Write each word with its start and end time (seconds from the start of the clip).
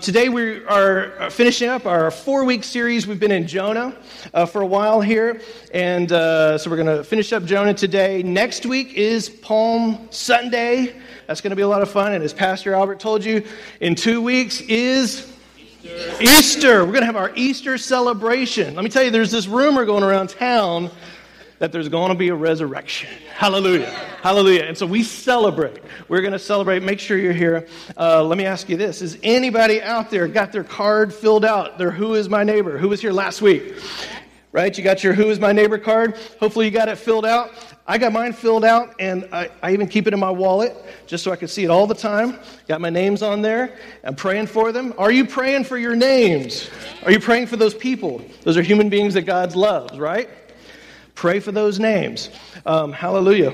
today 0.00 0.30
we 0.30 0.64
are 0.64 1.30
finishing 1.30 1.68
up 1.68 1.84
our 1.84 2.10
four 2.10 2.44
week 2.44 2.64
series. 2.64 3.06
We've 3.06 3.20
been 3.20 3.30
in 3.30 3.46
Jonah 3.46 3.94
uh, 4.32 4.46
for 4.46 4.62
a 4.62 4.66
while 4.66 5.00
here. 5.00 5.40
And 5.74 6.10
uh, 6.10 6.56
so 6.56 6.70
we're 6.70 6.76
going 6.76 6.96
to 6.98 7.04
finish 7.04 7.32
up 7.32 7.44
Jonah 7.44 7.74
today. 7.74 8.22
Next 8.22 8.64
week 8.64 8.94
is 8.94 9.28
Palm 9.28 10.08
Sunday. 10.10 10.94
That's 11.26 11.40
going 11.40 11.50
to 11.50 11.56
be 11.56 11.62
a 11.62 11.68
lot 11.68 11.82
of 11.82 11.90
fun. 11.90 12.14
And 12.14 12.24
as 12.24 12.32
Pastor 12.32 12.74
Albert 12.74 12.98
told 12.98 13.24
you, 13.24 13.46
in 13.80 13.94
two 13.94 14.22
weeks 14.22 14.62
is 14.62 15.30
Easter. 15.82 16.22
Easter. 16.22 16.84
We're 16.84 16.92
going 16.92 17.00
to 17.00 17.06
have 17.06 17.16
our 17.16 17.32
Easter 17.34 17.76
celebration. 17.76 18.74
Let 18.74 18.84
me 18.84 18.90
tell 18.90 19.02
you, 19.02 19.10
there's 19.10 19.30
this 19.30 19.46
rumor 19.46 19.84
going 19.84 20.02
around 20.02 20.30
town 20.30 20.90
that 21.60 21.72
there's 21.72 21.90
going 21.90 22.08
to 22.08 22.14
be 22.14 22.30
a 22.30 22.34
resurrection. 22.34 23.10
Hallelujah. 23.34 23.90
Hallelujah. 24.22 24.64
And 24.64 24.76
so 24.76 24.86
we 24.86 25.02
celebrate. 25.02 25.78
We're 26.08 26.22
going 26.22 26.32
to 26.32 26.38
celebrate. 26.38 26.82
Make 26.82 26.98
sure 26.98 27.18
you're 27.18 27.34
here. 27.34 27.68
Uh, 27.96 28.24
let 28.24 28.38
me 28.38 28.46
ask 28.46 28.68
you 28.68 28.76
this 28.76 29.02
Is 29.02 29.18
anybody 29.22 29.80
out 29.80 30.10
there 30.10 30.26
got 30.26 30.52
their 30.52 30.64
card 30.64 31.14
filled 31.14 31.44
out? 31.44 31.78
Their 31.78 31.90
Who 31.90 32.14
is 32.14 32.28
My 32.28 32.42
Neighbor? 32.42 32.78
Who 32.78 32.88
was 32.88 33.00
here 33.00 33.12
last 33.12 33.42
week? 33.42 33.74
Right? 34.52 34.76
You 34.76 34.82
got 34.82 35.04
your 35.04 35.12
Who 35.12 35.28
is 35.28 35.38
My 35.38 35.52
Neighbor 35.52 35.78
card. 35.78 36.16
Hopefully 36.40 36.64
you 36.64 36.70
got 36.72 36.88
it 36.88 36.96
filled 36.96 37.26
out. 37.26 37.52
I 37.86 37.98
got 37.98 38.12
mine 38.12 38.32
filled 38.32 38.64
out, 38.64 38.94
and 38.98 39.28
I, 39.32 39.50
I, 39.62 39.72
even 39.72 39.88
keep 39.88 40.06
it 40.06 40.14
in 40.14 40.20
my 40.20 40.30
wallet 40.30 40.76
just 41.06 41.24
so 41.24 41.32
I 41.32 41.36
can 41.36 41.48
see 41.48 41.64
it 41.64 41.70
all 41.70 41.88
the 41.88 41.94
time. 41.94 42.38
Got 42.68 42.80
my 42.80 42.90
names 42.90 43.20
on 43.20 43.42
there. 43.42 43.76
I'm 44.04 44.14
praying 44.14 44.46
for 44.46 44.70
them. 44.70 44.94
Are 44.96 45.10
you 45.10 45.24
praying 45.24 45.64
for 45.64 45.76
your 45.76 45.96
names? 45.96 46.70
Are 47.04 47.10
you 47.10 47.18
praying 47.18 47.48
for 47.48 47.56
those 47.56 47.74
people? 47.74 48.24
Those 48.42 48.56
are 48.56 48.62
human 48.62 48.88
beings 48.90 49.14
that 49.14 49.22
God 49.22 49.56
loves, 49.56 49.98
right? 49.98 50.30
Pray 51.20 51.38
for 51.38 51.52
those 51.52 51.78
names. 51.78 52.30
Um, 52.64 52.94
hallelujah. 52.94 53.52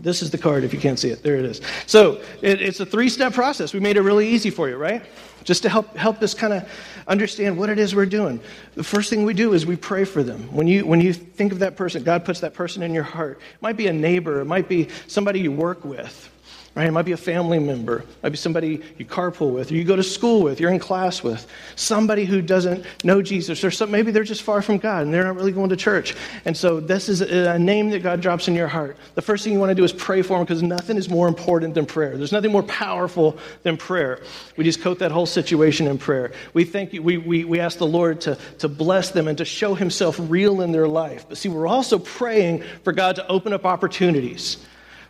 This 0.00 0.20
is 0.20 0.30
the 0.30 0.36
card 0.36 0.64
if 0.64 0.74
you 0.74 0.78
can't 0.78 0.98
see 0.98 1.08
it. 1.08 1.22
There 1.22 1.36
it 1.36 1.46
is. 1.46 1.62
So 1.86 2.20
it, 2.42 2.60
it's 2.60 2.78
a 2.80 2.84
three 2.84 3.08
step 3.08 3.32
process. 3.32 3.72
We 3.72 3.80
made 3.80 3.96
it 3.96 4.02
really 4.02 4.28
easy 4.28 4.50
for 4.50 4.68
you, 4.68 4.76
right? 4.76 5.02
Just 5.44 5.62
to 5.62 5.70
help, 5.70 5.96
help 5.96 6.20
us 6.20 6.34
kind 6.34 6.52
of 6.52 6.70
understand 7.06 7.56
what 7.56 7.70
it 7.70 7.78
is 7.78 7.94
we're 7.94 8.04
doing. 8.04 8.38
The 8.74 8.84
first 8.84 9.08
thing 9.08 9.24
we 9.24 9.32
do 9.32 9.54
is 9.54 9.64
we 9.64 9.76
pray 9.76 10.04
for 10.04 10.22
them. 10.22 10.42
When 10.54 10.66
you, 10.66 10.84
when 10.84 11.00
you 11.00 11.14
think 11.14 11.52
of 11.52 11.60
that 11.60 11.74
person, 11.74 12.04
God 12.04 12.26
puts 12.26 12.40
that 12.40 12.52
person 12.52 12.82
in 12.82 12.92
your 12.92 13.02
heart. 13.02 13.40
It 13.40 13.62
might 13.62 13.78
be 13.78 13.86
a 13.86 13.92
neighbor, 13.94 14.42
it 14.42 14.44
might 14.44 14.68
be 14.68 14.88
somebody 15.06 15.40
you 15.40 15.52
work 15.52 15.86
with. 15.86 16.30
Right? 16.78 16.86
It 16.86 16.92
might 16.92 17.06
be 17.06 17.10
a 17.10 17.16
family 17.16 17.58
member, 17.58 17.96
it 17.96 18.22
might 18.22 18.28
be 18.28 18.36
somebody 18.36 18.80
you 18.98 19.04
carpool 19.04 19.52
with, 19.52 19.72
or 19.72 19.74
you 19.74 19.82
go 19.82 19.96
to 19.96 20.02
school 20.04 20.44
with, 20.44 20.60
you're 20.60 20.70
in 20.70 20.78
class 20.78 21.24
with, 21.24 21.44
somebody 21.74 22.24
who 22.24 22.40
doesn't 22.40 22.84
know 23.02 23.20
Jesus, 23.20 23.64
or 23.64 23.72
some, 23.72 23.90
maybe 23.90 24.12
they're 24.12 24.22
just 24.22 24.44
far 24.44 24.62
from 24.62 24.78
God 24.78 25.02
and 25.02 25.12
they're 25.12 25.24
not 25.24 25.34
really 25.34 25.50
going 25.50 25.70
to 25.70 25.76
church. 25.76 26.14
And 26.44 26.56
so 26.56 26.78
this 26.78 27.08
is 27.08 27.20
a 27.20 27.58
name 27.58 27.90
that 27.90 28.04
God 28.04 28.20
drops 28.20 28.46
in 28.46 28.54
your 28.54 28.68
heart. 28.68 28.96
The 29.16 29.22
first 29.22 29.42
thing 29.42 29.54
you 29.54 29.58
want 29.58 29.70
to 29.70 29.74
do 29.74 29.82
is 29.82 29.92
pray 29.92 30.22
for 30.22 30.34
them 30.36 30.44
because 30.44 30.62
nothing 30.62 30.96
is 30.96 31.08
more 31.08 31.26
important 31.26 31.74
than 31.74 31.84
prayer. 31.84 32.16
There's 32.16 32.30
nothing 32.30 32.52
more 32.52 32.62
powerful 32.62 33.36
than 33.64 33.76
prayer. 33.76 34.20
We 34.56 34.62
just 34.62 34.80
coat 34.80 35.00
that 35.00 35.10
whole 35.10 35.26
situation 35.26 35.88
in 35.88 35.98
prayer. 35.98 36.30
We 36.54 36.62
thank 36.62 36.92
you, 36.92 37.02
we, 37.02 37.16
we, 37.16 37.42
we 37.42 37.58
ask 37.58 37.78
the 37.78 37.88
Lord 37.88 38.20
to, 38.20 38.38
to 38.58 38.68
bless 38.68 39.10
them 39.10 39.26
and 39.26 39.36
to 39.38 39.44
show 39.44 39.74
himself 39.74 40.16
real 40.20 40.60
in 40.60 40.70
their 40.70 40.86
life. 40.86 41.26
But 41.28 41.38
see, 41.38 41.48
we're 41.48 41.66
also 41.66 41.98
praying 41.98 42.62
for 42.84 42.92
God 42.92 43.16
to 43.16 43.26
open 43.26 43.52
up 43.52 43.66
opportunities 43.66 44.58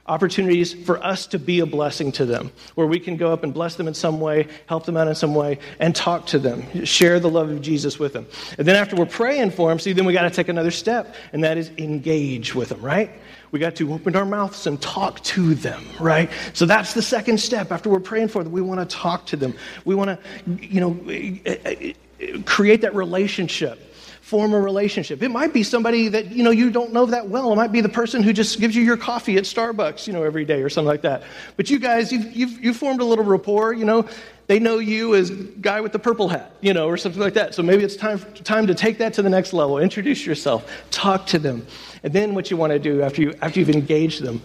opportunities 0.09 0.73
for 0.73 1.03
us 1.05 1.27
to 1.29 1.39
be 1.39 1.61
a 1.61 1.67
blessing 1.67 2.11
to 2.13 2.27
them, 2.27 2.51
where 2.75 2.87
we 2.87 2.99
can 2.99 3.17
go 3.17 3.33
up 3.33 3.45
and 3.45 3.55
bless 3.55 3.77
them 3.77 3.87
in 3.87 3.95
some 3.95 4.21
way, 4.21 4.49
help 4.67 4.87
them 4.87 4.97
out 4.97 5.07
in 5.07 5.15
some 5.15 5.35
way, 5.35 5.59
and 5.79 5.95
talk 5.95 6.27
to 6.27 6.39
them, 6.39 6.85
share 6.85 7.21
the 7.21 7.31
love 7.31 7.51
of 7.51 7.61
Jesus 7.61 7.99
with 7.99 8.13
them. 8.13 8.27
And 8.57 8.67
then 8.67 8.77
after 8.77 8.97
we're 8.97 9.07
praying 9.07 9.53
for 9.53 9.69
them, 9.69 9.79
see, 9.79 9.93
then 9.93 10.05
we 10.05 10.13
got 10.13 10.23
to 10.23 10.31
take 10.31 10.49
another 10.49 10.71
step, 10.71 11.15
and 11.33 11.45
that 11.45 11.59
is 11.59 11.71
engage 11.79 12.55
with 12.55 12.71
them, 12.71 12.81
right? 12.81 13.11
We 13.51 13.59
got 13.59 13.77
to 13.77 13.93
open 13.93 14.15
our 14.17 14.27
mouths 14.27 14.67
and 14.67 14.81
talk 14.81 15.23
to 15.25 15.55
them, 15.55 15.83
right? 16.01 16.31
So 16.53 16.67
that's 16.67 16.95
the 16.95 17.03
second 17.03 17.39
step. 17.39 17.73
After 17.73 17.89
we're 17.89 18.01
praying 18.01 18.29
for 18.29 18.43
them, 18.45 18.53
we 18.53 18.61
want 18.61 18.81
to 18.81 18.97
talk 18.97 19.27
to 19.27 19.37
them. 19.37 19.55
We 19.85 19.95
want 19.95 20.11
to, 20.11 20.67
you 20.67 20.81
know, 20.81 22.43
create 22.45 22.81
that 22.83 22.95
relationship 22.95 23.88
form 24.29 24.53
a 24.53 24.61
relationship. 24.61 25.23
It 25.23 25.31
might 25.31 25.55
be 25.55 25.63
somebody 25.63 26.09
that 26.09 26.31
you 26.31 26.43
know 26.43 26.51
you 26.51 26.69
don't 26.69 26.93
know 26.93 27.07
that 27.07 27.31
well. 27.31 27.51
It 27.51 27.57
might 27.57 27.73
be 27.73 27.81
the 27.81 27.89
person 27.89 28.23
who 28.23 28.35
just 28.35 28.61
gives 28.61 28.77
you 28.77 28.83
your 28.83 28.99
coffee 28.99 29.39
at 29.39 29.45
Starbucks, 29.45 30.07
you 30.07 30.13
know, 30.13 30.23
every 30.23 30.45
day 30.45 30.61
or 30.61 30.69
something 30.69 30.87
like 30.87 31.01
that. 31.01 31.23
But 31.57 31.71
you 31.71 31.79
guys, 31.79 32.13
you've, 32.13 32.37
you've, 32.37 32.63
you've 32.63 32.77
formed 32.77 33.01
a 33.01 33.07
little 33.07 33.25
rapport. 33.25 33.73
You 33.73 33.87
know, 33.87 34.07
they 34.47 34.59
know 34.59 34.81
you 34.81 35.15
as 35.15 35.31
guy 35.31 35.81
with 35.81 35.93
the 35.93 35.99
purple 35.99 36.29
hat, 36.29 36.53
you 36.61 36.75
know, 36.75 36.89
or 36.89 36.99
something 36.99 37.23
like 37.23 37.33
that. 37.35 37.55
So 37.55 37.63
maybe 37.63 37.85
it's 37.85 37.97
time 37.97 38.19
time 38.45 38.67
to 38.67 38.75
take 38.75 38.99
that 38.99 39.15
to 39.15 39.23
the 39.23 39.31
next 39.31 39.55
level. 39.55 39.79
Introduce 39.79 40.27
yourself, 40.27 40.71
talk 40.91 41.27
to 41.29 41.39
them, 41.39 41.67
and 42.03 42.13
then 42.13 42.35
what 42.35 42.51
you 42.51 42.59
want 42.59 42.75
to 42.75 42.79
do 42.79 43.01
after 43.01 43.23
you 43.23 43.35
after 43.41 43.61
you've 43.61 43.71
engaged 43.71 44.23
them, 44.23 44.43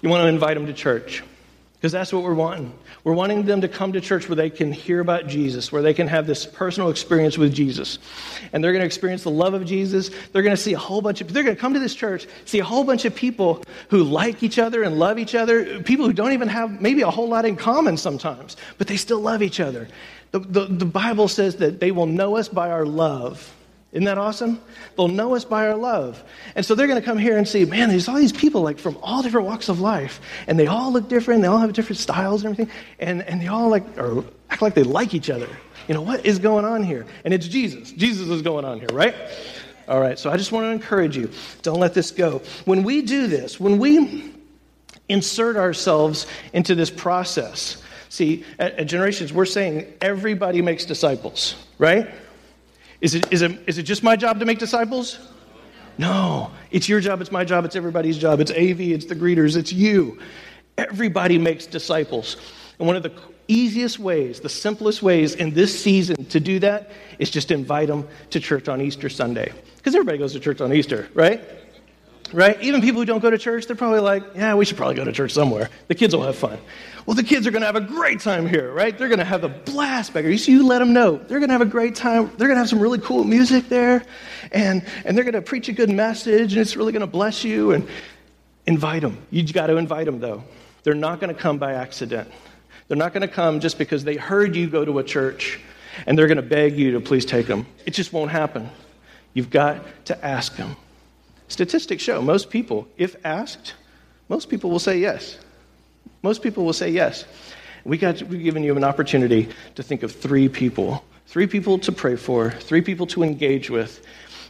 you 0.00 0.10
want 0.10 0.22
to 0.22 0.28
invite 0.28 0.54
them 0.54 0.66
to 0.66 0.72
church. 0.72 1.24
Because 1.74 1.90
that's 1.90 2.12
what 2.12 2.22
we're 2.22 2.34
wanting. 2.34 2.72
We're 3.04 3.14
wanting 3.14 3.44
them 3.44 3.60
to 3.60 3.68
come 3.68 3.92
to 3.92 4.00
church 4.00 4.28
where 4.28 4.36
they 4.36 4.50
can 4.50 4.72
hear 4.72 5.00
about 5.00 5.26
Jesus, 5.26 5.70
where 5.70 5.82
they 5.82 5.94
can 5.94 6.08
have 6.08 6.26
this 6.26 6.44
personal 6.44 6.90
experience 6.90 7.38
with 7.38 7.54
Jesus. 7.54 7.98
And 8.52 8.62
they're 8.62 8.72
going 8.72 8.82
to 8.82 8.86
experience 8.86 9.22
the 9.22 9.30
love 9.30 9.54
of 9.54 9.64
Jesus. 9.64 10.10
They're 10.32 10.42
going 10.42 10.56
to 10.56 10.60
see 10.62 10.74
a 10.74 10.78
whole 10.78 11.00
bunch 11.00 11.20
of, 11.20 11.32
they're 11.32 11.44
going 11.44 11.54
to 11.56 11.60
come 11.60 11.74
to 11.74 11.80
this 11.80 11.94
church, 11.94 12.26
see 12.44 12.58
a 12.58 12.64
whole 12.64 12.84
bunch 12.84 13.04
of 13.04 13.14
people 13.14 13.62
who 13.88 14.02
like 14.02 14.42
each 14.42 14.58
other 14.58 14.82
and 14.82 14.98
love 14.98 15.18
each 15.18 15.34
other, 15.34 15.80
people 15.82 16.06
who 16.06 16.12
don't 16.12 16.32
even 16.32 16.48
have 16.48 16.80
maybe 16.80 17.02
a 17.02 17.10
whole 17.10 17.28
lot 17.28 17.44
in 17.44 17.56
common 17.56 17.96
sometimes, 17.96 18.56
but 18.78 18.86
they 18.86 18.96
still 18.96 19.20
love 19.20 19.42
each 19.42 19.60
other. 19.60 19.88
The, 20.32 20.40
the, 20.40 20.66
the 20.66 20.84
Bible 20.84 21.28
says 21.28 21.56
that 21.56 21.80
they 21.80 21.90
will 21.90 22.06
know 22.06 22.36
us 22.36 22.48
by 22.48 22.70
our 22.70 22.84
love. 22.84 23.54
Isn't 23.92 24.04
that 24.04 24.18
awesome? 24.18 24.60
They'll 24.96 25.08
know 25.08 25.34
us 25.34 25.46
by 25.46 25.66
our 25.66 25.76
love. 25.76 26.22
And 26.54 26.64
so 26.64 26.74
they're 26.74 26.86
going 26.86 27.00
to 27.00 27.04
come 27.04 27.16
here 27.16 27.38
and 27.38 27.48
see, 27.48 27.64
man, 27.64 27.88
there's 27.88 28.06
all 28.06 28.16
these 28.16 28.32
people 28.32 28.60
like 28.60 28.78
from 28.78 28.98
all 29.02 29.22
different 29.22 29.46
walks 29.46 29.70
of 29.70 29.80
life. 29.80 30.20
And 30.46 30.58
they 30.58 30.66
all 30.66 30.92
look 30.92 31.08
different. 31.08 31.40
They 31.40 31.48
all 31.48 31.58
have 31.58 31.72
different 31.72 31.98
styles 31.98 32.44
and 32.44 32.52
everything. 32.52 32.74
And, 32.98 33.22
and 33.22 33.40
they 33.40 33.46
all 33.46 33.70
like 33.70 33.84
or 33.96 34.24
act 34.50 34.60
like 34.60 34.74
they 34.74 34.82
like 34.82 35.14
each 35.14 35.30
other. 35.30 35.48
You 35.88 35.94
know, 35.94 36.02
what 36.02 36.26
is 36.26 36.38
going 36.38 36.66
on 36.66 36.82
here? 36.82 37.06
And 37.24 37.32
it's 37.32 37.48
Jesus. 37.48 37.92
Jesus 37.92 38.28
is 38.28 38.42
going 38.42 38.66
on 38.66 38.78
here, 38.78 38.90
right? 38.92 39.14
All 39.88 40.00
right, 40.00 40.18
so 40.18 40.30
I 40.30 40.36
just 40.36 40.52
want 40.52 40.64
to 40.64 40.70
encourage 40.70 41.16
you. 41.16 41.30
Don't 41.62 41.80
let 41.80 41.94
this 41.94 42.10
go. 42.10 42.42
When 42.66 42.82
we 42.82 43.00
do 43.00 43.26
this, 43.26 43.58
when 43.58 43.78
we 43.78 44.34
insert 45.08 45.56
ourselves 45.56 46.26
into 46.52 46.74
this 46.74 46.90
process, 46.90 47.82
see, 48.10 48.44
at, 48.58 48.74
at 48.74 48.86
Generations, 48.86 49.32
we're 49.32 49.46
saying 49.46 49.90
everybody 50.02 50.60
makes 50.60 50.84
disciples, 50.84 51.54
right? 51.78 52.10
Is 53.00 53.14
it, 53.14 53.32
is, 53.32 53.42
it, 53.42 53.60
is 53.66 53.78
it 53.78 53.84
just 53.84 54.02
my 54.02 54.16
job 54.16 54.40
to 54.40 54.44
make 54.44 54.58
disciples? 54.58 55.18
No. 55.98 56.50
It's 56.70 56.88
your 56.88 57.00
job, 57.00 57.20
it's 57.20 57.32
my 57.32 57.44
job, 57.44 57.64
it's 57.64 57.76
everybody's 57.76 58.18
job. 58.18 58.40
It's 58.40 58.50
AV, 58.50 58.80
it's 58.80 59.06
the 59.06 59.16
greeters, 59.16 59.56
it's 59.56 59.72
you. 59.72 60.18
Everybody 60.76 61.38
makes 61.38 61.66
disciples. 61.66 62.36
And 62.78 62.86
one 62.86 62.96
of 62.96 63.02
the 63.02 63.12
easiest 63.48 63.98
ways, 63.98 64.40
the 64.40 64.48
simplest 64.48 65.02
ways 65.02 65.34
in 65.34 65.52
this 65.52 65.78
season 65.78 66.24
to 66.26 66.38
do 66.38 66.58
that 66.60 66.90
is 67.18 67.30
just 67.30 67.50
invite 67.50 67.88
them 67.88 68.06
to 68.30 68.40
church 68.40 68.68
on 68.68 68.80
Easter 68.80 69.08
Sunday. 69.08 69.52
Because 69.76 69.94
everybody 69.94 70.18
goes 70.18 70.32
to 70.34 70.40
church 70.40 70.60
on 70.60 70.72
Easter, 70.72 71.08
right? 71.14 71.42
Right? 72.32 72.60
Even 72.60 72.82
people 72.82 73.00
who 73.00 73.06
don't 73.06 73.20
go 73.20 73.30
to 73.30 73.38
church, 73.38 73.66
they're 73.66 73.76
probably 73.76 74.00
like, 74.00 74.22
yeah, 74.34 74.54
we 74.54 74.64
should 74.66 74.76
probably 74.76 74.96
go 74.96 75.04
to 75.04 75.12
church 75.12 75.32
somewhere. 75.32 75.70
The 75.86 75.94
kids 75.94 76.14
will 76.14 76.24
have 76.24 76.36
fun. 76.36 76.58
Well, 77.06 77.14
the 77.14 77.22
kids 77.22 77.46
are 77.46 77.50
going 77.50 77.62
to 77.62 77.66
have 77.66 77.76
a 77.76 77.80
great 77.80 78.20
time 78.20 78.46
here, 78.46 78.70
right? 78.70 78.96
They're 78.96 79.08
going 79.08 79.18
to 79.18 79.24
have 79.24 79.44
a 79.44 79.48
blast 79.48 80.12
back 80.12 80.24
here. 80.24 80.30
You 80.30 80.36
see, 80.36 80.52
you 80.52 80.66
let 80.66 80.80
them 80.80 80.92
know. 80.92 81.16
They're 81.16 81.38
going 81.38 81.48
to 81.48 81.54
have 81.54 81.62
a 81.62 81.66
great 81.66 81.94
time. 81.94 82.26
They're 82.36 82.48
going 82.48 82.56
to 82.56 82.60
have 82.60 82.68
some 82.68 82.80
really 82.80 82.98
cool 82.98 83.24
music 83.24 83.70
there, 83.70 84.04
and, 84.52 84.84
and 85.06 85.16
they're 85.16 85.24
going 85.24 85.32
to 85.34 85.42
preach 85.42 85.70
a 85.70 85.72
good 85.72 85.88
message, 85.88 86.52
and 86.52 86.60
it's 86.60 86.76
really 86.76 86.92
going 86.92 87.00
to 87.00 87.06
bless 87.06 87.44
you. 87.44 87.72
And 87.72 87.88
invite 88.68 89.00
them. 89.00 89.16
You've 89.30 89.52
got 89.54 89.68
to 89.68 89.78
invite 89.78 90.04
them, 90.04 90.20
though. 90.20 90.44
They're 90.82 90.94
not 90.94 91.20
going 91.20 91.34
to 91.34 91.40
come 91.40 91.58
by 91.58 91.72
accident. 91.72 92.30
They're 92.86 92.98
not 92.98 93.14
going 93.14 93.26
to 93.26 93.32
come 93.32 93.60
just 93.60 93.78
because 93.78 94.04
they 94.04 94.16
heard 94.16 94.54
you 94.54 94.68
go 94.68 94.84
to 94.84 94.98
a 94.98 95.04
church 95.04 95.58
and 96.06 96.16
they're 96.16 96.26
going 96.26 96.36
to 96.36 96.42
beg 96.42 96.78
you 96.78 96.92
to 96.92 97.00
please 97.00 97.24
take 97.24 97.46
them. 97.46 97.66
It 97.86 97.92
just 97.92 98.12
won't 98.12 98.30
happen. 98.30 98.70
You've 99.34 99.50
got 99.50 99.84
to 100.06 100.24
ask 100.24 100.56
them. 100.56 100.76
Statistics 101.48 102.02
show 102.02 102.22
most 102.22 102.50
people, 102.50 102.86
if 102.96 103.16
asked, 103.24 103.74
most 104.28 104.48
people 104.48 104.70
will 104.70 104.78
say 104.78 104.98
yes. 104.98 105.38
Most 106.22 106.42
people 106.42 106.64
will 106.64 106.72
say 106.72 106.90
yes. 106.90 107.24
We 107.84 107.96
got, 107.96 108.22
we've 108.22 108.42
given 108.42 108.62
you 108.62 108.76
an 108.76 108.84
opportunity 108.84 109.48
to 109.76 109.82
think 109.82 110.02
of 110.02 110.12
three 110.12 110.48
people 110.48 111.02
three 111.28 111.46
people 111.46 111.78
to 111.78 111.92
pray 111.92 112.16
for, 112.16 112.50
three 112.50 112.80
people 112.80 113.06
to 113.06 113.22
engage 113.22 113.70
with, 113.70 114.04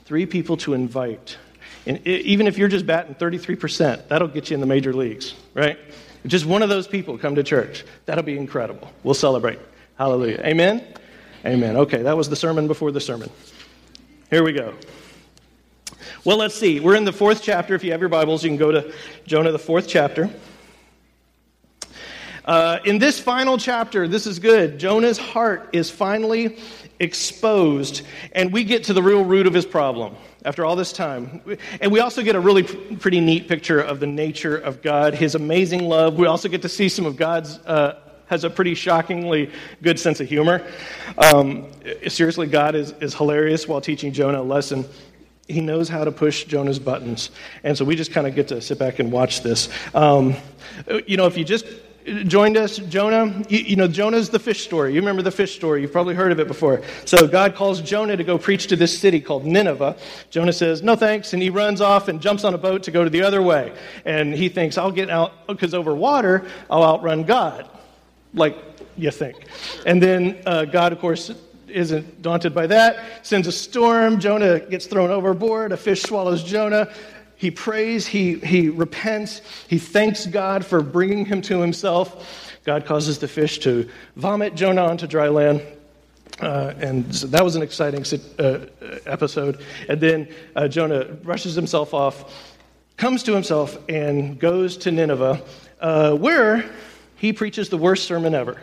three 0.05 0.25
people 0.25 0.56
to 0.56 0.75
invite. 0.75 1.37
And 1.87 2.05
even 2.06 2.47
if 2.47 2.56
you're 2.56 2.69
just 2.69 2.87
batting 2.87 3.15
33%, 3.17 4.09
that'll 4.09 4.29
get 4.29 4.51
you 4.51 4.55
in 4.55 4.61
the 4.61 4.67
major 4.67 4.94
leagues, 4.94 5.35
right? 5.55 5.79
Just 6.27 6.47
one 6.47 6.62
of 6.62 6.69
those 6.69 6.87
people 6.87 7.19
come 7.19 7.35
to 7.35 7.43
church. 7.43 7.85
That'll 8.06 8.25
be 8.25 8.37
incredible. 8.37 8.91
We'll 9.03 9.15
celebrate. 9.15 9.59
Hallelujah. 9.97 10.41
Amen? 10.44 10.85
Amen. 11.44 11.77
Okay, 11.77 12.03
that 12.03 12.17
was 12.17 12.29
the 12.29 12.37
sermon 12.37 12.69
before 12.69 12.93
the 12.93 13.01
sermon. 13.01 13.31
Here 14.31 14.44
we 14.44 14.53
go. 14.53 14.75
Well, 16.29 16.37
let's 16.37 16.57
see. 16.57 16.79
We're 16.79 16.97
in 16.97 17.07
the 17.07 17.13
fourth 17.15 17.41
chapter. 17.43 17.75
If 17.75 17.83
you 17.83 17.93
have 17.93 18.01
your 18.01 18.11
Bibles, 18.11 18.45
you 18.45 18.51
can 18.51 18.59
go 18.59 18.71
to 18.71 18.93
Jonah, 19.25 19.51
the 19.51 19.59
fourth 19.59 19.89
chapter. 19.89 20.29
Uh, 22.45 22.81
in 22.85 22.99
this 22.99 23.19
final 23.19 23.57
chapter, 23.57 24.07
this 24.07 24.27
is 24.27 24.39
good. 24.39 24.79
Jonah's 24.79 25.17
heart 25.17 25.71
is 25.73 25.91
finally 25.91 26.59
exposed, 27.01 28.03
and 28.33 28.53
we 28.53 28.63
get 28.65 28.85
to 28.85 28.93
the 28.93 29.03
real 29.03 29.25
root 29.25 29.47
of 29.47 29.55
his 29.55 29.65
problem 29.65 30.17
after 30.45 30.67
all 30.67 30.77
this 30.77 30.93
time. 30.93 31.41
And 31.81 31.91
we 31.91 32.01
also 32.01 32.23
get 32.23 32.37
a 32.37 32.41
really 32.41 32.65
pretty 32.65 33.21
neat 33.21 33.49
picture 33.49 33.81
of 33.81 33.99
the 33.99 34.07
nature 34.07 34.59
of 34.59 34.83
God, 34.83 35.15
his 35.15 35.35
amazing 35.35 35.89
love. 35.89 36.19
We 36.19 36.27
also 36.27 36.51
get 36.51 36.61
to 36.61 36.69
see 36.69 36.91
some 36.91 37.07
of 37.07 37.17
God's 37.17 37.57
uh, 37.61 38.01
has 38.27 38.45
a 38.45 38.51
pretty 38.51 38.75
shockingly 38.75 39.51
good 39.83 39.99
sense 39.99 40.21
of 40.21 40.29
humor. 40.29 40.63
Um, 41.17 41.69
seriously, 42.07 42.47
God 42.47 42.75
is, 42.75 42.93
is 43.01 43.15
hilarious 43.15 43.67
while 43.67 43.81
teaching 43.81 44.13
Jonah 44.13 44.43
a 44.43 44.43
lesson. 44.43 44.85
He 45.49 45.61
knows 45.62 45.89
how 45.89 46.05
to 46.05 46.12
push 46.12 46.45
Jonah's 46.45 46.79
buttons. 46.79 47.31
And 47.65 47.77
so 47.77 47.85
we 47.85 47.97
just 47.97 48.12
kind 48.12 48.27
of 48.27 48.35
get 48.35 48.49
to 48.49 48.61
sit 48.61 48.79
back 48.79 48.99
and 48.99 49.11
watch 49.11 49.43
this. 49.43 49.71
Um, 49.95 50.37
you 51.06 51.17
know, 51.17 51.27
if 51.27 51.39
you 51.39 51.45
just 51.45 51.65
joined 52.27 52.56
us, 52.56 52.77
Jonah, 52.77 53.43
you, 53.49 53.59
you, 53.59 53.77
know, 53.77 53.89
Jonah's 53.89 54.29
the 54.29 54.39
fish 54.39 54.65
story. 54.65 54.93
You 54.95 55.00
remember 55.00 55.23
the 55.23 55.31
fish 55.31 55.55
story. 55.55 55.81
You've 55.81 55.93
probably 55.93 56.15
heard 56.15 56.33
of 56.33 56.41
it 56.41 56.49
before. 56.49 56.83
So 57.06 57.27
God 57.27 57.55
calls 57.55 57.81
Jonah 57.81 58.17
to 58.17 58.25
go 58.25 58.39
preach 58.39 58.67
to 58.69 58.77
this 58.77 58.99
city 58.99 59.21
called 59.21 59.47
Nineveh. 59.47 59.97
Jonah 60.31 60.53
says, 60.53 60.83
no 60.83 60.97
thanks. 60.97 61.33
And 61.33 61.43
he 61.43 61.51
runs 61.51 61.81
off 61.81 62.09
and 62.09 62.21
jumps 62.21 62.44
on 62.44 62.55
a 62.55 62.59
boat 62.59 62.83
to 62.85 62.91
go 62.91 63.05
to 63.05 63.11
the 63.11 63.23
other 63.23 63.43
way. 63.43 63.75
And 64.05 64.35
he 64.35 64.49
thinks, 64.49 64.79
I'll 64.79 64.93
get 64.93 65.11
out, 65.11 65.47
because 65.47 65.75
over 65.75 65.94
water, 65.94 66.47
I'll 66.71 66.85
outrun 66.85 67.25
God. 67.25 67.69
Like 68.35 68.56
you 68.97 69.11
think. 69.11 69.37
And 69.87 70.03
then 70.03 70.43
uh, 70.44 70.67
God, 70.67 70.93
of 70.93 70.99
course, 70.99 71.33
isn't 71.70 72.23
daunted 72.23 72.55
by 72.55 72.67
that, 72.67 73.26
sends 73.26 73.47
a 73.47 73.53
storm. 73.53 74.20
Jonah 74.20 74.61
gets 74.61 74.87
thrown 74.87 75.11
overboard. 75.11 75.73
A 75.73 75.76
fish 75.76 76.03
swallows 76.03 76.43
Jonah 76.43 76.93
he 77.38 77.53
prays, 77.53 78.05
he, 78.05 78.35
he 78.35 78.69
repents, 78.69 79.43
he 79.69 79.79
thanks 79.79 80.26
God 80.26 80.67
for 80.67 80.82
bringing 80.82 81.25
him 81.25 81.41
to 81.43 81.61
himself. 81.61 82.53
God 82.65 82.85
causes 82.85 83.19
the 83.19 83.29
fish 83.29 83.61
to 83.61 83.88
vomit 84.17 84.56
Jonah 84.56 84.85
onto 84.85 85.06
dry 85.06 85.29
land. 85.29 85.62
Uh, 86.41 86.75
and 86.79 87.15
so 87.15 87.29
that 87.29 87.44
was 87.44 87.55
an 87.55 87.62
exciting 87.62 88.05
uh, 88.41 88.67
episode. 89.06 89.62
And 89.88 90.00
then 90.00 90.29
uh, 90.56 90.67
Jonah 90.67 91.05
brushes 91.05 91.55
himself 91.55 91.94
off, 91.94 92.56
comes 92.97 93.23
to 93.23 93.35
himself, 93.35 93.79
and 93.88 94.41
goes 94.41 94.76
to 94.79 94.91
Nineveh, 94.91 95.41
uh, 95.81 96.17
where 96.17 96.69
he 97.15 97.32
preaches 97.32 97.69
the 97.69 97.79
worst 97.79 98.05
sermon 98.05 98.35
ever. 98.35 98.61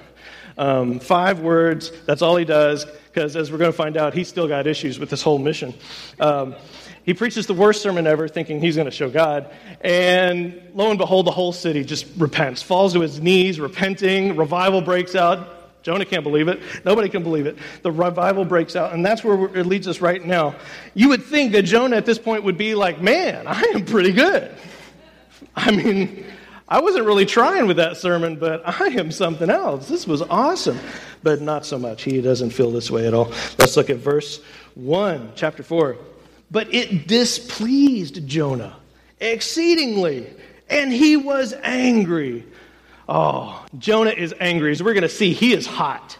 Um, 0.57 0.99
five 0.99 1.39
words, 1.39 1.91
that's 2.05 2.21
all 2.21 2.37
he 2.37 2.45
does, 2.45 2.85
because 2.85 3.35
as 3.35 3.51
we're 3.51 3.57
going 3.57 3.71
to 3.71 3.77
find 3.77 3.97
out, 3.97 4.13
he's 4.13 4.27
still 4.27 4.47
got 4.47 4.67
issues 4.67 4.99
with 4.99 5.09
this 5.09 5.21
whole 5.21 5.37
mission. 5.37 5.73
Um, 6.19 6.55
he 7.03 7.13
preaches 7.13 7.45
the 7.45 7.53
worst 7.53 7.83
sermon 7.83 8.07
ever, 8.07 8.27
thinking 8.27 8.59
he's 8.59 8.75
going 8.75 8.85
to 8.85 8.91
show 8.91 9.09
God. 9.09 9.51
And 9.81 10.59
lo 10.73 10.89
and 10.89 10.97
behold, 10.97 11.27
the 11.27 11.31
whole 11.31 11.53
city 11.53 11.83
just 11.83 12.07
repents, 12.17 12.61
falls 12.61 12.93
to 12.93 13.01
his 13.01 13.21
knees, 13.21 13.59
repenting. 13.59 14.35
Revival 14.35 14.81
breaks 14.81 15.13
out. 15.13 15.83
Jonah 15.83 16.05
can't 16.05 16.23
believe 16.23 16.47
it. 16.47 16.59
Nobody 16.83 17.09
can 17.09 17.21
believe 17.21 17.45
it. 17.45 17.59
The 17.83 17.91
revival 17.91 18.43
breaks 18.43 18.75
out, 18.75 18.93
and 18.93 19.05
that's 19.05 19.23
where 19.23 19.55
it 19.55 19.67
leads 19.67 19.87
us 19.87 20.01
right 20.01 20.23
now. 20.25 20.55
You 20.95 21.09
would 21.09 21.23
think 21.23 21.51
that 21.51 21.61
Jonah 21.61 21.95
at 21.95 22.07
this 22.07 22.17
point 22.17 22.43
would 22.43 22.57
be 22.57 22.73
like, 22.73 23.01
man, 23.01 23.45
I 23.45 23.61
am 23.75 23.85
pretty 23.85 24.11
good. 24.11 24.51
I 25.55 25.69
mean, 25.69 26.25
I 26.67 26.81
wasn't 26.81 27.05
really 27.05 27.25
trying 27.25 27.67
with 27.67 27.77
that 27.77 27.97
sermon, 27.97 28.37
but 28.37 28.67
I 28.67 28.87
am 28.87 29.11
something 29.11 29.49
else. 29.49 29.87
This 29.87 30.07
was 30.07 30.21
awesome. 30.23 30.79
But 31.21 31.41
not 31.41 31.65
so 31.65 31.77
much. 31.77 32.03
He 32.03 32.21
doesn't 32.21 32.51
feel 32.51 32.71
this 32.71 32.89
way 32.89 33.07
at 33.07 33.13
all. 33.13 33.31
Let's 33.59 33.77
look 33.77 33.89
at 33.89 33.97
verse 33.97 34.41
1, 34.73 35.33
chapter 35.35 35.63
4. 35.63 35.97
But 36.49 36.73
it 36.73 37.07
displeased 37.07 38.27
Jonah 38.27 38.75
exceedingly, 39.19 40.27
and 40.69 40.91
he 40.91 41.17
was 41.17 41.53
angry. 41.63 42.45
Oh, 43.07 43.63
Jonah 43.77 44.11
is 44.11 44.33
angry. 44.39 44.71
As 44.71 44.81
we're 44.81 44.93
going 44.93 45.03
to 45.03 45.09
see, 45.09 45.33
he 45.33 45.53
is 45.53 45.67
hot. 45.67 46.17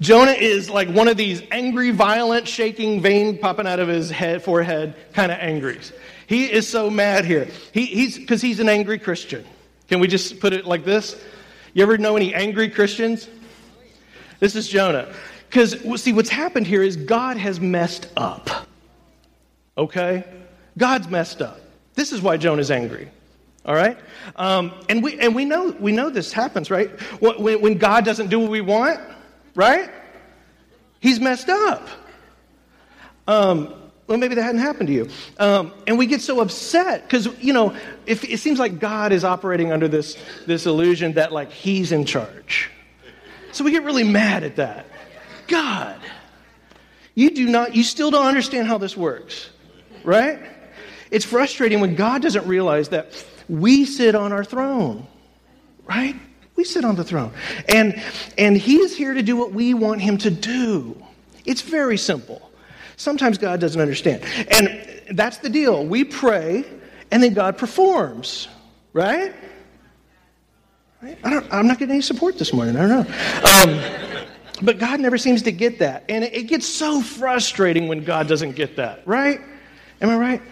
Jonah 0.00 0.32
is 0.32 0.68
like 0.70 0.88
one 0.88 1.08
of 1.08 1.16
these 1.16 1.42
angry, 1.50 1.90
violent, 1.90 2.48
shaking 2.48 3.00
vein 3.00 3.38
popping 3.38 3.66
out 3.66 3.80
of 3.80 3.88
his 3.88 4.10
head, 4.10 4.42
forehead 4.42 4.94
kind 5.12 5.30
of 5.30 5.38
angries. 5.38 5.92
He 6.26 6.50
is 6.50 6.66
so 6.66 6.90
mad 6.90 7.24
here. 7.24 7.48
He, 7.72 7.86
he's 7.86 8.18
because 8.18 8.40
he's 8.40 8.60
an 8.60 8.68
angry 8.68 8.98
Christian. 8.98 9.44
Can 9.88 10.00
we 10.00 10.08
just 10.08 10.40
put 10.40 10.52
it 10.52 10.64
like 10.66 10.84
this? 10.84 11.20
You 11.72 11.82
ever 11.82 11.98
know 11.98 12.16
any 12.16 12.34
angry 12.34 12.70
Christians? 12.70 13.28
This 14.40 14.56
is 14.56 14.68
Jonah. 14.68 15.12
Because, 15.48 15.76
see, 16.00 16.12
what's 16.12 16.30
happened 16.30 16.66
here 16.66 16.82
is 16.82 16.96
God 16.96 17.36
has 17.36 17.60
messed 17.60 18.08
up. 18.16 18.66
Okay? 19.76 20.24
God's 20.76 21.08
messed 21.08 21.42
up. 21.42 21.60
This 21.94 22.12
is 22.12 22.20
why 22.20 22.36
Jonah's 22.36 22.70
angry. 22.70 23.08
All 23.64 23.74
right? 23.74 23.98
Um, 24.36 24.72
and 24.88 25.02
we, 25.02 25.18
and 25.18 25.34
we, 25.34 25.44
know, 25.44 25.74
we 25.78 25.92
know 25.92 26.10
this 26.10 26.32
happens, 26.32 26.70
right? 26.70 26.90
When, 27.20 27.60
when 27.60 27.78
God 27.78 28.04
doesn't 28.04 28.28
do 28.28 28.40
what 28.40 28.50
we 28.50 28.60
want, 28.60 29.00
right? 29.54 29.90
He's 31.00 31.20
messed 31.20 31.48
up. 31.48 31.88
Um, 33.26 33.74
well, 34.06 34.18
maybe 34.18 34.34
that 34.34 34.42
hadn't 34.42 34.60
happened 34.60 34.88
to 34.88 34.92
you. 34.92 35.08
Um, 35.38 35.72
and 35.86 35.96
we 35.98 36.06
get 36.06 36.20
so 36.20 36.40
upset 36.40 37.02
because, 37.02 37.28
you 37.40 37.52
know, 37.52 37.74
if, 38.06 38.24
it 38.24 38.38
seems 38.38 38.58
like 38.58 38.78
God 38.78 39.12
is 39.12 39.24
operating 39.24 39.72
under 39.72 39.88
this, 39.88 40.16
this 40.46 40.66
illusion 40.66 41.14
that, 41.14 41.32
like, 41.32 41.50
He's 41.50 41.92
in 41.92 42.04
charge. 42.04 42.70
So 43.52 43.64
we 43.64 43.70
get 43.70 43.84
really 43.84 44.04
mad 44.04 44.42
at 44.44 44.56
that. 44.56 44.86
God, 45.46 46.00
you 47.14 47.30
do 47.30 47.48
not, 47.48 47.74
you 47.74 47.82
still 47.82 48.10
don't 48.10 48.26
understand 48.26 48.66
how 48.66 48.78
this 48.78 48.96
works 48.96 49.50
right? 50.04 50.38
It's 51.10 51.24
frustrating 51.24 51.80
when 51.80 51.96
God 51.96 52.22
doesn't 52.22 52.46
realize 52.46 52.90
that 52.90 53.24
we 53.48 53.84
sit 53.84 54.14
on 54.14 54.32
our 54.32 54.44
throne, 54.44 55.06
right? 55.86 56.14
We 56.56 56.64
sit 56.64 56.84
on 56.84 56.94
the 56.94 57.04
throne. 57.04 57.32
And, 57.68 58.00
and 58.38 58.56
He 58.56 58.76
is 58.76 58.96
here 58.96 59.14
to 59.14 59.22
do 59.22 59.36
what 59.36 59.52
we 59.52 59.74
want 59.74 60.00
Him 60.00 60.18
to 60.18 60.30
do. 60.30 61.02
It's 61.44 61.62
very 61.62 61.98
simple. 61.98 62.50
Sometimes 62.96 63.38
God 63.38 63.60
doesn't 63.60 63.80
understand. 63.80 64.22
And 64.50 65.16
that's 65.16 65.38
the 65.38 65.48
deal. 65.48 65.84
We 65.84 66.04
pray, 66.04 66.64
and 67.10 67.22
then 67.22 67.34
God 67.34 67.58
performs, 67.58 68.48
right? 68.92 69.34
I 71.02 71.30
don't, 71.30 71.46
I'm 71.52 71.66
not 71.66 71.78
getting 71.78 71.94
any 71.94 72.02
support 72.02 72.38
this 72.38 72.52
morning. 72.52 72.76
I 72.76 72.88
don't 72.88 73.08
know. 73.08 73.74
Um, 73.74 74.24
but 74.62 74.78
God 74.78 75.00
never 75.00 75.18
seems 75.18 75.42
to 75.42 75.52
get 75.52 75.80
that. 75.80 76.04
And 76.08 76.24
it 76.24 76.44
gets 76.44 76.66
so 76.66 77.02
frustrating 77.02 77.88
when 77.88 78.04
God 78.04 78.26
doesn't 78.28 78.52
get 78.52 78.76
that, 78.76 79.06
right? 79.06 79.40
Am 80.00 80.08
I 80.08 80.16
right? 80.16 80.42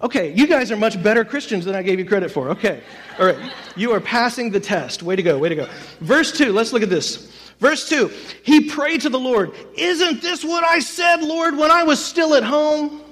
Okay, 0.00 0.32
you 0.32 0.46
guys 0.46 0.70
are 0.70 0.76
much 0.76 1.02
better 1.02 1.24
Christians 1.24 1.64
than 1.64 1.74
I 1.74 1.82
gave 1.82 1.98
you 1.98 2.04
credit 2.04 2.30
for. 2.30 2.50
Okay, 2.50 2.82
all 3.18 3.26
right. 3.26 3.52
You 3.76 3.92
are 3.92 4.00
passing 4.00 4.50
the 4.50 4.60
test. 4.60 5.02
Way 5.02 5.16
to 5.16 5.22
go, 5.22 5.36
way 5.38 5.48
to 5.48 5.56
go. 5.56 5.68
Verse 6.00 6.30
2, 6.36 6.52
let's 6.52 6.72
look 6.72 6.82
at 6.82 6.90
this. 6.90 7.47
Verse 7.60 7.88
2, 7.88 8.10
he 8.44 8.68
prayed 8.68 9.00
to 9.02 9.08
the 9.08 9.18
Lord, 9.18 9.52
Isn't 9.76 10.22
this 10.22 10.44
what 10.44 10.64
I 10.64 10.78
said, 10.78 11.22
Lord, 11.22 11.56
when 11.56 11.70
I 11.70 11.82
was 11.82 12.04
still 12.04 12.34
at 12.34 12.44
home? 12.44 13.02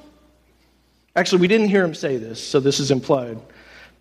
Actually, 1.17 1.41
we 1.41 1.49
didn't 1.49 1.69
hear 1.69 1.85
him 1.85 1.95
say 1.95 2.17
this, 2.17 2.43
so 2.43 2.61
this 2.61 2.79
is 2.79 2.91
implied. 2.91 3.41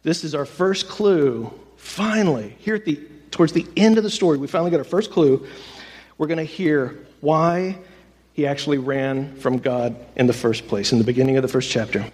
This 0.03 0.23
is 0.23 0.35
our 0.35 0.45
first 0.45 0.87
clue. 0.87 1.51
Finally, 1.77 2.55
here 2.59 2.75
at 2.75 2.85
the 2.85 2.99
towards 3.31 3.53
the 3.53 3.65
end 3.75 3.97
of 3.97 4.03
the 4.03 4.09
story, 4.09 4.37
we 4.37 4.47
finally 4.47 4.71
got 4.71 4.77
our 4.77 4.83
first 4.85 5.11
clue. 5.11 5.45
We're 6.17 6.27
going 6.27 6.37
to 6.37 6.43
hear 6.43 6.97
why 7.19 7.77
he 8.33 8.47
actually 8.47 8.77
ran 8.77 9.35
from 9.37 9.57
God 9.57 9.95
in 10.15 10.27
the 10.27 10.33
first 10.33 10.67
place, 10.67 10.91
in 10.91 10.99
the 10.99 11.03
beginning 11.03 11.35
of 11.35 11.41
the 11.41 11.47
first 11.47 11.69
chapter. 11.69 12.05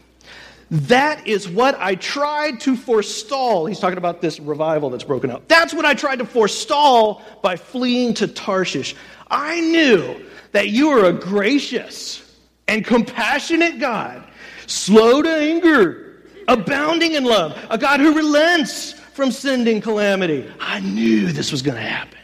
That 0.71 1.27
is 1.27 1.49
what 1.49 1.75
I 1.79 1.95
tried 1.95 2.61
to 2.61 2.77
forestall. 2.77 3.65
He's 3.65 3.79
talking 3.79 3.97
about 3.97 4.21
this 4.21 4.39
revival 4.39 4.89
that's 4.89 5.03
broken 5.03 5.29
up. 5.29 5.45
That's 5.49 5.73
what 5.73 5.83
I 5.83 5.93
tried 5.93 6.19
to 6.19 6.25
forestall 6.25 7.21
by 7.41 7.57
fleeing 7.57 8.13
to 8.15 8.27
Tarshish. 8.27 8.95
I 9.29 9.59
knew 9.59 10.25
that 10.53 10.69
you 10.69 10.89
are 10.91 11.05
a 11.05 11.13
gracious 11.13 12.23
and 12.69 12.85
compassionate 12.85 13.79
God, 13.79 14.25
slow 14.65 15.21
to 15.21 15.29
anger, 15.29 16.23
abounding 16.47 17.15
in 17.15 17.25
love, 17.25 17.57
a 17.69 17.77
God 17.77 17.99
who 17.99 18.15
relents 18.15 18.93
from 18.93 19.29
sending 19.29 19.81
calamity. 19.81 20.49
I 20.61 20.79
knew 20.79 21.33
this 21.33 21.51
was 21.51 21.61
going 21.61 21.75
to 21.75 21.83
happen. 21.83 22.17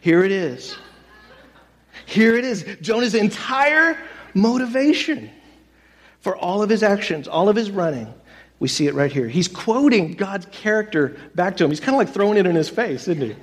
Here 0.00 0.24
it 0.24 0.32
is. 0.32 0.74
Here 2.06 2.34
it 2.38 2.46
is 2.46 2.64
Jonah's 2.80 3.14
entire 3.14 3.98
motivation 4.32 5.30
for 6.26 6.36
all 6.36 6.60
of 6.60 6.68
his 6.68 6.82
actions, 6.82 7.28
all 7.28 7.48
of 7.48 7.54
his 7.54 7.70
running. 7.70 8.12
We 8.58 8.66
see 8.66 8.88
it 8.88 8.94
right 8.94 9.12
here. 9.12 9.28
He's 9.28 9.46
quoting 9.46 10.14
God's 10.14 10.44
character 10.46 11.16
back 11.36 11.56
to 11.58 11.64
him. 11.64 11.70
He's 11.70 11.78
kind 11.78 11.94
of 11.94 11.98
like 11.98 12.12
throwing 12.12 12.36
it 12.36 12.46
in 12.46 12.56
his 12.56 12.68
face, 12.68 13.06
isn't 13.06 13.22
he? 13.22 13.36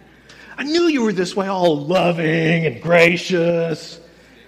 I 0.58 0.64
knew 0.66 0.88
you 0.88 1.02
were 1.04 1.14
this 1.14 1.34
way, 1.34 1.48
all 1.48 1.78
loving 1.78 2.66
and 2.66 2.82
gracious, 2.82 4.02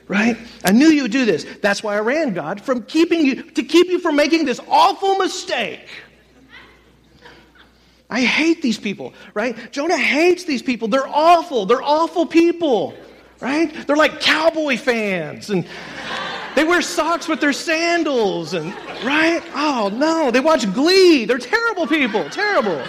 right? 0.09 0.37
I 0.65 0.73
knew 0.73 0.87
you 0.87 1.03
would 1.03 1.13
do 1.13 1.23
this. 1.23 1.45
That's 1.61 1.81
why 1.81 1.95
I 1.95 2.01
ran, 2.01 2.33
God, 2.33 2.59
from 2.59 2.83
keeping 2.83 3.25
you, 3.25 3.41
to 3.51 3.63
keep 3.63 3.87
you 3.87 3.99
from 3.99 4.17
making 4.17 4.43
this 4.43 4.59
awful 4.67 5.15
mistake. 5.15 5.87
I 8.09 8.19
hate 8.19 8.61
these 8.61 8.77
people, 8.77 9.13
right? 9.33 9.71
Jonah 9.71 9.97
hates 9.97 10.43
these 10.43 10.61
people. 10.61 10.89
They're 10.89 11.07
awful. 11.07 11.67
They're 11.67 11.81
awful 11.81 12.25
people 12.25 12.95
right? 13.41 13.85
They're 13.85 13.95
like 13.95 14.21
cowboy 14.21 14.77
fans 14.77 15.49
and 15.49 15.67
they 16.55 16.63
wear 16.63 16.81
socks 16.81 17.27
with 17.27 17.41
their 17.41 17.53
sandals 17.53 18.53
and 18.53 18.73
right? 19.03 19.41
Oh 19.53 19.89
no, 19.93 20.31
they 20.31 20.39
watch 20.39 20.71
Glee. 20.73 21.25
They're 21.25 21.37
terrible 21.37 21.85
people, 21.87 22.29
terrible. 22.29 22.81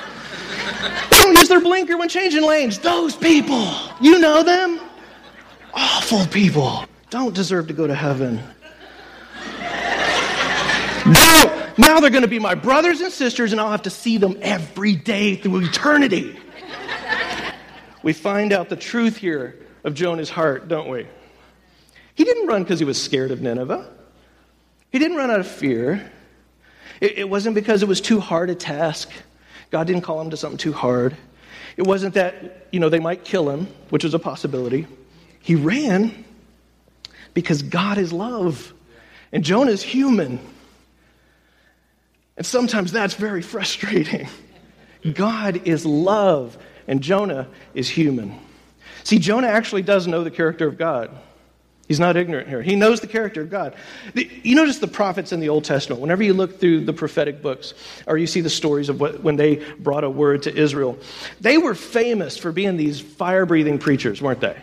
They 1.11 1.19
don't 1.19 1.37
use 1.37 1.49
their 1.49 1.61
blinker 1.61 1.97
when 1.97 2.09
changing 2.09 2.45
lanes. 2.45 2.79
Those 2.79 3.17
people, 3.17 3.69
you 4.01 4.19
know 4.19 4.43
them? 4.43 4.81
Awful 5.75 6.27
people. 6.27 6.85
Don't 7.11 7.35
deserve 7.35 7.69
to 7.69 7.73
go 7.73 7.87
to 7.87 7.95
heaven. 7.95 8.41
Now, 11.07 11.73
now 11.79 12.01
they're 12.01 12.11
going 12.11 12.23
to 12.23 12.29
be 12.29 12.41
my 12.41 12.57
brothers 12.57 13.01
and 13.01 13.13
sisters, 13.13 13.53
and 13.53 13.61
I'll 13.61 13.71
have 13.71 13.83
to 13.83 13.91
see 13.91 14.19
them 14.19 14.37
every 14.43 14.97
day 14.97 15.37
through 15.37 15.65
eternity. 15.65 16.37
we 18.03 18.13
find 18.13 18.53
out 18.53 18.69
the 18.69 18.77
truth 18.77 19.17
here 19.17 19.57
of 19.85 19.95
Jonah's 19.95 20.31
heart, 20.31 20.67
don't 20.67 20.89
we? 20.89 21.07
He 22.17 22.25
didn't 22.25 22.49
run 22.49 22.65
because 22.65 22.81
he 22.81 22.85
was 22.85 23.01
scared 23.01 23.31
of 23.31 23.41
Nineveh. 23.41 23.89
He 24.91 24.99
didn't 24.99 25.17
run 25.17 25.31
out 25.31 25.39
of 25.39 25.47
fear. 25.47 26.11
It, 27.01 27.19
it 27.19 27.29
wasn't 27.29 27.55
because 27.55 27.83
it 27.83 27.89
was 27.89 28.01
too 28.01 28.19
hard 28.19 28.51
a 28.51 28.57
task. 28.57 29.11
God 29.71 29.87
didn't 29.87 30.03
call 30.03 30.21
him 30.21 30.31
to 30.31 30.37
something 30.37 30.59
too 30.59 30.73
hard. 30.73 31.17
It 31.77 31.87
wasn't 31.87 32.15
that, 32.15 32.67
you 32.73 32.81
know, 32.81 32.89
they 32.89 32.99
might 32.99 33.23
kill 33.25 33.49
him, 33.49 33.69
which 33.91 34.03
was 34.03 34.15
a 34.15 34.19
possibility. 34.19 34.87
He 35.41 35.55
ran 35.55 36.25
because 37.35 37.63
God 37.63 37.99
is 37.99 38.13
love. 38.13 38.73
And 39.33 39.45
Jonah 39.45 39.71
is 39.71 39.83
human. 39.83 40.41
And 42.37 42.47
sometimes 42.47 42.93
that's 42.93 43.15
very 43.15 43.43
frustrating. 43.43 44.29
God 45.15 45.67
is 45.67 45.87
love, 45.87 46.57
and 46.87 47.03
Jonah 47.03 47.49
is 47.75 47.89
human. 47.89 48.39
See, 49.05 49.19
Jonah 49.19 49.47
actually 49.47 49.83
does 49.83 50.07
know 50.07 50.25
the 50.25 50.31
character 50.31 50.67
of 50.67 50.79
God. 50.79 51.11
He's 51.89 52.01
not 52.01 52.17
ignorant 52.17 52.49
here. 52.49 52.63
He 52.63 52.75
knows 52.75 53.01
the 53.01 53.07
character 53.07 53.43
of 53.43 53.51
God. 53.51 53.75
You 54.15 54.57
notice 54.57 54.79
the 54.79 54.89
prophets 54.89 55.33
in 55.33 55.39
the 55.39 55.49
Old 55.49 55.65
Testament, 55.65 56.01
whenever 56.01 56.25
you 56.25 56.35
look 56.35 56.59
through 56.59 56.85
the 56.85 56.93
prophetic 56.93 57.41
books, 57.41 57.75
or 58.09 58.19
you 58.19 58.27
see 58.27 58.41
the 58.41 58.51
stories 58.51 58.89
of 58.89 59.01
what, 59.01 59.23
when 59.23 59.37
they 59.37 59.57
brought 59.79 60.03
a 60.03 60.11
word 60.11 60.43
to 60.45 60.55
Israel, 60.55 60.99
they 61.41 61.59
were 61.59 61.75
famous 61.75 62.37
for 62.37 62.51
being 62.51 62.77
these 62.77 63.01
fire 63.01 63.47
breathing 63.47 63.79
preachers, 63.79 64.21
weren't 64.21 64.41
they? 64.41 64.57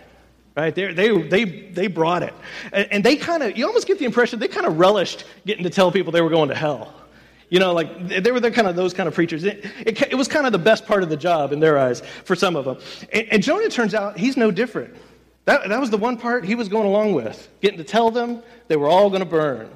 Right? 0.55 0.75
They, 0.75 0.93
they, 0.93 1.21
they, 1.21 1.45
they 1.45 1.87
brought 1.87 2.23
it. 2.23 2.33
And, 2.73 2.87
and 2.91 3.03
they 3.03 3.15
kind 3.15 3.41
of, 3.41 3.57
you 3.57 3.65
almost 3.65 3.87
get 3.87 3.99
the 3.99 4.05
impression 4.05 4.39
they 4.39 4.49
kind 4.49 4.65
of 4.65 4.77
relished 4.77 5.23
getting 5.45 5.63
to 5.63 5.69
tell 5.69 5.91
people 5.91 6.11
they 6.11 6.21
were 6.21 6.29
going 6.29 6.49
to 6.49 6.55
hell. 6.55 6.93
You 7.49 7.59
know, 7.59 7.73
like 7.73 8.07
they 8.07 8.31
were 8.31 8.39
the 8.39 8.51
kind 8.51 8.67
of 8.67 8.75
those 8.75 8.93
kind 8.93 9.07
of 9.07 9.15
preachers. 9.15 9.43
It, 9.43 9.65
it, 9.85 10.01
it, 10.01 10.15
was 10.15 10.27
kind 10.27 10.45
of 10.45 10.51
the 10.51 10.59
best 10.59 10.85
part 10.87 11.03
of 11.03 11.09
the 11.09 11.17
job 11.17 11.53
in 11.53 11.59
their 11.59 11.77
eyes 11.77 12.01
for 12.25 12.35
some 12.35 12.55
of 12.55 12.65
them. 12.65 12.79
And, 13.13 13.27
and 13.31 13.43
Jonah 13.43 13.69
turns 13.69 13.93
out 13.93 14.17
he's 14.17 14.35
no 14.35 14.51
different. 14.51 14.95
That, 15.45 15.67
that 15.67 15.79
was 15.79 15.89
the 15.89 15.97
one 15.97 16.17
part 16.17 16.45
he 16.45 16.55
was 16.55 16.69
going 16.69 16.87
along 16.87 17.13
with, 17.13 17.49
getting 17.61 17.77
to 17.77 17.83
tell 17.83 18.11
them 18.11 18.41
they 18.67 18.77
were 18.77 18.87
all 18.87 19.09
going 19.09 19.21
to 19.21 19.29
burn. 19.29 19.69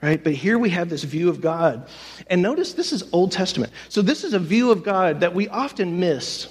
Right? 0.00 0.22
But 0.22 0.34
here 0.34 0.58
we 0.58 0.70
have 0.70 0.88
this 0.90 1.02
view 1.02 1.30
of 1.30 1.40
God. 1.40 1.88
And 2.28 2.42
notice 2.42 2.74
this 2.74 2.92
is 2.92 3.04
Old 3.12 3.32
Testament. 3.32 3.72
So 3.88 4.02
this 4.02 4.22
is 4.22 4.34
a 4.34 4.38
view 4.38 4.70
of 4.70 4.84
God 4.84 5.20
that 5.20 5.34
we 5.34 5.48
often 5.48 5.98
miss 5.98 6.48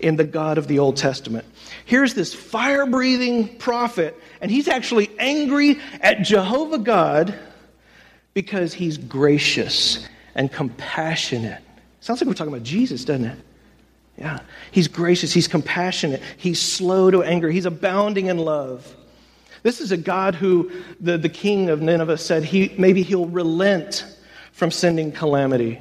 in 0.00 0.16
the 0.16 0.24
God 0.24 0.58
of 0.58 0.68
the 0.68 0.78
Old 0.78 0.96
Testament. 0.96 1.46
Here's 1.86 2.14
this 2.14 2.34
fire 2.34 2.86
breathing 2.86 3.56
prophet, 3.56 4.20
and 4.40 4.50
he's 4.50 4.68
actually 4.68 5.10
angry 5.18 5.80
at 6.00 6.22
Jehovah 6.22 6.78
God 6.78 7.38
because 8.34 8.74
he's 8.74 8.98
gracious 8.98 10.06
and 10.34 10.52
compassionate. 10.52 11.62
Sounds 12.00 12.20
like 12.20 12.28
we're 12.28 12.34
talking 12.34 12.52
about 12.52 12.64
Jesus, 12.64 13.04
doesn't 13.04 13.24
it? 13.24 13.38
Yeah. 14.16 14.40
He's 14.70 14.88
gracious, 14.88 15.32
he's 15.32 15.48
compassionate, 15.48 16.22
he's 16.36 16.60
slow 16.60 17.10
to 17.10 17.22
anger, 17.22 17.50
he's 17.50 17.66
abounding 17.66 18.26
in 18.26 18.38
love. 18.38 18.94
This 19.64 19.80
is 19.80 19.92
a 19.92 19.96
God 19.96 20.34
who 20.34 20.70
the, 21.00 21.18
the 21.18 21.28
king 21.28 21.70
of 21.70 21.80
Nineveh 21.80 22.18
said 22.18 22.44
he, 22.44 22.74
maybe 22.78 23.02
he'll 23.02 23.26
relent 23.26 24.04
from 24.52 24.70
sending 24.70 25.10
calamity. 25.10 25.80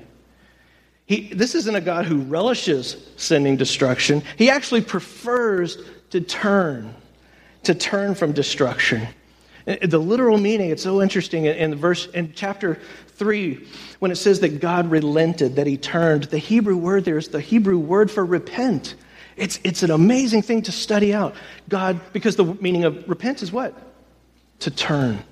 He, 1.05 1.33
this 1.33 1.53
isn't 1.53 1.75
a 1.75 1.81
God 1.81 2.05
who 2.05 2.21
relishes 2.21 2.95
sending 3.17 3.57
destruction. 3.57 4.23
He 4.37 4.49
actually 4.49 4.81
prefers 4.81 5.77
to 6.11 6.21
turn, 6.21 6.95
to 7.63 7.75
turn 7.75 8.15
from 8.15 8.31
destruction. 8.31 9.07
Uh, 9.67 9.75
the 9.81 9.99
literal 9.99 10.37
meaning, 10.37 10.69
it's 10.69 10.83
so 10.83 11.01
interesting 11.01 11.45
in 11.45 11.71
the 11.71 11.75
verse 11.75 12.07
in 12.07 12.33
chapter 12.33 12.79
3, 13.15 13.65
when 13.99 14.11
it 14.11 14.15
says 14.15 14.39
that 14.41 14.59
God 14.59 14.89
relented, 14.89 15.55
that 15.55 15.67
he 15.67 15.77
turned, 15.77 16.25
the 16.25 16.37
Hebrew 16.37 16.77
word 16.77 17.05
there 17.05 17.17
is 17.17 17.29
the 17.29 17.41
Hebrew 17.41 17.77
word 17.77 18.09
for 18.11 18.25
repent. 18.25 18.95
It's, 19.35 19.59
it's 19.63 19.83
an 19.83 19.91
amazing 19.91 20.43
thing 20.43 20.63
to 20.63 20.71
study 20.71 21.13
out. 21.13 21.35
God, 21.69 21.99
because 22.11 22.35
the 22.35 22.45
meaning 22.45 22.83
of 22.83 23.07
repent 23.09 23.41
is 23.41 23.51
what? 23.51 23.75
To 24.59 24.71
turn. 24.71 25.23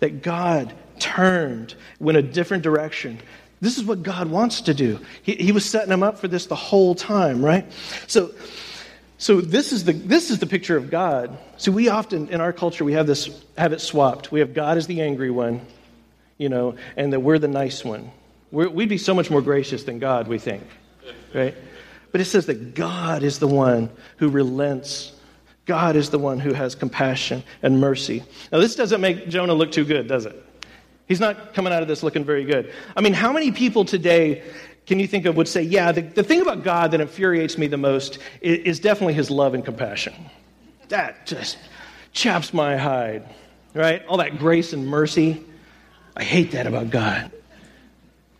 That 0.00 0.22
God 0.22 0.74
turned, 0.98 1.74
went 2.00 2.18
a 2.18 2.22
different 2.22 2.62
direction. 2.62 3.18
This 3.60 3.78
is 3.78 3.84
what 3.84 4.02
God 4.02 4.28
wants 4.28 4.62
to 4.62 4.74
do. 4.74 4.98
He, 5.22 5.34
he 5.36 5.52
was 5.52 5.64
setting 5.64 5.88
them 5.88 6.02
up 6.02 6.18
for 6.18 6.28
this 6.28 6.46
the 6.46 6.56
whole 6.56 6.94
time, 6.94 7.44
right? 7.44 7.70
So, 8.08 8.32
so 9.18 9.40
this 9.40 9.72
is 9.72 9.84
the 9.84 9.92
this 9.92 10.32
is 10.32 10.40
the 10.40 10.48
picture 10.48 10.76
of 10.76 10.90
God. 10.90 11.38
So 11.58 11.70
we 11.70 11.88
often 11.88 12.28
in 12.28 12.40
our 12.40 12.52
culture 12.52 12.84
we 12.84 12.94
have 12.94 13.06
this 13.06 13.44
have 13.56 13.72
it 13.72 13.80
swapped. 13.80 14.32
We 14.32 14.40
have 14.40 14.52
God 14.52 14.78
as 14.78 14.88
the 14.88 15.00
angry 15.00 15.30
one, 15.30 15.60
you 16.42 16.48
know, 16.48 16.74
and 16.96 17.12
that 17.12 17.20
we're 17.20 17.38
the 17.38 17.48
nice 17.48 17.84
one. 17.84 18.10
we 18.50 18.66
would 18.66 18.88
be 18.88 18.98
so 18.98 19.14
much 19.14 19.30
more 19.30 19.40
gracious 19.40 19.84
than 19.84 20.00
God, 20.00 20.26
we 20.26 20.38
think, 20.38 20.64
right? 21.32 21.54
But 22.10 22.20
it 22.20 22.24
says 22.24 22.46
that 22.46 22.74
God 22.74 23.22
is 23.22 23.38
the 23.38 23.46
one 23.46 23.90
who 24.16 24.28
relents. 24.28 25.12
God 25.64 25.94
is 25.94 26.10
the 26.10 26.18
one 26.18 26.40
who 26.40 26.52
has 26.52 26.74
compassion 26.74 27.44
and 27.62 27.80
mercy. 27.80 28.24
Now 28.50 28.58
this 28.58 28.74
doesn't 28.74 29.00
make 29.00 29.28
Jonah 29.28 29.54
look 29.54 29.70
too 29.70 29.84
good, 29.84 30.08
does 30.08 30.26
it? 30.26 30.44
He's 31.06 31.20
not 31.20 31.54
coming 31.54 31.72
out 31.72 31.82
of 31.82 31.88
this 31.88 32.02
looking 32.02 32.24
very 32.24 32.44
good. 32.44 32.72
I 32.96 33.00
mean, 33.02 33.12
how 33.12 33.32
many 33.32 33.52
people 33.52 33.84
today 33.84 34.42
can 34.86 34.98
you 34.98 35.06
think 35.06 35.26
of 35.26 35.36
would 35.36 35.46
say, 35.46 35.62
yeah, 35.62 35.92
the, 35.92 36.02
the 36.02 36.24
thing 36.24 36.42
about 36.42 36.64
God 36.64 36.90
that 36.90 37.00
infuriates 37.00 37.56
me 37.56 37.68
the 37.68 37.76
most 37.76 38.18
is, 38.40 38.58
is 38.58 38.80
definitely 38.80 39.14
his 39.14 39.30
love 39.30 39.54
and 39.54 39.64
compassion. 39.64 40.14
That 40.88 41.24
just 41.24 41.56
chaps 42.12 42.52
my 42.52 42.76
hide, 42.76 43.28
right? 43.74 44.04
All 44.06 44.16
that 44.16 44.38
grace 44.38 44.72
and 44.72 44.86
mercy. 44.86 45.44
I 46.16 46.24
hate 46.24 46.52
that 46.52 46.66
about 46.66 46.90
God. 46.90 47.30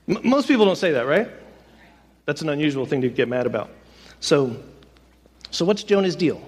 M- 0.09 0.21
most 0.25 0.49
people 0.49 0.65
don't 0.65 0.77
say 0.77 0.93
that, 0.93 1.07
right? 1.07 1.29
That's 2.27 2.43
an 2.43 2.49
unusual 2.49 2.87
thing 2.87 3.01
to 3.03 3.09
get 3.09 3.29
mad 3.29 3.47
about. 3.47 3.71
So, 4.21 4.57
so 5.51 5.65
what's 5.65 5.83
Jonah's 5.83 6.17
deal? 6.17 6.41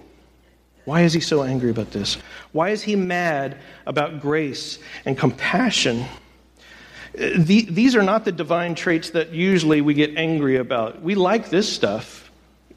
Why 0.85 1.03
is 1.03 1.13
he 1.13 1.21
so 1.21 1.43
angry 1.43 1.71
about 1.71 1.91
this? 1.91 2.19
Why 2.53 2.71
is 2.71 2.83
he 2.83 2.95
mad 2.95 3.59
about 3.87 4.21
grace 4.21 4.79
and 5.05 5.17
compassion? 5.17 6.05
Uh, 7.19 7.31
the, 7.37 7.63
these 7.71 7.97
are 7.97 8.03
not 8.03 8.25
the 8.25 8.33
divine 8.33 8.75
traits 8.75 9.11
that 9.11 9.31
usually 9.31 9.81
we 9.81 9.95
get 9.95 10.17
angry 10.17 10.57
about. 10.57 11.01
We 11.01 11.15
like 11.15 11.49
this 11.49 11.73
stuff. 11.73 12.31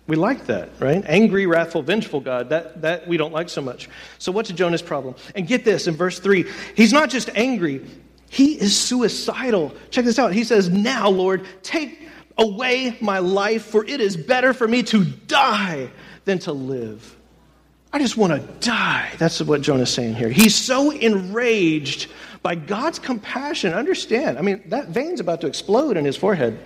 We 0.08 0.16
like 0.16 0.46
that, 0.46 0.70
right? 0.80 1.04
Angry, 1.06 1.46
wrathful, 1.48 1.82
vengeful 1.82 2.22
God. 2.22 2.50
That, 2.50 2.82
that 2.82 3.08
we 3.10 3.18
don't 3.18 3.34
like 3.34 3.50
so 3.50 3.62
much. 3.62 3.90
So, 4.20 4.32
what's 4.32 4.50
Jonah's 4.52 4.82
problem? 4.82 5.16
And 5.36 5.46
get 5.46 5.66
this 5.66 5.88
in 5.88 5.96
verse 5.96 6.20
3 6.20 6.46
he's 6.76 6.94
not 6.94 7.10
just 7.10 7.30
angry, 7.36 7.86
he 8.30 8.60
is 8.60 8.78
suicidal. 8.78 9.74
Check 9.90 10.06
this 10.06 10.20
out. 10.20 10.34
He 10.34 10.44
says, 10.44 10.70
Now, 10.70 11.10
Lord, 11.10 11.46
take 11.64 12.10
away 12.38 12.98
my 13.02 13.20
life, 13.20 13.66
for 13.66 13.86
it 13.86 14.02
is 14.02 14.16
better 14.16 14.54
for 14.54 14.68
me 14.68 14.84
to 14.84 15.04
die 15.04 15.90
than 16.26 16.40
to 16.40 16.52
live. 16.52 17.16
I 17.92 18.00
just 18.00 18.18
want 18.18 18.34
to 18.34 18.68
die. 18.68 19.10
That's 19.18 19.42
what 19.42 19.62
Jonah's 19.62 19.92
saying 19.92 20.16
here. 20.16 20.30
He's 20.30 20.56
so 20.56 20.92
enraged 20.92 22.12
by 22.44 22.56
God's 22.56 23.00
compassion. 23.00 23.74
Understand, 23.74 24.38
I 24.38 24.42
mean, 24.42 24.62
that 24.68 24.90
vein's 24.90 25.20
about 25.20 25.42
to 25.42 25.48
explode 25.48 25.98
in 25.98 26.06
his 26.06 26.18
forehead. 26.18 26.60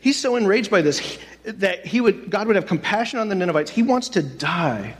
He's 0.00 0.18
so 0.18 0.36
enraged 0.36 0.70
by 0.70 0.80
this 0.80 1.18
that 1.44 1.84
he 1.84 2.00
would, 2.00 2.30
God 2.30 2.46
would 2.46 2.56
have 2.56 2.66
compassion 2.66 3.18
on 3.18 3.28
the 3.28 3.34
Ninevites. 3.34 3.70
He 3.70 3.82
wants 3.82 4.10
to 4.10 4.22
die. 4.22 4.94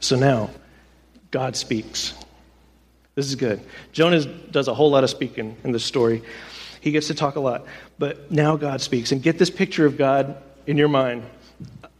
So 0.00 0.16
now, 0.16 0.50
God 1.30 1.54
speaks. 1.54 2.14
This 3.14 3.26
is 3.26 3.36
good. 3.36 3.60
Jonah 3.92 4.24
does 4.24 4.68
a 4.68 4.74
whole 4.74 4.90
lot 4.90 5.04
of 5.04 5.10
speaking 5.10 5.56
in 5.62 5.72
this 5.72 5.84
story. 5.84 6.22
He 6.80 6.90
gets 6.90 7.06
to 7.06 7.14
talk 7.14 7.36
a 7.36 7.40
lot. 7.40 7.64
But 7.98 8.30
now 8.30 8.56
God 8.56 8.80
speaks. 8.80 9.12
And 9.12 9.22
get 9.22 9.38
this 9.38 9.50
picture 9.50 9.86
of 9.86 9.96
God 9.96 10.36
in 10.66 10.76
your 10.76 10.88
mind. 10.88 11.24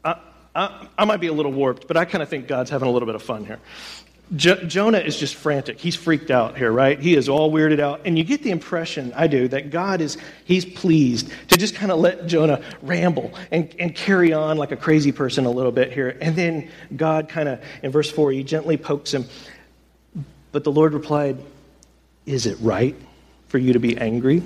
I, 0.04 0.16
I, 0.54 0.88
I 0.98 1.04
might 1.04 1.20
be 1.20 1.28
a 1.28 1.32
little 1.32 1.52
warped, 1.52 1.86
but 1.86 1.96
I 1.96 2.04
kind 2.04 2.22
of 2.22 2.28
think 2.28 2.48
God's 2.48 2.70
having 2.70 2.88
a 2.88 2.90
little 2.90 3.06
bit 3.06 3.14
of 3.14 3.22
fun 3.22 3.44
here. 3.44 3.60
Jo- 4.36 4.64
Jonah 4.64 4.98
is 4.98 5.16
just 5.16 5.34
frantic. 5.34 5.78
He's 5.78 5.94
freaked 5.94 6.30
out 6.30 6.56
here, 6.56 6.72
right? 6.72 6.98
He 6.98 7.14
is 7.14 7.28
all 7.28 7.52
weirded 7.52 7.78
out. 7.78 8.00
And 8.04 8.16
you 8.16 8.24
get 8.24 8.42
the 8.42 8.50
impression, 8.50 9.12
I 9.14 9.26
do, 9.26 9.48
that 9.48 9.70
God 9.70 10.00
is, 10.00 10.16
he's 10.44 10.64
pleased 10.64 11.30
to 11.48 11.58
just 11.58 11.74
kind 11.74 11.92
of 11.92 11.98
let 11.98 12.26
Jonah 12.26 12.62
ramble 12.82 13.32
and, 13.50 13.72
and 13.78 13.94
carry 13.94 14.32
on 14.32 14.56
like 14.56 14.72
a 14.72 14.76
crazy 14.76 15.12
person 15.12 15.44
a 15.44 15.50
little 15.50 15.72
bit 15.72 15.92
here. 15.92 16.16
And 16.20 16.34
then 16.34 16.70
God 16.96 17.28
kind 17.28 17.48
of, 17.48 17.62
in 17.82 17.90
verse 17.90 18.10
4, 18.10 18.32
he 18.32 18.42
gently 18.42 18.76
pokes 18.76 19.12
him. 19.12 19.26
But 20.54 20.62
the 20.62 20.70
Lord 20.70 20.94
replied, 20.94 21.36
Is 22.26 22.46
it 22.46 22.56
right 22.60 22.94
for 23.48 23.58
you 23.58 23.72
to 23.72 23.80
be 23.80 23.98
angry? 23.98 24.40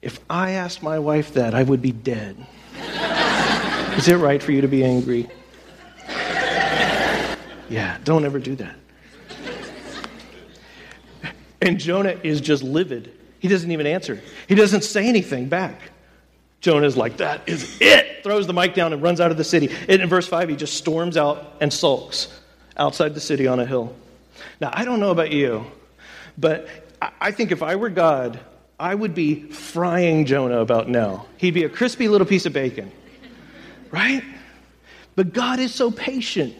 If 0.00 0.20
I 0.30 0.52
asked 0.52 0.84
my 0.84 1.00
wife 1.00 1.34
that, 1.34 1.52
I 1.52 1.64
would 1.64 1.82
be 1.82 1.90
dead. 1.90 2.36
is 3.96 4.06
it 4.06 4.18
right 4.18 4.40
for 4.40 4.52
you 4.52 4.60
to 4.60 4.68
be 4.68 4.84
angry? 4.84 5.28
Yeah, 7.68 7.98
don't 8.04 8.24
ever 8.24 8.38
do 8.38 8.54
that. 8.54 8.76
And 11.60 11.80
Jonah 11.80 12.16
is 12.22 12.40
just 12.40 12.62
livid. 12.62 13.18
He 13.40 13.48
doesn't 13.48 13.72
even 13.72 13.88
answer, 13.88 14.22
he 14.46 14.54
doesn't 14.54 14.84
say 14.84 15.08
anything 15.08 15.48
back. 15.48 15.80
Jonah's 16.60 16.96
like, 16.96 17.16
that 17.16 17.48
is 17.48 17.78
it. 17.80 18.22
Throws 18.22 18.46
the 18.46 18.54
mic 18.54 18.74
down 18.74 18.92
and 18.92 19.02
runs 19.02 19.20
out 19.20 19.32
of 19.32 19.36
the 19.36 19.44
city. 19.44 19.74
And 19.88 20.00
in 20.00 20.08
verse 20.08 20.28
5, 20.28 20.48
he 20.50 20.54
just 20.54 20.74
storms 20.74 21.16
out 21.16 21.54
and 21.60 21.72
sulks 21.72 22.28
outside 22.76 23.14
the 23.14 23.20
city 23.20 23.46
on 23.46 23.60
a 23.60 23.66
hill. 23.66 23.94
Now, 24.60 24.70
I 24.72 24.84
don't 24.84 25.00
know 25.00 25.10
about 25.10 25.30
you, 25.30 25.64
but 26.36 26.68
I 27.20 27.30
think 27.30 27.52
if 27.52 27.62
I 27.62 27.76
were 27.76 27.90
God, 27.90 28.40
I 28.78 28.94
would 28.94 29.14
be 29.14 29.42
frying 29.50 30.26
Jonah 30.26 30.58
about 30.58 30.88
now. 30.88 31.26
He'd 31.36 31.54
be 31.54 31.64
a 31.64 31.68
crispy 31.68 32.08
little 32.08 32.26
piece 32.26 32.46
of 32.46 32.52
bacon, 32.52 32.90
right? 33.90 34.24
But 35.14 35.32
God 35.32 35.60
is 35.60 35.72
so 35.72 35.90
patient. 35.90 36.54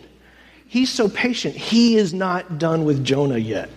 He's 0.67 0.91
so 0.91 1.09
patient. 1.09 1.57
He 1.57 1.97
is 1.97 2.15
not 2.15 2.59
done 2.59 2.85
with 2.85 3.05
Jonah 3.05 3.39
yet. 3.39 3.69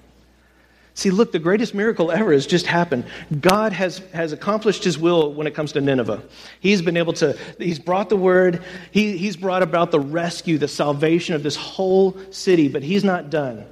See, 0.97 1.11
look, 1.11 1.31
the 1.31 1.37
greatest 1.37 1.75
miracle 1.75 2.11
ever 2.11 2.33
has 2.33 2.47
just 2.47 2.65
happened. 2.65 3.05
God 3.39 3.71
has, 3.71 3.99
has 4.13 4.31
accomplished 4.31 4.83
his 4.83 4.97
will 4.97 5.31
when 5.31 5.45
it 5.45 5.53
comes 5.53 5.73
to 5.73 5.81
Nineveh. 5.81 6.23
He's 6.59 6.81
been 6.81 6.97
able 6.97 7.13
to, 7.13 7.37
he's 7.59 7.77
brought 7.77 8.09
the 8.09 8.17
word, 8.17 8.63
he, 8.89 9.15
he's 9.15 9.37
brought 9.37 9.61
about 9.61 9.91
the 9.91 9.99
rescue, 9.99 10.57
the 10.57 10.67
salvation 10.67 11.35
of 11.35 11.43
this 11.43 11.55
whole 11.55 12.17
city, 12.31 12.67
but 12.67 12.81
he's 12.81 13.03
not 13.03 13.29
done. 13.29 13.63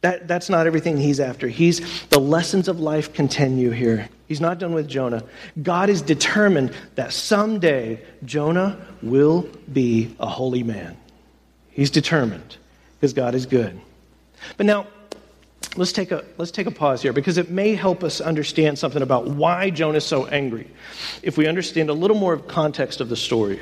That, 0.00 0.26
that's 0.26 0.50
not 0.50 0.66
everything 0.66 0.96
he's 0.96 1.20
after. 1.20 1.46
He's 1.46 2.02
the 2.08 2.18
lessons 2.18 2.66
of 2.66 2.80
life 2.80 3.12
continue 3.12 3.70
here. 3.70 4.08
He's 4.26 4.40
not 4.40 4.58
done 4.58 4.74
with 4.74 4.88
Jonah. 4.88 5.22
God 5.62 5.88
is 5.88 6.02
determined 6.02 6.74
that 6.96 7.12
someday 7.12 8.04
Jonah 8.24 8.76
will 9.02 9.48
be 9.72 10.16
a 10.18 10.26
holy 10.26 10.64
man. 10.64 10.96
He's 11.70 11.90
determined 11.90 12.56
because 12.96 13.12
God 13.12 13.36
is 13.36 13.46
good. 13.46 13.80
But 14.56 14.66
now, 14.66 14.88
let's 15.76 15.92
take 15.92 16.10
a 16.10 16.24
let's 16.38 16.50
take 16.50 16.66
a 16.66 16.70
pause 16.70 17.02
here 17.02 17.12
because 17.12 17.38
it 17.38 17.50
may 17.50 17.74
help 17.74 18.02
us 18.02 18.20
understand 18.20 18.78
something 18.78 19.02
about 19.02 19.28
why 19.28 19.70
Jonah 19.70 19.98
is 19.98 20.04
so 20.04 20.26
angry 20.26 20.70
if 21.22 21.36
we 21.36 21.46
understand 21.46 21.90
a 21.90 21.92
little 21.92 22.16
more 22.16 22.32
of 22.32 22.48
context 22.48 23.00
of 23.00 23.08
the 23.08 23.16
story. 23.16 23.60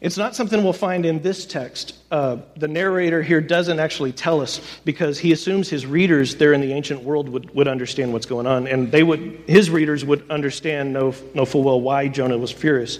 It's 0.00 0.18
not 0.18 0.36
something 0.36 0.62
we'll 0.62 0.74
find 0.74 1.06
in 1.06 1.22
this 1.22 1.46
text. 1.46 1.96
Uh, 2.10 2.36
the 2.56 2.68
narrator 2.68 3.22
here 3.22 3.40
doesn't 3.40 3.80
actually 3.80 4.12
tell 4.12 4.42
us 4.42 4.60
because 4.84 5.18
he 5.18 5.32
assumes 5.32 5.70
his 5.70 5.86
readers 5.86 6.36
there 6.36 6.52
in 6.52 6.60
the 6.60 6.74
ancient 6.74 7.02
world 7.02 7.26
would, 7.30 7.54
would 7.54 7.68
understand 7.68 8.12
what's 8.12 8.26
going 8.26 8.46
on, 8.46 8.66
and 8.66 8.92
they 8.92 9.02
would 9.02 9.42
his 9.46 9.70
readers 9.70 10.04
would 10.04 10.28
understand 10.30 10.92
know, 10.92 11.14
know 11.32 11.46
full 11.46 11.62
well 11.62 11.80
why 11.80 12.08
Jonah 12.08 12.36
was 12.36 12.50
furious. 12.50 12.98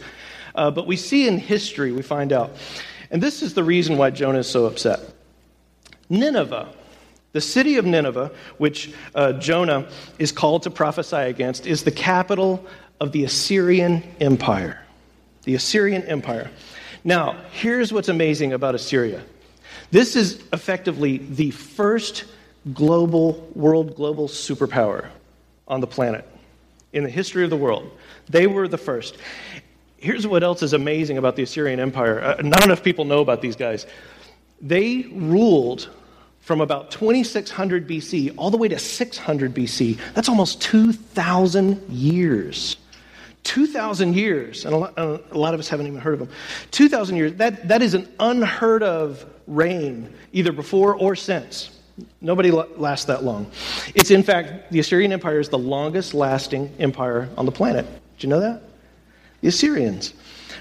Uh, 0.55 0.71
but 0.71 0.87
we 0.87 0.97
see 0.97 1.29
in 1.29 1.37
history, 1.37 1.93
we 1.93 2.01
find 2.01 2.33
out. 2.33 2.57
And 3.11 3.23
this 3.23 3.43
is 3.43 3.55
the 3.55 3.65
reason 3.65 3.99
why 3.99 4.11
Jonah 4.11 4.39
is 4.39 4.49
so 4.49 4.65
upset. 4.65 5.01
Nineveh 6.09 6.69
the 7.35 7.41
city 7.41 7.77
of 7.77 7.85
Nineveh, 7.85 8.31
which 8.59 8.95
uh, 9.15 9.33
Jonah 9.33 9.89
is 10.21 10.31
called 10.31 10.63
to 10.63 10.71
prophesy 10.71 11.17
against, 11.17 11.67
is 11.67 11.83
the 11.83 11.91
capital 11.91 12.65
of 13.01 13.11
the 13.11 13.25
Assyrian 13.25 14.05
Empire. 14.21 14.81
The 15.43 15.57
Assyrian 15.57 16.05
Empire. 16.05 16.49
Now, 17.03 17.37
here's 17.51 17.93
what's 17.93 18.09
amazing 18.09 18.55
about 18.55 18.75
Assyria 18.75 19.23
this 19.91 20.17
is 20.17 20.43
effectively 20.53 21.19
the 21.19 21.51
first 21.51 22.25
global, 22.73 23.51
world 23.55 23.97
global 23.97 24.29
superpower 24.29 25.09
on 25.67 25.81
the 25.81 25.87
planet 25.87 26.27
in 26.93 27.03
the 27.03 27.11
history 27.11 27.43
of 27.43 27.51
the 27.51 27.57
world. 27.57 27.91
They 28.29 28.47
were 28.47 28.69
the 28.69 28.79
first. 28.79 29.19
Here's 29.97 30.27
what 30.27 30.45
else 30.45 30.63
is 30.63 30.73
amazing 30.73 31.19
about 31.19 31.35
the 31.35 31.43
Assyrian 31.43 31.81
Empire. 31.81 32.21
Uh, 32.21 32.43
not 32.43 32.65
enough 32.65 32.83
people 32.83 33.05
know 33.05 33.21
about 33.21 33.43
these 33.43 33.57
guys. 33.57 33.87
They 34.61 35.09
ruled 35.13 35.89
from 36.45 36.61
about 36.61 36.91
2600 36.91 37.89
BC 37.89 38.35
all 38.37 38.51
the 38.51 38.59
way 38.59 38.69
to 38.69 38.79
600 38.79 39.55
BC. 39.55 39.99
That's 40.13 40.29
almost 40.29 40.61
2,000 40.61 41.91
years. 41.91 42.77
2,000 43.45 44.15
years, 44.15 44.65
and 44.65 44.75
a 44.75 44.79
lot, 44.79 44.95
a 44.99 45.39
lot, 45.39 45.55
of 45.55 45.61
us 45.61 45.69
haven't 45.69 45.87
even 45.87 46.01
heard 46.01 46.15
of 46.15 46.19
them. 46.21 46.29
2,000 46.71 47.17
years, 47.17 47.35
that, 47.35 47.69
that 47.69 47.83
is 47.83 47.95
an 47.95 48.09
unheard 48.21 48.83
of 48.83 49.25
reign, 49.47 50.13
either 50.33 50.53
before 50.53 50.95
or 50.95 51.15
since. 51.15 51.79
Nobody 52.21 52.51
lasts 52.51 53.07
that 53.07 53.23
long. 53.23 53.51
It's, 53.95 54.11
in 54.11 54.23
fact, 54.23 54.73
the 54.73 54.81
Assyrian 54.81 55.13
Empire 55.13 55.41
is 55.41 55.49
the 55.49 55.59
longest 55.59 56.15
lasting 56.15 56.75
empire 56.79 57.29
on 57.37 57.47
the 57.47 57.53
planet. 57.53 57.87
Did 58.17 58.25
you 58.25 58.29
know 58.31 58.41
that? 58.41 58.63
The 59.43 59.49
Assyrians. 59.49 60.15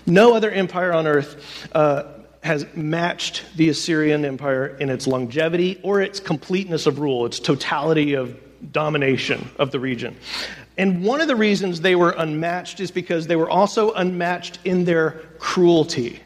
No 0.05 0.33
other 0.33 0.51
empire 0.51 0.93
on 0.93 1.07
earth 1.07 1.69
uh, 1.73 2.03
has 2.43 2.65
matched 2.75 3.45
the 3.55 3.69
Assyrian 3.69 4.25
Empire 4.25 4.75
in 4.77 4.89
its 4.89 5.07
longevity 5.07 5.79
or 5.81 6.01
its 6.01 6.19
completeness 6.19 6.85
of 6.85 6.99
rule, 6.99 7.25
its 7.25 7.39
totality 7.39 8.15
of 8.15 8.37
domination 8.71 9.49
of 9.57 9.71
the 9.71 9.79
region. 9.79 10.15
And 10.77 11.03
one 11.03 11.21
of 11.21 11.27
the 11.27 11.35
reasons 11.35 11.79
they 11.79 11.95
were 11.95 12.13
unmatched 12.17 12.81
is 12.81 12.91
because 12.91 13.27
they 13.27 13.37
were 13.37 13.49
also 13.49 13.93
unmatched 13.93 14.59
in 14.65 14.83
their 14.83 15.11
cruelty. 15.39 16.19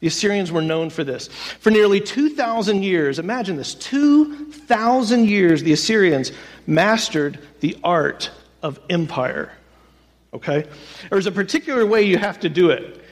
The 0.00 0.06
Assyrians 0.06 0.50
were 0.50 0.62
known 0.62 0.88
for 0.88 1.04
this. 1.04 1.28
For 1.28 1.70
nearly 1.70 2.00
2,000 2.00 2.82
years, 2.82 3.18
imagine 3.18 3.56
this 3.56 3.74
2,000 3.74 5.26
years, 5.26 5.62
the 5.62 5.72
Assyrians 5.72 6.32
mastered 6.66 7.40
the 7.60 7.76
art 7.84 8.30
of 8.62 8.80
empire. 8.88 9.52
Okay? 10.32 10.66
There's 11.10 11.26
a 11.26 11.32
particular 11.32 11.84
way 11.84 12.04
you 12.04 12.16
have 12.16 12.40
to 12.40 12.48
do 12.48 12.70
it 12.70 13.04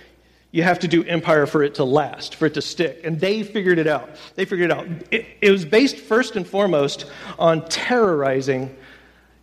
you 0.57 0.63
have 0.63 0.79
to 0.79 0.89
do 0.89 1.05
empire 1.05 1.45
for 1.45 1.63
it 1.63 1.75
to 1.75 1.85
last, 1.85 2.37
for 2.37 2.47
it 2.47 2.55
to 2.55 2.63
stick. 2.63 3.03
And 3.05 3.21
they 3.21 3.43
figured 3.43 3.79
it 3.79 3.87
out. 3.87 4.09
They 4.37 4.47
figured 4.47 4.71
it 4.71 4.75
out. 4.75 4.87
It, 5.11 5.27
it 5.43 5.51
was 5.51 5.67
based 5.67 5.99
first 5.99 6.35
and 6.35 6.49
foremost 6.49 7.05
on 7.39 7.69
terrorizing 7.69 8.75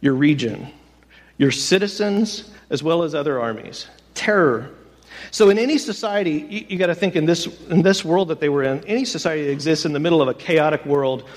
your 0.01 0.15
region, 0.15 0.73
your 1.37 1.51
citizens, 1.51 2.49
as 2.71 2.81
well 2.81 3.03
as 3.03 3.13
other 3.13 3.39
armies. 3.39 3.85
Terror. 4.15 4.71
So, 5.29 5.51
in 5.51 5.59
any 5.59 5.77
society, 5.77 6.47
you, 6.49 6.65
you 6.69 6.77
got 6.79 6.87
to 6.87 6.95
think 6.95 7.15
in 7.15 7.27
this, 7.27 7.45
in 7.69 7.83
this 7.83 8.03
world 8.03 8.29
that 8.29 8.39
they 8.39 8.49
were 8.49 8.63
in, 8.63 8.83
any 8.85 9.05
society 9.05 9.45
that 9.45 9.51
exists 9.51 9.85
in 9.85 9.93
the 9.93 9.99
middle 9.99 10.19
of 10.19 10.27
a 10.27 10.33
chaotic 10.33 10.83
world, 10.83 11.29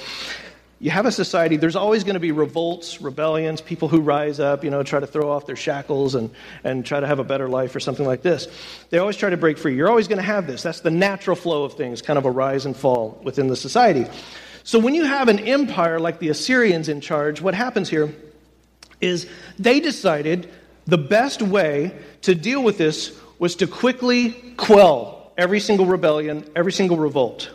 you 0.78 0.90
have 0.90 1.06
a 1.06 1.12
society, 1.12 1.56
there's 1.56 1.76
always 1.76 2.04
going 2.04 2.14
to 2.14 2.20
be 2.20 2.32
revolts, 2.32 3.00
rebellions, 3.00 3.62
people 3.62 3.88
who 3.88 4.00
rise 4.00 4.38
up, 4.38 4.62
you 4.62 4.70
know, 4.70 4.82
try 4.82 5.00
to 5.00 5.06
throw 5.06 5.30
off 5.30 5.46
their 5.46 5.56
shackles 5.56 6.14
and, 6.14 6.30
and 6.64 6.84
try 6.84 7.00
to 7.00 7.06
have 7.06 7.18
a 7.18 7.24
better 7.24 7.48
life 7.48 7.74
or 7.74 7.80
something 7.80 8.04
like 8.04 8.20
this. 8.20 8.46
They 8.90 8.98
always 8.98 9.16
try 9.16 9.30
to 9.30 9.38
break 9.38 9.56
free. 9.56 9.74
You're 9.74 9.88
always 9.88 10.06
going 10.06 10.18
to 10.18 10.24
have 10.24 10.46
this. 10.46 10.62
That's 10.62 10.80
the 10.80 10.90
natural 10.90 11.34
flow 11.34 11.64
of 11.64 11.74
things, 11.74 12.02
kind 12.02 12.18
of 12.18 12.26
a 12.26 12.30
rise 12.30 12.66
and 12.66 12.76
fall 12.76 13.18
within 13.22 13.46
the 13.46 13.56
society. 13.56 14.06
So 14.64 14.78
when 14.78 14.94
you 14.94 15.04
have 15.04 15.28
an 15.28 15.38
empire 15.38 15.98
like 15.98 16.18
the 16.18 16.28
Assyrians 16.28 16.90
in 16.90 17.00
charge, 17.00 17.40
what 17.40 17.54
happens 17.54 17.88
here 17.88 18.14
is 19.00 19.26
they 19.58 19.80
decided 19.80 20.50
the 20.86 20.98
best 20.98 21.40
way 21.40 21.96
to 22.22 22.34
deal 22.34 22.62
with 22.62 22.76
this 22.76 23.18
was 23.38 23.56
to 23.56 23.66
quickly 23.66 24.32
quell 24.56 25.32
every 25.38 25.60
single 25.60 25.86
rebellion, 25.86 26.44
every 26.54 26.72
single 26.72 26.96
revolt. 26.96 27.50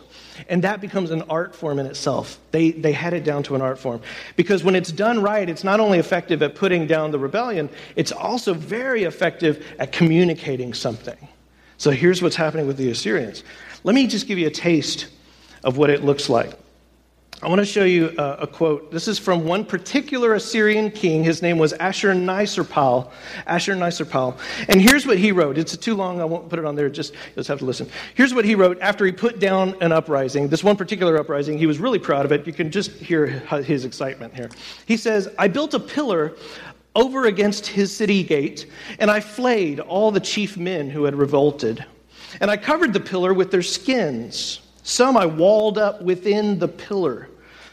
And 0.48 0.64
that 0.64 0.80
becomes 0.80 1.10
an 1.10 1.22
art 1.22 1.54
form 1.54 1.78
in 1.78 1.86
itself. 1.86 2.38
They, 2.50 2.70
they 2.70 2.92
had 2.92 3.12
it 3.12 3.24
down 3.24 3.42
to 3.44 3.54
an 3.54 3.60
art 3.60 3.78
form. 3.78 4.00
Because 4.36 4.64
when 4.64 4.74
it's 4.74 4.90
done 4.92 5.20
right, 5.20 5.48
it's 5.48 5.64
not 5.64 5.80
only 5.80 5.98
effective 5.98 6.42
at 6.42 6.54
putting 6.54 6.86
down 6.86 7.10
the 7.10 7.18
rebellion, 7.18 7.68
it's 7.96 8.12
also 8.12 8.54
very 8.54 9.04
effective 9.04 9.64
at 9.78 9.92
communicating 9.92 10.74
something. 10.74 11.28
So 11.76 11.90
here's 11.90 12.22
what's 12.22 12.36
happening 12.36 12.66
with 12.66 12.76
the 12.76 12.90
Assyrians. 12.90 13.44
Let 13.84 13.94
me 13.94 14.06
just 14.06 14.26
give 14.26 14.38
you 14.38 14.46
a 14.46 14.50
taste 14.50 15.08
of 15.64 15.76
what 15.76 15.90
it 15.90 16.04
looks 16.04 16.28
like. 16.28 16.52
I 17.42 17.48
want 17.48 17.58
to 17.58 17.64
show 17.64 17.82
you 17.82 18.14
a, 18.18 18.34
a, 18.42 18.46
quote. 18.46 18.92
This 18.92 19.08
is 19.08 19.18
from 19.18 19.44
one 19.44 19.64
particular 19.64 20.34
Assyrian 20.34 20.92
king. 20.92 21.24
His 21.24 21.42
name 21.42 21.58
was 21.58 21.72
Ashur-nasirpal. 21.72 23.10
Ashur-nasirpal. 23.48 24.38
And 24.68 24.80
here's 24.80 25.08
what 25.08 25.18
he 25.18 25.32
wrote. 25.32 25.58
It's 25.58 25.76
too 25.76 25.96
long. 25.96 26.20
I 26.20 26.24
won't 26.24 26.48
put 26.48 26.60
it 26.60 26.64
on 26.64 26.76
there. 26.76 26.88
Just 26.88 27.14
you'll 27.14 27.34
just 27.34 27.48
have 27.48 27.58
to 27.58 27.64
listen. 27.64 27.88
Here's 28.14 28.32
what 28.32 28.44
he 28.44 28.54
wrote 28.54 28.80
after 28.80 29.04
he 29.04 29.10
put 29.10 29.40
down 29.40 29.74
an 29.80 29.90
uprising. 29.90 30.46
This 30.46 30.62
one 30.62 30.76
particular 30.76 31.18
uprising. 31.18 31.58
He 31.58 31.66
was 31.66 31.80
really 31.80 31.98
proud 31.98 32.24
of 32.24 32.30
it. 32.30 32.46
You 32.46 32.52
can 32.52 32.70
just 32.70 32.92
hear 32.92 33.26
his 33.26 33.84
excitement 33.84 34.36
here. 34.36 34.48
He 34.86 34.96
says, 34.96 35.28
"I 35.36 35.48
built 35.48 35.74
a 35.74 35.80
pillar." 35.80 36.36
Over 36.94 37.24
against 37.24 37.66
his 37.66 37.90
city 37.90 38.22
gate, 38.22 38.66
and 38.98 39.10
I 39.10 39.20
flayed 39.20 39.80
all 39.80 40.10
the 40.10 40.20
chief 40.20 40.58
men 40.58 40.90
who 40.90 41.04
had 41.04 41.14
revolted. 41.14 41.82
And 42.38 42.50
I 42.50 42.58
covered 42.58 42.92
the 42.92 43.00
pillar 43.00 43.32
with 43.32 43.50
their 43.50 43.62
skins. 43.62 44.60
Some 44.82 45.16
I 45.16 45.24
walled 45.24 45.78
up 45.78 46.02
within 46.02 46.58
the 46.58 46.68
pillar. 46.68 47.30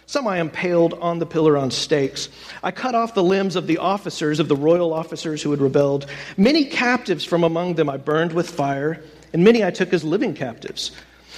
Some 0.10 0.26
I 0.26 0.40
impaled 0.40 0.96
on 0.96 1.20
the 1.20 1.26
pillar 1.28 1.56
on 1.56 1.70
stakes. 1.70 2.30
I 2.64 2.72
cut 2.72 2.96
off 2.96 3.14
the 3.14 3.22
limbs 3.22 3.56
of 3.56 3.68
the 3.68 3.78
officers, 3.78 4.40
of 4.40 4.48
the 4.48 4.56
royal 4.56 4.92
officers 4.92 5.44
who 5.44 5.52
had 5.52 5.62
rebelled. 5.62 6.08
Many 6.36 6.66
captives 6.66 7.24
from 7.24 7.44
among 7.44 7.76
them 7.76 7.92
I 7.92 7.98
burned 7.98 8.34
with 8.34 8.50
fire, 8.50 9.04
and 9.34 9.44
many 9.44 9.64
I 9.64 9.70
took 9.70 9.94
as 9.94 10.04
living 10.04 10.34
captives. 10.34 10.94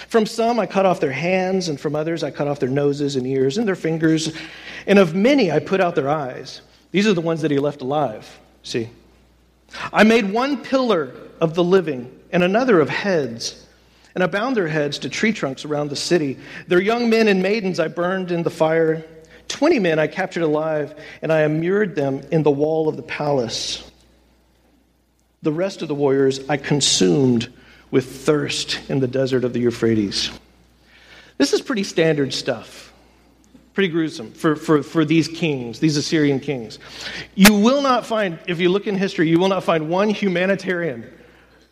From 0.07 0.25
some 0.25 0.57
I 0.57 0.67
cut 0.67 0.85
off 0.85 1.01
their 1.01 1.11
hands, 1.11 1.67
and 1.67 1.77
from 1.77 1.97
others 1.97 2.23
I 2.23 2.31
cut 2.31 2.47
off 2.47 2.61
their 2.61 2.69
noses 2.69 3.17
and 3.17 3.27
ears 3.27 3.57
and 3.57 3.67
their 3.67 3.75
fingers. 3.75 4.33
And 4.87 4.97
of 4.97 5.13
many 5.13 5.51
I 5.51 5.59
put 5.59 5.81
out 5.81 5.95
their 5.95 6.07
eyes. 6.07 6.61
These 6.91 7.07
are 7.07 7.13
the 7.13 7.19
ones 7.19 7.41
that 7.41 7.51
he 7.51 7.59
left 7.59 7.81
alive. 7.81 8.39
See? 8.63 8.89
I 9.91 10.05
made 10.05 10.31
one 10.31 10.63
pillar 10.63 11.13
of 11.41 11.55
the 11.55 11.63
living 11.65 12.09
and 12.31 12.41
another 12.41 12.79
of 12.79 12.87
heads 12.87 13.67
and 14.13 14.23
I 14.23 14.27
bound 14.27 14.55
their 14.55 14.67
heads 14.67 14.99
to 14.99 15.09
tree 15.09 15.33
trunks 15.33 15.65
around 15.65 15.89
the 15.89 15.95
city. 15.95 16.37
Their 16.67 16.81
young 16.81 17.09
men 17.09 17.27
and 17.27 17.41
maidens 17.41 17.79
I 17.79 17.87
burned 17.87 18.31
in 18.31 18.43
the 18.43 18.49
fire. 18.49 19.05
Twenty 19.47 19.79
men 19.79 19.99
I 19.99 20.07
captured 20.07 20.43
alive, 20.43 20.93
and 21.21 21.31
I 21.31 21.43
immured 21.43 21.95
them 21.95 22.21
in 22.31 22.43
the 22.43 22.51
wall 22.51 22.87
of 22.87 22.95
the 22.95 23.03
palace. 23.03 23.89
The 25.41 25.51
rest 25.51 25.81
of 25.81 25.87
the 25.87 25.95
warriors 25.95 26.39
I 26.47 26.57
consumed 26.57 27.51
with 27.89 28.05
thirst 28.05 28.79
in 28.89 28.99
the 28.99 29.07
desert 29.07 29.43
of 29.43 29.53
the 29.53 29.59
Euphrates. 29.59 30.29
This 31.37 31.53
is 31.53 31.61
pretty 31.61 31.83
standard 31.83 32.33
stuff. 32.33 32.93
Pretty 33.73 33.89
gruesome 33.89 34.31
for, 34.33 34.55
for, 34.55 34.83
for 34.83 35.05
these 35.05 35.29
kings, 35.29 35.79
these 35.79 35.97
Assyrian 35.97 36.41
kings. 36.41 36.77
You 37.35 37.53
will 37.55 37.81
not 37.81 38.05
find, 38.05 38.37
if 38.45 38.59
you 38.59 38.69
look 38.69 38.85
in 38.85 38.95
history, 38.95 39.29
you 39.29 39.39
will 39.39 39.47
not 39.47 39.63
find 39.63 39.89
one 39.89 40.09
humanitarian 40.09 41.09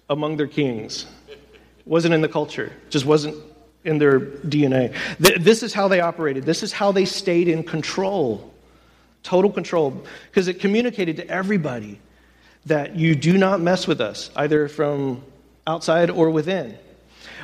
among 0.09 0.37
their 0.37 0.47
kings. 0.47 1.05
Wasn't 1.85 2.13
in 2.13 2.21
the 2.21 2.29
culture, 2.29 2.71
just 2.89 3.05
wasn't 3.05 3.35
in 3.83 3.97
their 3.97 4.19
DNA. 4.19 4.93
This 5.19 5.63
is 5.63 5.73
how 5.73 5.87
they 5.87 6.01
operated, 6.01 6.45
this 6.45 6.63
is 6.63 6.71
how 6.71 6.91
they 6.91 7.05
stayed 7.05 7.47
in 7.47 7.63
control. 7.63 8.53
Total 9.23 9.51
control. 9.51 10.05
Because 10.29 10.47
it 10.47 10.59
communicated 10.59 11.17
to 11.17 11.27
everybody 11.27 11.99
that 12.65 12.95
you 12.95 13.15
do 13.15 13.37
not 13.37 13.59
mess 13.59 13.87
with 13.87 14.01
us, 14.01 14.29
either 14.35 14.67
from 14.67 15.23
outside 15.67 16.09
or 16.09 16.29
within, 16.29 16.77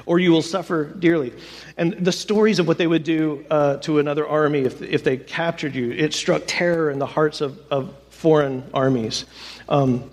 or 0.05 0.19
you 0.19 0.31
will 0.31 0.41
suffer 0.41 0.85
dearly. 0.85 1.33
And 1.77 1.93
the 1.93 2.11
stories 2.11 2.59
of 2.59 2.67
what 2.67 2.77
they 2.77 2.87
would 2.87 3.03
do 3.03 3.45
uh, 3.49 3.77
to 3.77 3.99
another 3.99 4.27
army 4.27 4.61
if, 4.61 4.81
if 4.81 5.03
they 5.03 5.17
captured 5.17 5.75
you, 5.75 5.91
it 5.91 6.13
struck 6.13 6.43
terror 6.47 6.89
in 6.89 6.99
the 6.99 7.05
hearts 7.05 7.41
of, 7.41 7.59
of 7.69 7.93
foreign 8.09 8.63
armies. 8.73 9.25
Um, 9.67 10.09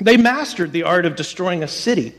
they 0.00 0.16
mastered 0.16 0.72
the 0.72 0.84
art 0.84 1.06
of 1.06 1.16
destroying 1.16 1.62
a 1.62 1.68
city. 1.68 2.14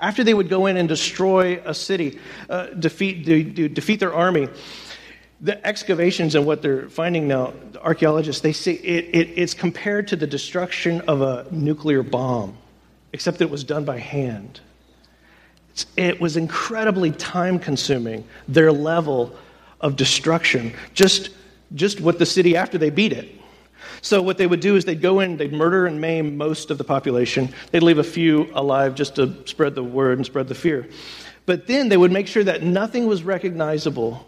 After 0.00 0.22
they 0.22 0.34
would 0.34 0.48
go 0.48 0.66
in 0.66 0.76
and 0.76 0.88
destroy 0.88 1.60
a 1.64 1.74
city, 1.74 2.18
uh, 2.48 2.66
defeat, 2.66 3.24
de- 3.24 3.42
de- 3.42 3.68
defeat 3.68 3.98
their 4.00 4.14
army, 4.14 4.48
the 5.40 5.64
excavations 5.66 6.34
and 6.34 6.46
what 6.46 6.62
they're 6.62 6.88
finding 6.88 7.28
now, 7.28 7.52
the 7.72 7.82
archaeologists, 7.82 8.42
they 8.42 8.52
say 8.52 8.72
it, 8.72 9.04
it, 9.14 9.28
it's 9.36 9.54
compared 9.54 10.08
to 10.08 10.16
the 10.16 10.26
destruction 10.26 11.00
of 11.02 11.22
a 11.22 11.46
nuclear 11.50 12.02
bomb, 12.02 12.56
except 13.12 13.38
that 13.38 13.44
it 13.44 13.50
was 13.50 13.64
done 13.64 13.84
by 13.84 13.98
hand. 13.98 14.60
It's, 15.70 15.86
it 15.96 16.20
was 16.20 16.36
incredibly 16.36 17.10
time 17.12 17.58
consuming, 17.58 18.24
their 18.46 18.72
level 18.72 19.36
of 19.80 19.96
destruction, 19.96 20.74
just, 20.94 21.30
just 21.74 22.00
what 22.00 22.18
the 22.18 22.26
city 22.26 22.56
after 22.56 22.78
they 22.78 22.90
beat 22.90 23.12
it. 23.12 23.34
So, 24.00 24.22
what 24.22 24.38
they 24.38 24.46
would 24.46 24.60
do 24.60 24.76
is 24.76 24.84
they'd 24.84 25.00
go 25.00 25.20
in, 25.20 25.36
they'd 25.36 25.52
murder 25.52 25.86
and 25.86 26.00
maim 26.00 26.36
most 26.36 26.70
of 26.70 26.78
the 26.78 26.84
population. 26.84 27.52
They'd 27.70 27.82
leave 27.82 27.98
a 27.98 28.04
few 28.04 28.50
alive 28.54 28.94
just 28.94 29.16
to 29.16 29.46
spread 29.46 29.74
the 29.74 29.82
word 29.82 30.18
and 30.18 30.26
spread 30.26 30.48
the 30.48 30.54
fear. 30.54 30.88
But 31.46 31.66
then 31.66 31.88
they 31.88 31.96
would 31.96 32.12
make 32.12 32.26
sure 32.26 32.44
that 32.44 32.62
nothing 32.62 33.06
was 33.06 33.22
recognizable 33.22 34.26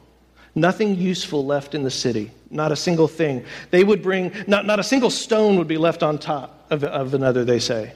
Nothing 0.55 0.97
useful 0.97 1.47
left 1.47 1.75
in 1.75 1.85
the 1.85 1.91
city, 1.91 2.31
not 2.51 2.73
a 2.73 2.77
single 2.77 3.07
thing. 3.07 3.45
They 3.71 3.85
would 3.85 4.03
bring, 4.03 4.33
not, 4.49 4.67
not 4.67 4.81
a 4.81 4.83
single 4.83 5.11
stone 5.11 5.57
would 5.59 5.69
be 5.69 5.79
left 5.79 6.03
on 6.03 6.19
top 6.19 6.67
of, 6.71 6.83
of 6.83 7.15
another, 7.15 7.45
they 7.45 7.61
say. 7.61 7.93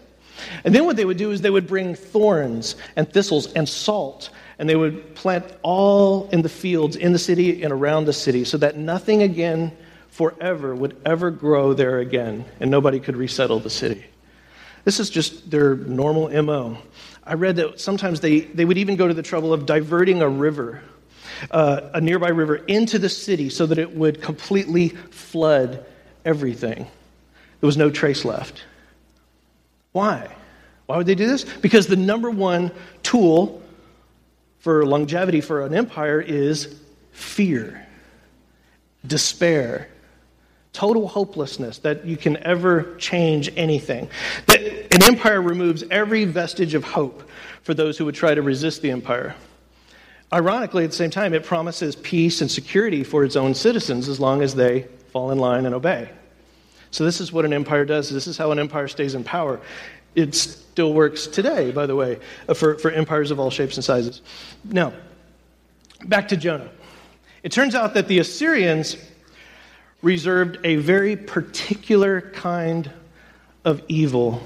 And 0.64 0.74
then 0.74 0.84
what 0.84 0.96
they 0.96 1.04
would 1.04 1.16
do 1.16 1.32
is 1.32 1.40
they 1.40 1.50
would 1.50 1.66
bring 1.66 1.94
thorns 1.94 2.76
and 2.94 3.12
thistles 3.12 3.52
and 3.54 3.68
salt, 3.68 4.30
and 4.58 4.68
they 4.68 4.76
would 4.76 5.16
plant 5.16 5.44
all 5.62 6.28
in 6.30 6.42
the 6.42 6.48
fields 6.48 6.94
in 6.94 7.12
the 7.12 7.18
city 7.18 7.62
and 7.64 7.72
around 7.72 8.04
the 8.04 8.12
city 8.12 8.44
so 8.44 8.56
that 8.58 8.76
nothing 8.76 9.22
again 9.22 9.72
forever 10.14 10.74
would 10.74 10.96
ever 11.05 11.31
grow 11.31 11.74
there 11.74 11.98
again, 11.98 12.44
and 12.61 12.70
nobody 12.70 12.98
could 12.98 13.16
resettle 13.16 13.61
the 13.61 13.70
city. 13.70 14.05
This 14.85 15.00
is 15.00 15.11
just 15.11 15.50
their 15.50 15.77
normal 15.77 16.29
MO. 16.42 16.79
I 17.24 17.35
read 17.35 17.57
that 17.57 17.81
sometimes 17.81 18.20
they, 18.20 18.40
they 18.40 18.64
would 18.64 18.79
even 18.79 18.96
go 18.96 19.09
to 19.09 19.14
the 19.14 19.22
trouble 19.22 19.53
of 19.53 19.66
diverting 19.66 20.22
a 20.22 20.29
river 20.29 20.83
uh, 21.50 21.90
a 21.94 22.00
nearby 22.00 22.29
river 22.29 22.57
into 22.57 22.98
the 22.98 23.09
city 23.09 23.48
so 23.48 23.66
that 23.66 23.79
it 23.79 23.94
would 23.94 24.22
completely 24.22 24.88
flood 24.88 25.85
everything. 26.24 26.87
There 27.61 27.66
was 27.66 27.77
no 27.77 27.90
trace 27.90 28.24
left. 28.24 28.64
Why? 29.92 30.29
Why 30.87 30.96
would 30.96 31.07
they 31.07 31.14
do 31.14 31.27
this? 31.27 31.44
Because 31.44 31.87
the 31.87 31.96
number 31.96 32.31
one 32.31 32.70
tool 33.03 33.62
for 34.59 34.85
longevity 34.87 35.40
for 35.40 35.64
an 35.64 35.74
empire 35.74 36.20
is 36.20 36.81
fear, 37.12 37.87
despair, 39.07 39.88
total 40.74 41.08
hopelessness 41.08 41.78
that 41.78 42.04
you 42.04 42.18
can 42.18 42.37
ever 42.38 42.94
change 42.96 43.50
anything. 43.56 44.10
That 44.46 44.60
an 44.60 45.02
empire 45.04 45.40
removes 45.40 45.84
every 45.90 46.26
vestige 46.26 46.74
of 46.74 46.84
hope 46.84 47.22
for 47.62 47.72
those 47.72 47.96
who 47.96 48.04
would 48.04 48.14
try 48.14 48.34
to 48.34 48.42
resist 48.42 48.82
the 48.82 48.90
empire. 48.90 49.34
Ironically, 50.32 50.84
at 50.84 50.90
the 50.90 50.96
same 50.96 51.10
time, 51.10 51.32
it 51.32 51.44
promises 51.44 51.94
peace 51.94 52.40
and 52.40 52.50
security 52.50 53.04
for 53.04 53.24
its 53.24 53.37
own 53.37 53.54
citizens 53.54 54.08
as 54.08 54.18
long 54.18 54.42
as 54.42 54.54
they 54.54 54.82
fall 55.12 55.30
in 55.30 55.38
line 55.38 55.64
and 55.64 55.74
obey. 55.74 56.10
So, 56.90 57.04
this 57.04 57.20
is 57.20 57.32
what 57.32 57.44
an 57.44 57.52
empire 57.52 57.84
does. 57.84 58.10
This 58.10 58.26
is 58.26 58.37
how 58.37 58.50
an 58.50 58.58
empire 58.58 58.88
stays 58.88 59.14
in 59.14 59.22
power. 59.22 59.60
It 60.16 60.34
still 60.34 60.92
works 60.92 61.26
today, 61.28 61.70
by 61.70 61.87
the 61.87 61.94
way, 61.94 62.18
for, 62.54 62.78
for 62.78 62.90
empires 62.90 63.30
of 63.30 63.38
all 63.38 63.50
shapes 63.50 63.76
and 63.76 63.84
sizes. 63.84 64.22
Now, 64.64 64.92
back 66.04 66.28
to 66.28 66.37
Jonah. 66.37 66.70
It 67.44 67.52
turns 67.52 67.74
out 67.74 67.94
that 67.94 68.08
the 68.08 68.18
Assyrians 68.18 68.96
reserved 70.04 70.58
a 70.64 70.76
very 70.76 71.16
particular 71.16 72.20
kind 72.20 72.90
of 73.64 73.82
evil 73.88 74.42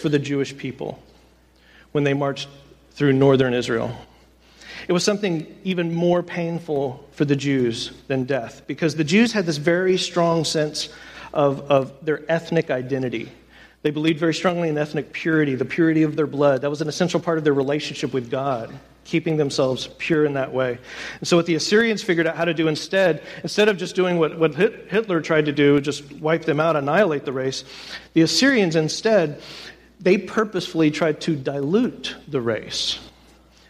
for 0.00 0.08
the 0.08 0.18
Jewish 0.18 0.56
people 0.56 1.00
when 1.92 2.02
they 2.02 2.12
marched 2.12 2.48
through 2.90 3.12
northern 3.12 3.54
Israel. 3.54 3.96
It 4.88 4.92
was 4.92 5.04
something 5.04 5.46
even 5.62 5.94
more 5.94 6.22
painful 6.22 7.08
for 7.12 7.24
the 7.24 7.36
Jews 7.36 7.92
than 8.08 8.24
death 8.24 8.62
because 8.66 8.96
the 8.96 9.04
Jews 9.04 9.32
had 9.32 9.46
this 9.46 9.56
very 9.56 9.96
strong 9.96 10.44
sense 10.44 10.88
of, 11.32 11.70
of 11.70 12.04
their 12.04 12.20
ethnic 12.28 12.70
identity. 12.70 13.30
They 13.82 13.90
believed 13.90 14.18
very 14.18 14.34
strongly 14.34 14.68
in 14.68 14.76
ethnic 14.76 15.12
purity, 15.12 15.54
the 15.54 15.64
purity 15.64 16.02
of 16.02 16.16
their 16.16 16.26
blood. 16.26 16.62
That 16.62 16.70
was 16.70 16.80
an 16.80 16.88
essential 16.88 17.20
part 17.20 17.38
of 17.38 17.44
their 17.44 17.54
relationship 17.54 18.12
with 18.12 18.30
God, 18.30 18.74
keeping 19.04 19.36
themselves 19.36 19.88
pure 19.98 20.24
in 20.24 20.34
that 20.34 20.52
way. 20.52 20.78
And 21.18 21.28
so, 21.28 21.36
what 21.36 21.46
the 21.46 21.54
Assyrians 21.54 22.02
figured 22.02 22.26
out 22.26 22.36
how 22.36 22.44
to 22.44 22.54
do 22.54 22.68
instead, 22.68 23.22
instead 23.42 23.68
of 23.68 23.76
just 23.76 23.94
doing 23.94 24.18
what, 24.18 24.38
what 24.38 24.54
Hitler 24.54 25.20
tried 25.20 25.46
to 25.46 25.52
do, 25.52 25.80
just 25.80 26.10
wipe 26.14 26.44
them 26.44 26.60
out, 26.60 26.76
annihilate 26.76 27.24
the 27.24 27.32
race, 27.32 27.64
the 28.14 28.22
Assyrians 28.22 28.76
instead, 28.76 29.40
they 30.00 30.18
purposefully 30.18 30.90
tried 30.90 31.20
to 31.22 31.36
dilute 31.36 32.16
the 32.28 32.40
race. 32.40 32.98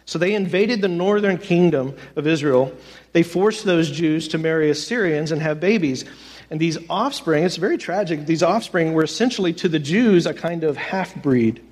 So 0.05 0.19
they 0.19 0.35
invaded 0.35 0.81
the 0.81 0.87
northern 0.87 1.37
kingdom 1.37 1.95
of 2.15 2.27
Israel. 2.27 2.73
They 3.13 3.23
forced 3.23 3.65
those 3.65 3.89
Jews 3.89 4.27
to 4.29 4.37
marry 4.37 4.69
Assyrians 4.69 5.31
and 5.31 5.41
have 5.41 5.59
babies. 5.59 6.05
And 6.51 6.59
these 6.59 6.77
offspring, 6.89 7.43
it's 7.43 7.55
very 7.55 7.77
tragic, 7.77 8.25
these 8.25 8.43
offspring 8.43 8.93
were 8.93 9.03
essentially 9.03 9.53
to 9.53 9.69
the 9.69 9.79
Jews 9.79 10.27
a 10.27 10.33
kind 10.33 10.63
of 10.63 10.77
half 10.77 11.15
breed. 11.15 11.63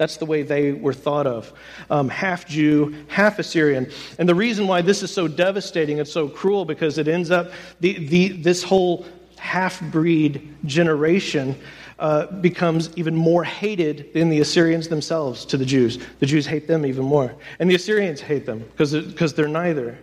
That's 0.00 0.16
the 0.16 0.24
way 0.24 0.40
they 0.40 0.72
were 0.72 0.94
thought 0.94 1.26
of 1.26 1.52
um, 1.90 2.08
half 2.08 2.48
Jew, 2.48 3.04
half 3.08 3.38
Assyrian. 3.38 3.90
And 4.18 4.26
the 4.26 4.34
reason 4.34 4.66
why 4.66 4.80
this 4.80 5.02
is 5.02 5.12
so 5.12 5.28
devastating 5.28 5.98
and 5.98 6.08
so 6.08 6.26
cruel 6.26 6.64
because 6.64 6.96
it 6.96 7.06
ends 7.06 7.30
up, 7.30 7.52
the, 7.80 8.06
the, 8.06 8.28
this 8.28 8.62
whole 8.62 9.04
half 9.36 9.78
breed 9.92 10.56
generation 10.64 11.54
uh, 11.98 12.28
becomes 12.40 12.88
even 12.96 13.14
more 13.14 13.44
hated 13.44 14.10
than 14.14 14.30
the 14.30 14.40
Assyrians 14.40 14.88
themselves 14.88 15.44
to 15.44 15.58
the 15.58 15.66
Jews. 15.66 15.98
The 16.18 16.24
Jews 16.24 16.46
hate 16.46 16.66
them 16.66 16.86
even 16.86 17.04
more. 17.04 17.34
And 17.58 17.68
the 17.68 17.74
Assyrians 17.74 18.22
hate 18.22 18.46
them 18.46 18.64
because 18.74 19.34
they're 19.34 19.48
neither, 19.48 19.98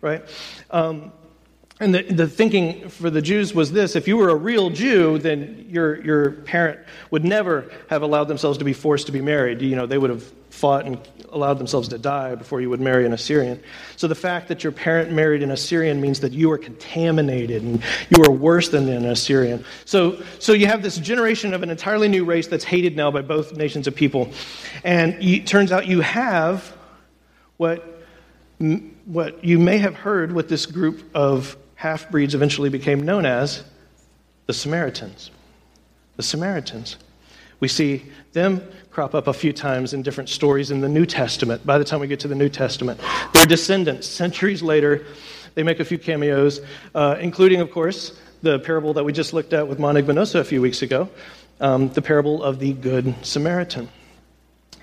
right? 0.00 0.22
Um, 0.70 1.10
and 1.80 1.94
the, 1.94 2.02
the 2.02 2.28
thinking 2.28 2.90
for 2.90 3.08
the 3.08 3.22
Jews 3.22 3.54
was 3.54 3.72
this 3.72 3.96
if 3.96 4.06
you 4.06 4.18
were 4.18 4.28
a 4.28 4.34
real 4.34 4.68
Jew, 4.68 5.18
then 5.18 5.66
your, 5.70 6.00
your 6.04 6.30
parent 6.32 6.80
would 7.10 7.24
never 7.24 7.70
have 7.88 8.02
allowed 8.02 8.24
themselves 8.24 8.58
to 8.58 8.64
be 8.64 8.74
forced 8.74 9.06
to 9.06 9.12
be 9.12 9.22
married. 9.22 9.62
You 9.62 9.76
know, 9.76 9.86
they 9.86 9.96
would 9.96 10.10
have 10.10 10.22
fought 10.50 10.84
and 10.84 11.00
allowed 11.32 11.54
themselves 11.54 11.88
to 11.88 11.96
die 11.96 12.34
before 12.34 12.60
you 12.60 12.68
would 12.68 12.80
marry 12.80 13.06
an 13.06 13.14
Assyrian. 13.14 13.62
So 13.96 14.08
the 14.08 14.14
fact 14.14 14.48
that 14.48 14.62
your 14.62 14.72
parent 14.72 15.10
married 15.12 15.42
an 15.42 15.50
Assyrian 15.50 16.02
means 16.02 16.20
that 16.20 16.32
you 16.32 16.50
are 16.50 16.58
contaminated 16.58 17.62
and 17.62 17.82
you 18.10 18.22
are 18.24 18.30
worse 18.30 18.68
than 18.68 18.86
an 18.88 19.06
Assyrian. 19.06 19.64
So, 19.86 20.22
so 20.38 20.52
you 20.52 20.66
have 20.66 20.82
this 20.82 20.98
generation 20.98 21.54
of 21.54 21.62
an 21.62 21.70
entirely 21.70 22.08
new 22.08 22.26
race 22.26 22.46
that's 22.46 22.64
hated 22.64 22.94
now 22.94 23.10
by 23.10 23.22
both 23.22 23.56
nations 23.56 23.86
of 23.86 23.94
people. 23.94 24.32
And 24.84 25.14
it 25.22 25.46
turns 25.46 25.72
out 25.72 25.86
you 25.86 26.02
have 26.02 26.76
what, 27.56 28.02
what 28.58 29.42
you 29.42 29.58
may 29.58 29.78
have 29.78 29.94
heard 29.94 30.32
with 30.32 30.50
this 30.50 30.66
group 30.66 31.08
of 31.14 31.56
half 31.80 32.10
breeds 32.10 32.34
eventually 32.34 32.68
became 32.68 33.00
known 33.00 33.24
as 33.24 33.64
the 34.44 34.52
Samaritans. 34.52 35.30
The 36.16 36.22
Samaritans. 36.22 36.98
We 37.58 37.68
see 37.68 38.02
them 38.34 38.62
crop 38.90 39.14
up 39.14 39.28
a 39.28 39.32
few 39.32 39.54
times 39.54 39.94
in 39.94 40.02
different 40.02 40.28
stories 40.28 40.70
in 40.70 40.82
the 40.82 40.90
New 40.90 41.06
Testament. 41.06 41.64
By 41.64 41.78
the 41.78 41.84
time 41.86 42.00
we 42.00 42.06
get 42.06 42.20
to 42.20 42.28
the 42.28 42.34
New 42.34 42.50
Testament, 42.50 43.00
their 43.32 43.46
descendants, 43.46 44.06
centuries 44.06 44.62
later, 44.62 45.06
they 45.54 45.62
make 45.62 45.80
a 45.80 45.84
few 45.86 45.96
cameos, 45.96 46.60
uh, 46.94 47.16
including, 47.18 47.62
of 47.62 47.70
course, 47.70 48.20
the 48.42 48.58
parable 48.58 48.92
that 48.92 49.04
we 49.04 49.14
just 49.14 49.32
looked 49.32 49.54
at 49.54 49.66
with 49.66 49.78
Monig 49.78 50.04
Minosa 50.04 50.40
a 50.40 50.44
few 50.44 50.60
weeks 50.60 50.82
ago, 50.82 51.08
um, 51.60 51.88
the 51.88 52.02
parable 52.02 52.42
of 52.42 52.58
the 52.58 52.74
Good 52.74 53.14
Samaritan. 53.24 53.88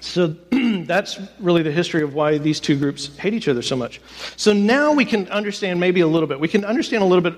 So 0.08 0.28
that's 0.86 1.20
really 1.40 1.64
the 1.64 1.72
history 1.72 2.02
of 2.02 2.14
why 2.14 2.38
these 2.38 2.60
two 2.60 2.78
groups 2.78 3.16
hate 3.18 3.34
each 3.34 3.48
other 3.48 3.62
so 3.62 3.76
much. 3.76 4.00
So 4.38 4.54
now 4.54 4.94
we 4.94 5.06
can 5.06 5.28
understand 5.28 5.80
maybe 5.80 6.02
a 6.02 6.08
little 6.08 6.28
bit. 6.28 6.40
We 6.40 6.48
can 6.48 6.64
understand 6.64 7.04
a 7.04 7.06
little 7.06 7.30
bit 7.30 7.38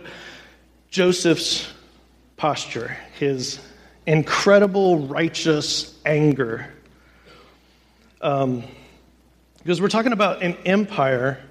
Joseph's 0.89 1.67
posture, 2.37 2.95
his 3.17 3.59
incredible 4.05 5.07
righteous 5.07 5.97
anger. 6.05 6.71
Um, 8.21 8.63
because 9.57 9.81
we're 9.81 9.89
talking 9.89 10.13
about 10.13 10.41
an 10.41 10.55
empire 10.65 11.41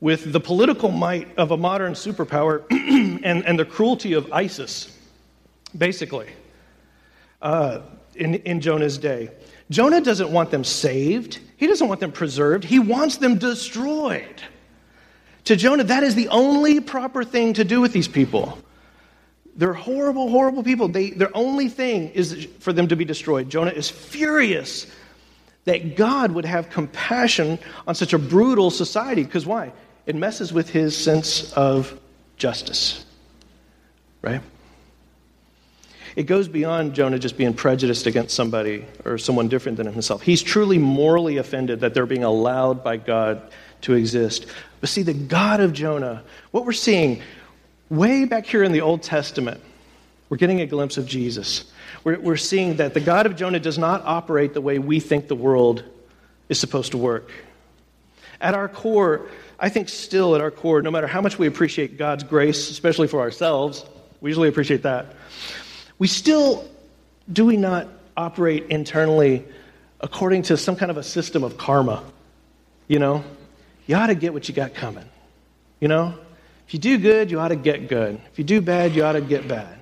with 0.00 0.32
the 0.32 0.40
political 0.40 0.90
might 0.90 1.38
of 1.38 1.50
a 1.50 1.56
modern 1.56 1.92
superpower 1.92 2.64
and, 2.70 3.44
and 3.46 3.58
the 3.58 3.64
cruelty 3.64 4.14
of 4.14 4.32
ISIS, 4.32 4.96
basically, 5.76 6.28
uh, 7.40 7.80
in, 8.14 8.34
in 8.34 8.60
Jonah's 8.60 8.98
day. 8.98 9.30
Jonah 9.72 10.00
doesn't 10.00 10.30
want 10.30 10.50
them 10.50 10.64
saved, 10.64 11.40
he 11.56 11.66
doesn't 11.66 11.88
want 11.88 12.00
them 12.00 12.12
preserved, 12.12 12.64
he 12.64 12.78
wants 12.78 13.16
them 13.16 13.38
destroyed. 13.38 14.42
To 15.44 15.56
Jonah, 15.56 15.84
that 15.84 16.02
is 16.02 16.14
the 16.14 16.28
only 16.28 16.80
proper 16.80 17.24
thing 17.24 17.54
to 17.54 17.64
do 17.64 17.80
with 17.80 17.92
these 17.92 18.06
people. 18.06 18.58
They're 19.56 19.72
horrible, 19.72 20.30
horrible 20.30 20.62
people. 20.62 20.88
They, 20.88 21.10
their 21.10 21.34
only 21.36 21.68
thing 21.68 22.10
is 22.10 22.48
for 22.60 22.72
them 22.72 22.88
to 22.88 22.96
be 22.96 23.04
destroyed. 23.04 23.50
Jonah 23.50 23.70
is 23.70 23.90
furious 23.90 24.86
that 25.64 25.96
God 25.96 26.32
would 26.32 26.44
have 26.44 26.70
compassion 26.70 27.58
on 27.86 27.94
such 27.94 28.12
a 28.12 28.18
brutal 28.18 28.70
society. 28.70 29.24
Because 29.24 29.46
why? 29.46 29.72
It 30.06 30.16
messes 30.16 30.52
with 30.52 30.70
his 30.70 30.96
sense 30.96 31.52
of 31.52 31.98
justice, 32.36 33.04
right? 34.22 34.40
It 36.14 36.24
goes 36.24 36.48
beyond 36.48 36.94
Jonah 36.94 37.18
just 37.18 37.38
being 37.38 37.54
prejudiced 37.54 38.06
against 38.06 38.34
somebody 38.34 38.84
or 39.04 39.16
someone 39.16 39.48
different 39.48 39.78
than 39.78 39.86
himself. 39.86 40.22
He's 40.22 40.42
truly 40.42 40.78
morally 40.78 41.38
offended 41.38 41.80
that 41.80 41.94
they're 41.94 42.06
being 42.06 42.24
allowed 42.24 42.84
by 42.84 42.98
God 42.98 43.50
to 43.82 43.94
exist. 43.94 44.46
But 44.80 44.90
see, 44.90 45.02
the 45.02 45.14
God 45.14 45.60
of 45.60 45.72
Jonah, 45.72 46.22
what 46.50 46.66
we're 46.66 46.72
seeing 46.72 47.22
way 47.88 48.24
back 48.24 48.46
here 48.46 48.62
in 48.62 48.72
the 48.72 48.82
Old 48.82 49.02
Testament, 49.02 49.60
we're 50.28 50.36
getting 50.36 50.60
a 50.60 50.66
glimpse 50.66 50.98
of 50.98 51.06
Jesus. 51.06 51.64
We're, 52.04 52.18
we're 52.18 52.36
seeing 52.36 52.76
that 52.76 52.94
the 52.94 53.00
God 53.00 53.26
of 53.26 53.36
Jonah 53.36 53.60
does 53.60 53.78
not 53.78 54.02
operate 54.04 54.54
the 54.54 54.60
way 54.60 54.78
we 54.78 55.00
think 55.00 55.28
the 55.28 55.36
world 55.36 55.84
is 56.48 56.58
supposed 56.58 56.92
to 56.92 56.98
work. 56.98 57.30
At 58.40 58.54
our 58.54 58.68
core, 58.68 59.28
I 59.58 59.68
think 59.68 59.88
still 59.88 60.34
at 60.34 60.40
our 60.40 60.50
core, 60.50 60.82
no 60.82 60.90
matter 60.90 61.06
how 61.06 61.20
much 61.20 61.38
we 61.38 61.46
appreciate 61.46 61.96
God's 61.96 62.24
grace, 62.24 62.70
especially 62.70 63.08
for 63.08 63.20
ourselves, 63.20 63.84
we 64.20 64.30
usually 64.30 64.48
appreciate 64.48 64.82
that, 64.82 65.14
we 66.02 66.08
still, 66.08 66.68
do 67.32 67.46
we 67.46 67.56
not 67.56 67.86
operate 68.16 68.66
internally 68.70 69.44
according 70.00 70.42
to 70.42 70.56
some 70.56 70.74
kind 70.74 70.90
of 70.90 70.96
a 70.96 71.02
system 71.04 71.44
of 71.44 71.56
karma? 71.56 72.02
You 72.88 72.98
know, 72.98 73.22
you 73.86 73.94
ought 73.94 74.08
to 74.08 74.16
get 74.16 74.32
what 74.32 74.48
you 74.48 74.52
got 74.52 74.74
coming. 74.74 75.04
You 75.78 75.86
know, 75.86 76.18
if 76.66 76.74
you 76.74 76.80
do 76.80 76.98
good, 76.98 77.30
you 77.30 77.38
ought 77.38 77.50
to 77.54 77.54
get 77.54 77.86
good. 77.86 78.20
If 78.32 78.36
you 78.36 78.42
do 78.42 78.60
bad, 78.60 78.96
you 78.96 79.04
ought 79.04 79.12
to 79.12 79.20
get 79.20 79.46
bad. 79.46 79.78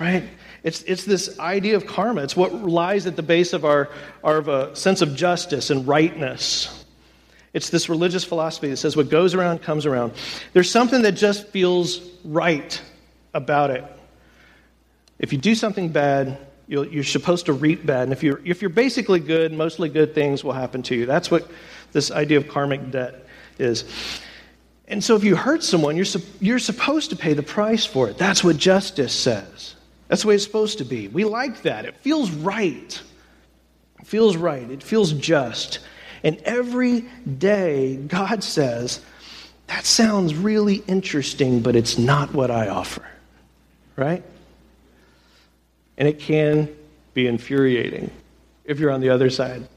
Right? 0.00 0.24
It's, 0.62 0.80
it's 0.84 1.04
this 1.04 1.38
idea 1.38 1.76
of 1.76 1.86
karma. 1.86 2.22
It's 2.22 2.34
what 2.34 2.54
lies 2.54 3.06
at 3.06 3.14
the 3.14 3.22
base 3.22 3.52
of 3.52 3.66
our, 3.66 3.90
our 4.24 4.38
a 4.38 4.74
sense 4.74 5.02
of 5.02 5.14
justice 5.14 5.68
and 5.68 5.86
rightness. 5.86 6.86
It's 7.52 7.68
this 7.68 7.90
religious 7.90 8.24
philosophy 8.24 8.70
that 8.70 8.78
says 8.78 8.96
what 8.96 9.10
goes 9.10 9.34
around 9.34 9.60
comes 9.60 9.84
around. 9.84 10.14
There's 10.54 10.70
something 10.70 11.02
that 11.02 11.12
just 11.12 11.48
feels 11.48 12.00
right 12.24 12.80
about 13.34 13.68
it. 13.68 13.84
If 15.18 15.32
you 15.32 15.38
do 15.38 15.54
something 15.54 15.88
bad, 15.88 16.38
you 16.68 17.00
are 17.00 17.04
supposed 17.04 17.46
to 17.46 17.52
reap 17.52 17.86
bad. 17.86 18.04
And 18.04 18.12
if 18.12 18.22
you're, 18.22 18.40
if 18.44 18.60
you're 18.60 18.68
basically 18.68 19.20
good, 19.20 19.52
mostly 19.52 19.88
good 19.88 20.14
things 20.14 20.44
will 20.44 20.52
happen 20.52 20.82
to 20.84 20.94
you. 20.94 21.06
That's 21.06 21.30
what 21.30 21.50
this 21.92 22.10
idea 22.10 22.36
of 22.36 22.48
karmic 22.48 22.90
debt 22.90 23.26
is. 23.58 23.84
And 24.86 25.02
so 25.02 25.16
if 25.16 25.24
you 25.24 25.34
hurt 25.34 25.62
someone, 25.62 25.96
you're, 25.96 26.06
you're 26.40 26.58
supposed 26.58 27.10
to 27.10 27.16
pay 27.16 27.34
the 27.34 27.42
price 27.42 27.84
for 27.84 28.08
it. 28.08 28.18
That's 28.18 28.44
what 28.44 28.56
justice 28.56 29.12
says. 29.12 29.74
That's 30.08 30.22
the 30.22 30.28
way 30.28 30.34
it's 30.34 30.44
supposed 30.44 30.78
to 30.78 30.84
be. 30.84 31.08
We 31.08 31.24
like 31.24 31.62
that. 31.62 31.84
It 31.84 31.96
feels 31.96 32.30
right. 32.30 33.02
It 33.98 34.06
feels 34.06 34.36
right. 34.36 34.70
It 34.70 34.82
feels 34.82 35.12
just. 35.12 35.80
And 36.22 36.38
every 36.44 37.02
day, 37.38 37.96
God 37.96 38.42
says, 38.42 39.00
that 39.66 39.84
sounds 39.84 40.34
really 40.34 40.76
interesting, 40.86 41.60
but 41.60 41.76
it's 41.76 41.98
not 41.98 42.32
what 42.32 42.50
I 42.50 42.68
offer. 42.68 43.06
Right? 43.96 44.22
And 45.98 46.08
it 46.08 46.18
can 46.18 46.74
be 47.12 47.26
infuriating 47.26 48.10
if 48.64 48.78
you're 48.78 48.90
on 48.90 49.00
the 49.00 49.10
other 49.10 49.28
side. 49.28 49.68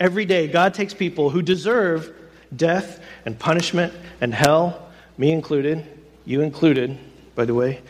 Every 0.00 0.24
day, 0.24 0.48
God 0.48 0.72
takes 0.74 0.94
people 0.94 1.30
who 1.30 1.42
deserve 1.42 2.14
death 2.54 3.00
and 3.26 3.38
punishment 3.38 3.92
and 4.20 4.34
hell, 4.34 4.88
me 5.18 5.32
included, 5.32 5.86
you 6.24 6.40
included, 6.40 6.98
by 7.34 7.44
the 7.44 7.54
way, 7.54 7.82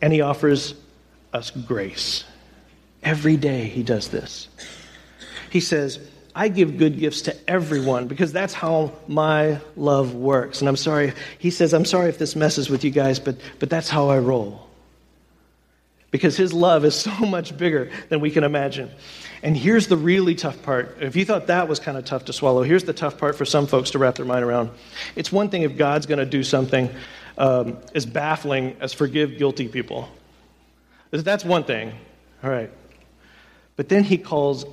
and 0.00 0.12
He 0.12 0.20
offers 0.20 0.74
us 1.32 1.50
grace. 1.50 2.24
Every 3.02 3.36
day, 3.36 3.64
He 3.64 3.82
does 3.82 4.08
this. 4.08 4.48
He 5.50 5.60
says, 5.60 5.98
I 6.34 6.48
give 6.48 6.78
good 6.78 6.98
gifts 6.98 7.22
to 7.22 7.50
everyone 7.50 8.06
because 8.06 8.32
that's 8.32 8.54
how 8.54 8.92
my 9.08 9.58
love 9.76 10.14
works. 10.14 10.60
And 10.60 10.68
I'm 10.68 10.76
sorry, 10.76 11.12
he 11.38 11.50
says, 11.50 11.74
I'm 11.74 11.84
sorry 11.84 12.08
if 12.08 12.18
this 12.18 12.36
messes 12.36 12.70
with 12.70 12.84
you 12.84 12.90
guys, 12.90 13.18
but, 13.18 13.36
but 13.58 13.68
that's 13.68 13.88
how 13.88 14.10
I 14.10 14.18
roll. 14.18 14.69
Because 16.10 16.36
his 16.36 16.52
love 16.52 16.84
is 16.84 16.94
so 17.00 17.12
much 17.20 17.56
bigger 17.56 17.90
than 18.08 18.20
we 18.20 18.30
can 18.30 18.44
imagine. 18.44 18.90
And 19.42 19.56
here's 19.56 19.86
the 19.86 19.96
really 19.96 20.34
tough 20.34 20.62
part. 20.62 20.98
If 21.00 21.16
you 21.16 21.24
thought 21.24 21.46
that 21.46 21.68
was 21.68 21.80
kind 21.80 21.96
of 21.96 22.04
tough 22.04 22.26
to 22.26 22.32
swallow, 22.32 22.62
here's 22.62 22.84
the 22.84 22.92
tough 22.92 23.18
part 23.18 23.36
for 23.36 23.44
some 23.44 23.66
folks 23.66 23.90
to 23.92 23.98
wrap 23.98 24.16
their 24.16 24.26
mind 24.26 24.44
around. 24.44 24.70
It's 25.16 25.32
one 25.32 25.48
thing 25.48 25.62
if 25.62 25.76
God's 25.76 26.06
going 26.06 26.18
to 26.18 26.26
do 26.26 26.42
something 26.42 26.90
um, 27.38 27.78
as 27.94 28.04
baffling 28.04 28.76
as 28.80 28.92
forgive 28.92 29.38
guilty 29.38 29.68
people. 29.68 30.08
That's 31.10 31.44
one 31.44 31.64
thing. 31.64 31.92
All 32.42 32.50
right. 32.50 32.70
But 33.76 33.88
then 33.88 34.04
he 34.04 34.18
calls 34.18 34.66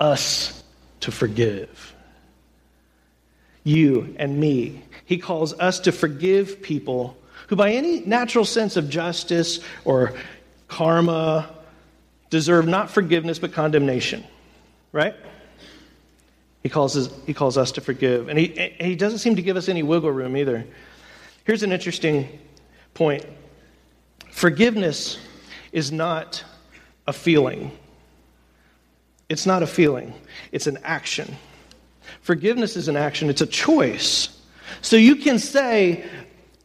us 0.00 0.62
to 1.00 1.12
forgive. 1.12 1.94
You 3.62 4.14
and 4.18 4.38
me. 4.38 4.82
He 5.04 5.18
calls 5.18 5.52
us 5.58 5.80
to 5.80 5.92
forgive 5.92 6.60
people 6.60 7.16
who, 7.48 7.56
by 7.56 7.72
any 7.72 8.00
natural 8.00 8.44
sense 8.44 8.76
of 8.76 8.90
justice 8.90 9.60
or 9.84 10.14
karma, 10.68 11.48
deserve 12.30 12.68
not 12.68 12.90
forgiveness 12.90 13.38
but 13.38 13.52
condemnation. 13.52 14.24
Right? 14.92 15.14
He 16.62 16.68
calls, 16.68 16.96
us, 16.96 17.10
he 17.26 17.34
calls 17.34 17.56
us 17.56 17.72
to 17.72 17.80
forgive. 17.80 18.28
And 18.28 18.38
he, 18.38 18.72
he 18.80 18.94
doesn't 18.94 19.18
seem 19.18 19.36
to 19.36 19.42
give 19.42 19.56
us 19.56 19.68
any 19.68 19.82
wiggle 19.82 20.12
room 20.12 20.36
either. 20.36 20.64
Here's 21.44 21.62
an 21.62 21.72
interesting 21.72 22.38
point 22.94 23.24
forgiveness 24.30 25.18
is 25.72 25.90
not 25.90 26.44
a 27.06 27.12
feeling. 27.12 27.72
It's 29.28 29.44
not 29.44 29.62
a 29.62 29.66
feeling, 29.66 30.14
it's 30.52 30.66
an 30.66 30.78
action. 30.84 31.36
Forgiveness 32.22 32.76
is 32.76 32.88
an 32.88 32.96
action, 32.96 33.28
it's 33.28 33.42
a 33.42 33.46
choice. 33.46 34.28
So 34.80 34.96
you 34.96 35.16
can 35.16 35.38
say, 35.38 36.04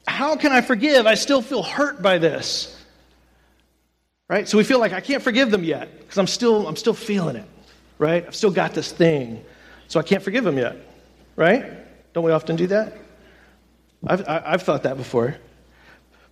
How 0.07 0.35
can 0.35 0.51
I 0.51 0.61
forgive? 0.61 1.05
I 1.05 1.15
still 1.15 1.41
feel 1.41 1.63
hurt 1.63 2.01
by 2.01 2.17
this. 2.17 2.77
Right? 4.29 4.47
So 4.47 4.57
we 4.57 4.63
feel 4.63 4.79
like 4.79 4.93
I 4.93 5.01
can't 5.01 5.21
forgive 5.21 5.51
them 5.51 5.63
yet 5.63 5.99
because 5.99 6.17
I'm 6.17 6.27
still, 6.27 6.67
I'm 6.67 6.75
still 6.75 6.93
feeling 6.93 7.35
it. 7.35 7.45
Right? 7.97 8.25
I've 8.25 8.35
still 8.35 8.51
got 8.51 8.73
this 8.73 8.91
thing. 8.91 9.43
So 9.87 9.99
I 9.99 10.03
can't 10.03 10.23
forgive 10.23 10.43
them 10.43 10.57
yet. 10.57 10.77
Right? 11.35 11.65
Don't 12.13 12.23
we 12.23 12.31
often 12.31 12.55
do 12.55 12.67
that? 12.67 12.93
I've, 14.05 14.27
I've 14.27 14.61
thought 14.63 14.83
that 14.83 14.97
before. 14.97 15.37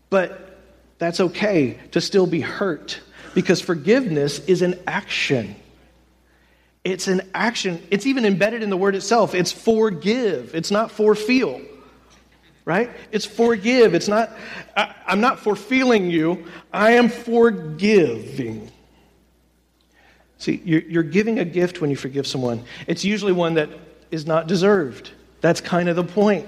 But 0.10 0.60
that's 0.98 1.20
okay 1.20 1.80
to 1.92 2.02
still 2.02 2.28
be 2.28 2.42
hurt 2.42 3.00
because 3.34 3.62
forgiveness 3.62 4.40
is 4.46 4.62
an 4.62 4.80
action. 4.88 5.56
It's 6.84 7.08
an 7.08 7.22
action. 7.34 7.82
It's 7.92 8.06
even 8.06 8.26
embedded 8.26 8.64
in 8.64 8.70
the 8.70 8.78
word 8.78 8.96
itself. 8.96 9.36
It's 9.36 9.52
forgive, 9.52 10.56
it's 10.56 10.72
not 10.72 10.92
for 10.92 11.16
feel. 11.16 11.62
Right? 12.64 12.92
It's 13.12 13.26
forgive. 13.26 13.96
It's 13.96 14.08
not, 14.08 14.32
I, 14.78 14.94
am 15.08 15.22
not 15.22 15.40
for 15.40 15.56
feeling 15.56 16.12
you, 16.12 16.46
I 16.72 16.92
am 16.92 17.10
forgiving. 17.10 18.72
See, 20.38 20.62
you're, 20.64 20.82
you're 20.82 21.04
giving 21.04 21.40
a 21.40 21.46
gift 21.46 21.82
when 21.82 21.90
you 21.90 21.96
forgive 21.96 22.26
someone. 22.26 22.64
It's 22.88 23.04
usually 23.06 23.32
one 23.32 23.56
that 23.56 23.70
is 24.10 24.26
not 24.26 24.48
deserved. 24.48 25.12
That's 25.40 25.62
kind 25.62 25.90
of 25.90 25.96
the 25.96 26.04
point. 26.04 26.48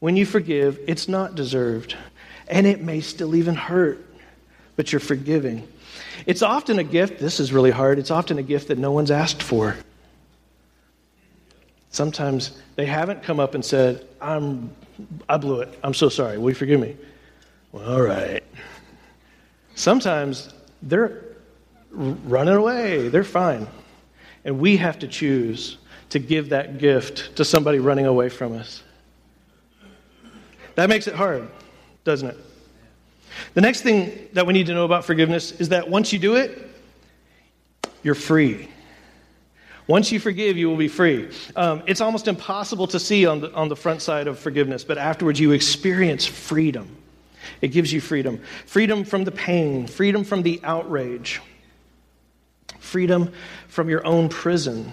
When 0.00 0.16
you 0.16 0.26
forgive, 0.26 0.80
it's 0.86 1.08
not 1.08 1.34
deserved. 1.34 1.96
And 2.48 2.66
it 2.66 2.82
may 2.82 3.00
still 3.00 3.34
even 3.34 3.54
hurt, 3.54 4.04
but 4.76 4.92
you're 4.92 5.00
forgiving. 5.00 5.66
It's 6.26 6.42
often 6.42 6.78
a 6.78 6.84
gift, 6.84 7.18
this 7.18 7.40
is 7.40 7.52
really 7.52 7.70
hard, 7.70 7.98
it's 7.98 8.10
often 8.10 8.38
a 8.38 8.42
gift 8.42 8.68
that 8.68 8.78
no 8.78 8.92
one's 8.92 9.10
asked 9.10 9.42
for. 9.42 9.76
Sometimes 11.92 12.58
they 12.74 12.86
haven't 12.86 13.22
come 13.22 13.38
up 13.38 13.54
and 13.54 13.64
said, 13.64 14.08
I'm, 14.20 14.74
I 15.28 15.36
blew 15.36 15.60
it. 15.60 15.78
I'm 15.84 15.94
so 15.94 16.08
sorry. 16.08 16.38
Will 16.38 16.50
you 16.50 16.54
forgive 16.54 16.80
me? 16.80 16.96
Well, 17.70 17.88
all 17.88 18.02
right. 18.02 18.42
Sometimes 19.74 20.52
they're 20.80 21.22
running 21.90 22.54
away. 22.54 23.08
They're 23.08 23.22
fine. 23.22 23.68
And 24.44 24.58
we 24.58 24.78
have 24.78 24.98
to 25.00 25.08
choose 25.08 25.76
to 26.08 26.18
give 26.18 26.48
that 26.48 26.78
gift 26.78 27.36
to 27.36 27.44
somebody 27.44 27.78
running 27.78 28.06
away 28.06 28.30
from 28.30 28.54
us. 28.54 28.82
That 30.74 30.88
makes 30.88 31.06
it 31.06 31.14
hard, 31.14 31.48
doesn't 32.04 32.28
it? 32.28 32.38
The 33.52 33.60
next 33.60 33.82
thing 33.82 34.28
that 34.32 34.46
we 34.46 34.54
need 34.54 34.66
to 34.66 34.74
know 34.74 34.86
about 34.86 35.04
forgiveness 35.04 35.52
is 35.52 35.68
that 35.70 35.88
once 35.88 36.12
you 36.12 36.18
do 36.18 36.36
it, 36.36 36.68
you're 38.02 38.14
free. 38.14 38.68
Once 39.86 40.12
you 40.12 40.20
forgive, 40.20 40.56
you 40.56 40.68
will 40.68 40.76
be 40.76 40.88
free. 40.88 41.28
Um, 41.56 41.82
it's 41.86 42.00
almost 42.00 42.28
impossible 42.28 42.86
to 42.88 43.00
see 43.00 43.26
on 43.26 43.40
the, 43.40 43.52
on 43.52 43.68
the 43.68 43.76
front 43.76 44.00
side 44.00 44.28
of 44.28 44.38
forgiveness, 44.38 44.84
but 44.84 44.96
afterwards 44.96 45.40
you 45.40 45.52
experience 45.52 46.24
freedom. 46.24 46.96
It 47.60 47.68
gives 47.68 47.92
you 47.92 48.00
freedom 48.00 48.40
freedom 48.66 49.04
from 49.04 49.24
the 49.24 49.32
pain, 49.32 49.86
freedom 49.86 50.24
from 50.24 50.42
the 50.42 50.60
outrage, 50.62 51.40
freedom 52.78 53.32
from 53.68 53.88
your 53.88 54.06
own 54.06 54.28
prison. 54.28 54.92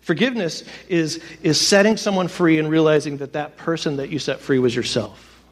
Forgiveness 0.00 0.62
is, 0.88 1.20
is 1.42 1.60
setting 1.60 1.96
someone 1.96 2.28
free 2.28 2.60
and 2.60 2.70
realizing 2.70 3.16
that 3.16 3.32
that 3.32 3.56
person 3.56 3.96
that 3.96 4.08
you 4.08 4.20
set 4.20 4.38
free 4.38 4.60
was 4.60 4.74
yourself. 4.74 5.42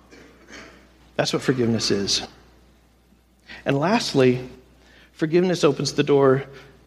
That's 1.17 1.33
what 1.33 1.43
forgiveness 1.43 1.91
is. 1.91 2.27
And 3.65 3.79
lastly, 3.79 4.49
forgiveness 5.13 5.65
opens 5.65 5.95
the 5.95 6.05
door 6.05 6.45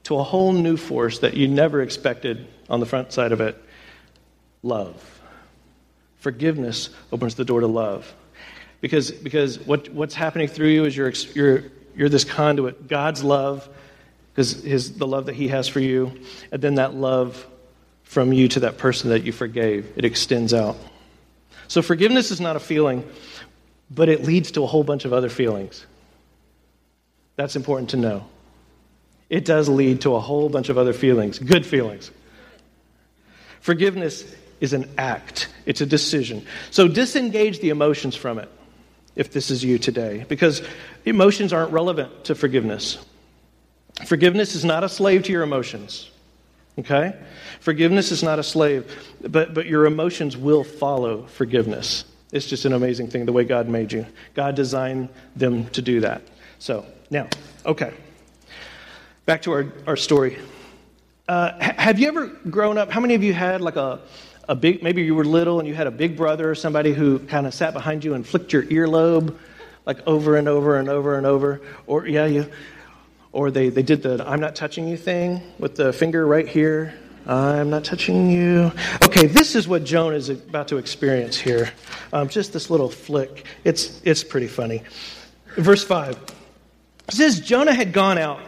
to 0.08 0.18
a 0.18 0.24
whole 0.24 0.54
new 0.54 0.78
force 0.78 1.20
that 1.20 1.34
you 1.34 1.50
never 1.50 1.82
expected 1.82 2.48
on 2.70 2.80
the 2.80 2.86
front 2.86 3.12
side 3.12 3.34
of 3.34 3.42
it 3.42 3.62
love. 4.64 5.22
Forgiveness 6.20 6.92
opens 7.12 7.36
the 7.36 7.44
door 7.44 7.60
to 7.60 7.68
love. 7.68 8.16
Because, 8.80 9.12
because 9.12 9.60
what, 9.60 9.90
what's 9.90 10.16
happening 10.16 10.48
through 10.48 10.70
you 10.70 10.86
is 10.86 10.96
you're, 10.96 11.12
you're, 11.36 11.64
you're 11.94 12.08
this 12.08 12.24
conduit. 12.24 12.88
God's 12.88 13.22
love, 13.22 13.68
because 14.32 14.64
his, 14.64 14.98
the 14.98 15.06
love 15.06 15.26
that 15.26 15.36
He 15.36 15.50
has 15.50 15.68
for 15.68 15.82
you, 15.82 16.18
and 16.54 16.62
then 16.62 16.76
that 16.76 16.94
love 16.96 17.46
from 18.04 18.32
you 18.32 18.48
to 18.48 18.62
that 18.62 18.78
person 18.78 19.10
that 19.10 19.24
you 19.24 19.34
forgave, 19.34 19.92
it 19.98 20.06
extends 20.06 20.54
out. 20.54 20.78
So 21.68 21.82
forgiveness 21.82 22.32
is 22.32 22.40
not 22.40 22.56
a 22.56 22.62
feeling, 22.62 23.06
but 23.92 24.08
it 24.08 24.24
leads 24.24 24.52
to 24.52 24.64
a 24.64 24.68
whole 24.68 24.86
bunch 24.86 25.04
of 25.04 25.12
other 25.12 25.28
feelings. 25.28 25.86
That's 27.36 27.58
important 27.58 27.90
to 27.90 27.98
know 27.98 28.26
it 29.30 29.46
does 29.46 29.68
lead 29.68 30.02
to 30.02 30.16
a 30.16 30.20
whole 30.20 30.50
bunch 30.50 30.70
of 30.70 30.78
other 30.78 30.94
feelings, 30.94 31.40
good 31.40 31.66
feelings. 31.66 32.12
Forgiveness 33.60 34.24
is 34.62 34.74
an 34.74 34.90
act, 34.98 35.50
it's 35.66 35.82
a 35.82 35.86
decision. 35.86 36.46
So 36.72 36.88
disengage 36.88 37.60
the 37.60 37.70
emotions 37.70 38.16
from 38.16 38.40
it 38.40 38.50
if 39.16 39.32
this 39.32 39.52
is 39.52 39.64
you 39.64 39.78
today, 39.78 40.26
because 40.30 40.62
emotions 41.06 41.52
aren't 41.52 41.72
relevant 41.72 42.26
to 42.26 42.36
forgiveness. 42.36 42.98
Forgiveness 44.06 44.56
is 44.56 44.64
not 44.64 44.84
a 44.84 44.90
slave 44.90 45.24
to 45.24 45.32
your 45.32 45.44
emotions. 45.44 46.10
Okay? 46.80 47.16
Forgiveness 47.60 48.12
is 48.12 48.22
not 48.22 48.38
a 48.38 48.44
slave, 48.44 48.96
but, 49.22 49.54
but 49.54 49.66
your 49.66 49.86
emotions 49.88 50.38
will 50.38 50.64
follow 50.64 51.26
forgiveness. 51.26 52.06
It's 52.32 52.46
just 52.46 52.66
an 52.66 52.74
amazing 52.74 53.10
thing 53.10 53.26
the 53.26 53.34
way 53.34 53.44
God 53.44 53.68
made 53.68 53.92
you. 53.92 54.06
God 54.36 54.56
designed 54.56 55.10
them 55.36 55.68
to 55.72 55.82
do 55.82 56.02
that. 56.02 56.22
So, 56.60 56.86
now, 57.10 57.28
okay. 57.66 57.94
Back 59.28 59.42
to 59.42 59.52
our, 59.52 59.66
our 59.86 59.98
story. 59.98 60.38
Uh, 61.28 61.52
have 61.60 62.00
you 62.00 62.08
ever 62.08 62.28
grown 62.50 62.78
up? 62.78 62.90
How 62.90 63.02
many 63.02 63.14
of 63.14 63.22
you 63.24 63.34
had 63.34 63.60
like 63.60 63.76
a, 63.76 64.00
a 64.48 64.56
big, 64.56 64.82
maybe 64.82 65.04
you 65.04 65.16
were 65.16 65.26
little 65.26 65.60
and 65.60 65.68
you 65.68 65.76
had 65.76 65.86
a 65.86 65.92
big 65.92 66.16
brother 66.16 66.50
or 66.50 66.56
somebody 66.56 66.94
who 66.94 67.20
kind 67.20 67.46
of 67.46 67.54
sat 67.54 67.74
behind 67.74 68.06
you 68.06 68.14
and 68.14 68.26
flicked 68.26 68.54
your 68.54 68.64
earlobe 68.64 69.38
like 69.86 70.00
over 70.08 70.38
and 70.38 70.48
over 70.48 70.80
and 70.80 70.88
over 70.88 71.18
and 71.18 71.28
over? 71.28 71.60
Or, 71.88 72.08
yeah, 72.08 72.26
you, 72.26 72.50
or 73.34 73.52
they, 73.52 73.68
they 73.68 73.84
did 73.84 74.02
the 74.02 74.24
I'm 74.26 74.40
not 74.40 74.56
touching 74.56 74.88
you 74.88 74.96
thing 74.96 75.42
with 75.60 75.76
the 75.76 75.92
finger 75.92 76.26
right 76.26 76.48
here. 76.48 76.98
I'm 77.26 77.70
not 77.70 77.84
touching 77.84 78.32
you. 78.32 78.72
Okay, 79.04 79.28
this 79.28 79.56
is 79.58 79.68
what 79.68 79.84
Jonah 79.84 80.16
is 80.16 80.30
about 80.30 80.70
to 80.70 80.78
experience 80.78 81.36
here. 81.38 81.70
Um, 82.14 82.30
just 82.30 82.54
this 82.54 82.70
little 82.70 82.90
flick. 82.90 83.46
It's, 83.66 84.02
it's 84.06 84.24
pretty 84.24 84.48
funny. 84.48 84.84
Verse 85.58 85.84
5 85.84 86.18
it 87.10 87.14
says 87.14 87.42
Jonah 87.42 87.74
had 87.74 87.92
gone 87.92 88.18
out 88.18 88.40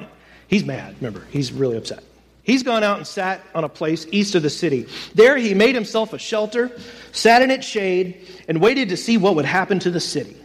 He's 0.49 0.65
mad, 0.65 0.95
remember, 0.99 1.25
he's 1.29 1.53
really 1.53 1.77
upset. 1.77 2.03
He's 2.41 2.63
gone 2.63 2.83
out 2.83 2.97
and 2.97 3.05
sat 3.05 3.41
on 3.53 3.63
a 3.63 3.69
place 3.69 4.07
east 4.12 4.33
of 4.33 4.41
the 4.41 4.49
city. 4.49 4.88
There 5.13 5.38
he 5.38 5.53
made 5.53 5.75
himself 5.75 6.13
a 6.13 6.17
shelter, 6.17 6.71
sat 7.12 7.43
in 7.43 7.51
its 7.51 7.67
shade, 7.67 8.25
and 8.47 8.59
waited 8.59 8.89
to 8.89 8.97
see 8.97 9.17
what 9.17 9.35
would 9.35 9.45
happen 9.45 9.77
to 9.79 9.91
the 9.91 9.99
city. 9.99 10.35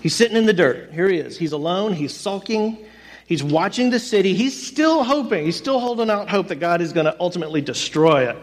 He's 0.00 0.14
sitting 0.14 0.36
in 0.36 0.46
the 0.46 0.52
dirt. 0.52 0.92
Here 0.92 1.08
he 1.08 1.18
is. 1.18 1.36
He's 1.36 1.50
alone, 1.50 1.92
he's 1.92 2.14
sulking, 2.14 2.78
he's 3.26 3.42
watching 3.42 3.90
the 3.90 3.98
city. 3.98 4.34
He's 4.34 4.64
still 4.64 5.02
hoping, 5.02 5.44
he's 5.44 5.56
still 5.56 5.80
holding 5.80 6.08
out 6.08 6.28
hope 6.28 6.46
that 6.48 6.60
God 6.60 6.80
is 6.80 6.92
going 6.92 7.06
to 7.06 7.16
ultimately 7.18 7.60
destroy 7.60 8.30
it 8.30 8.36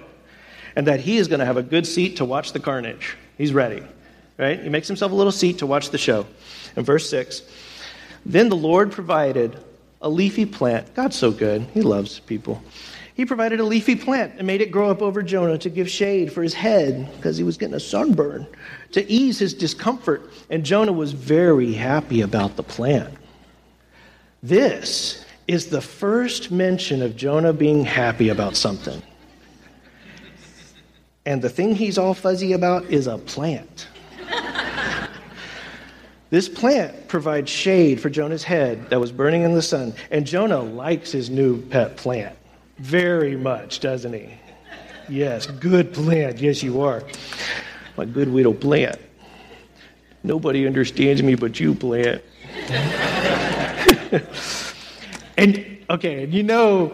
and 0.75 0.87
that 0.87 0.99
he 0.99 1.17
is 1.17 1.29
going 1.29 1.39
to 1.39 1.45
have 1.45 1.57
a 1.57 1.63
good 1.63 1.87
seat 1.87 2.17
to 2.17 2.25
watch 2.25 2.51
the 2.51 2.59
carnage. 2.59 3.15
He's 3.37 3.53
ready, 3.53 3.81
right? 4.37 4.61
He 4.61 4.67
makes 4.67 4.87
himself 4.87 5.13
a 5.13 5.15
little 5.15 5.31
seat 5.31 5.59
to 5.59 5.65
watch 5.65 5.91
the 5.91 5.97
show. 5.97 6.27
In 6.75 6.83
verse 6.83 7.09
6, 7.09 7.41
then 8.25 8.49
the 8.49 8.57
Lord 8.57 8.91
provided 8.91 9.57
a 10.01 10.09
leafy 10.09 10.45
plant. 10.45 10.93
God's 10.93 11.15
so 11.15 11.31
good. 11.31 11.63
He 11.73 11.81
loves 11.81 12.19
people. 12.19 12.61
He 13.15 13.25
provided 13.25 13.59
a 13.59 13.63
leafy 13.63 13.95
plant 13.95 14.33
and 14.37 14.45
made 14.45 14.61
it 14.61 14.69
grow 14.69 14.91
up 14.91 15.01
over 15.01 15.23
Jonah 15.23 15.57
to 15.57 15.69
give 15.71 15.89
shade 15.89 16.31
for 16.31 16.43
his 16.43 16.53
head 16.53 17.11
because 17.15 17.35
he 17.35 17.43
was 17.43 17.57
getting 17.57 17.73
a 17.73 17.79
sunburn, 17.79 18.45
to 18.91 19.09
ease 19.11 19.39
his 19.39 19.55
discomfort. 19.55 20.29
And 20.51 20.63
Jonah 20.63 20.91
was 20.91 21.13
very 21.13 21.73
happy 21.73 22.21
about 22.21 22.55
the 22.57 22.63
plant. 22.63 23.15
This 24.43 25.25
is 25.47 25.67
the 25.67 25.81
first 25.81 26.51
mention 26.51 27.01
of 27.01 27.15
Jonah 27.15 27.53
being 27.53 27.83
happy 27.83 28.29
about 28.29 28.55
something. 28.55 29.01
And 31.25 31.41
the 31.41 31.49
thing 31.49 31.75
he's 31.75 31.97
all 31.97 32.13
fuzzy 32.13 32.53
about 32.53 32.85
is 32.85 33.07
a 33.07 33.17
plant. 33.17 33.87
This 36.29 36.49
plant 36.49 37.07
provides 37.07 37.49
shade 37.49 38.01
for 38.01 38.09
Jonah's 38.09 38.43
head 38.43 38.89
that 38.89 38.99
was 38.99 39.11
burning 39.11 39.43
in 39.43 39.53
the 39.53 39.61
sun, 39.61 39.93
and 40.11 40.25
Jonah 40.25 40.59
likes 40.59 41.11
his 41.11 41.29
new 41.29 41.61
pet 41.61 41.95
plant 41.97 42.35
very 42.77 43.35
much, 43.35 43.79
doesn't 43.79 44.13
he? 44.13 44.29
Yes, 45.09 45.47
good 45.47 45.93
plant. 45.93 46.39
Yes, 46.39 46.61
you 46.61 46.81
are. 46.81 47.03
My 47.95 48.05
good 48.05 48.29
widow 48.29 48.53
plant. 48.53 48.99
Nobody 50.23 50.67
understands 50.67 51.23
me 51.23 51.35
but 51.35 51.59
you, 51.59 51.73
plant. 51.73 52.21
and 55.37 55.77
okay, 55.89 56.25
you 56.25 56.43
know, 56.43 56.93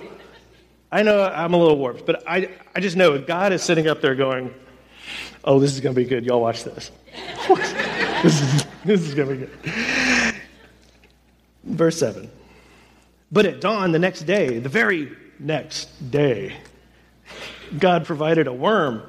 I 0.91 1.01
know 1.01 1.23
I'm 1.23 1.53
a 1.53 1.57
little 1.57 1.77
warped, 1.77 2.05
but 2.05 2.23
I, 2.27 2.49
I 2.75 2.79
just 2.79 2.95
know 2.95 3.17
God 3.19 3.51
is 3.51 3.63
sitting 3.63 3.87
up 3.87 4.01
there 4.01 4.13
going, 4.13 4.53
oh, 5.43 5.59
this 5.59 5.73
is 5.73 5.79
going 5.79 5.95
to 5.95 6.01
be 6.01 6.07
good. 6.07 6.23
Y'all 6.25 6.41
watch 6.41 6.63
this. 6.63 6.91
this 8.21 8.41
is, 8.41 8.62
this 8.85 9.01
is 9.01 9.15
going 9.15 9.29
to 9.29 9.35
be 9.35 9.45
good. 9.45 10.35
Verse 11.63 11.97
7. 11.97 12.29
But 13.31 13.45
at 13.45 13.61
dawn 13.61 13.93
the 13.93 13.99
next 13.99 14.23
day, 14.23 14.59
the 14.59 14.69
very 14.69 15.15
next 15.39 16.11
day, 16.11 16.57
God 17.79 18.05
provided 18.05 18.47
a 18.47 18.53
worm 18.53 19.03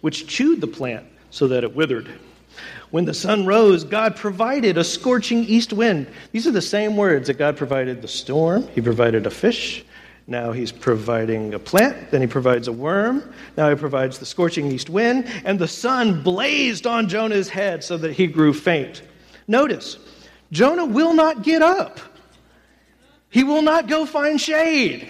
which 0.00 0.26
chewed 0.26 0.60
the 0.60 0.66
plant 0.66 1.06
so 1.30 1.48
that 1.48 1.62
it 1.62 1.74
withered. 1.74 2.08
When 2.90 3.04
the 3.04 3.14
sun 3.14 3.46
rose, 3.46 3.84
God 3.84 4.16
provided 4.16 4.78
a 4.78 4.84
scorching 4.84 5.44
east 5.44 5.72
wind. 5.72 6.06
These 6.32 6.46
are 6.46 6.52
the 6.52 6.62
same 6.62 6.96
words 6.96 7.26
that 7.26 7.38
God 7.38 7.56
provided 7.56 8.02
the 8.02 8.08
storm, 8.08 8.66
He 8.68 8.80
provided 8.80 9.26
a 9.26 9.30
fish, 9.30 9.84
now 10.26 10.52
he's 10.52 10.72
providing 10.72 11.54
a 11.54 11.58
plant, 11.58 12.10
then 12.10 12.20
he 12.20 12.26
provides 12.26 12.68
a 12.68 12.72
worm, 12.72 13.32
now 13.56 13.68
he 13.68 13.76
provides 13.76 14.18
the 14.18 14.26
scorching 14.26 14.70
east 14.70 14.88
wind, 14.88 15.30
and 15.44 15.58
the 15.58 15.68
sun 15.68 16.22
blazed 16.22 16.86
on 16.86 17.08
Jonah's 17.08 17.48
head 17.48 17.82
so 17.82 17.96
that 17.96 18.12
he 18.12 18.26
grew 18.26 18.52
faint. 18.52 19.02
Notice, 19.48 19.98
Jonah 20.52 20.84
will 20.84 21.14
not 21.14 21.42
get 21.42 21.62
up. 21.62 22.00
He 23.30 23.44
will 23.44 23.62
not 23.62 23.88
go 23.88 24.04
find 24.06 24.40
shade. 24.40 25.08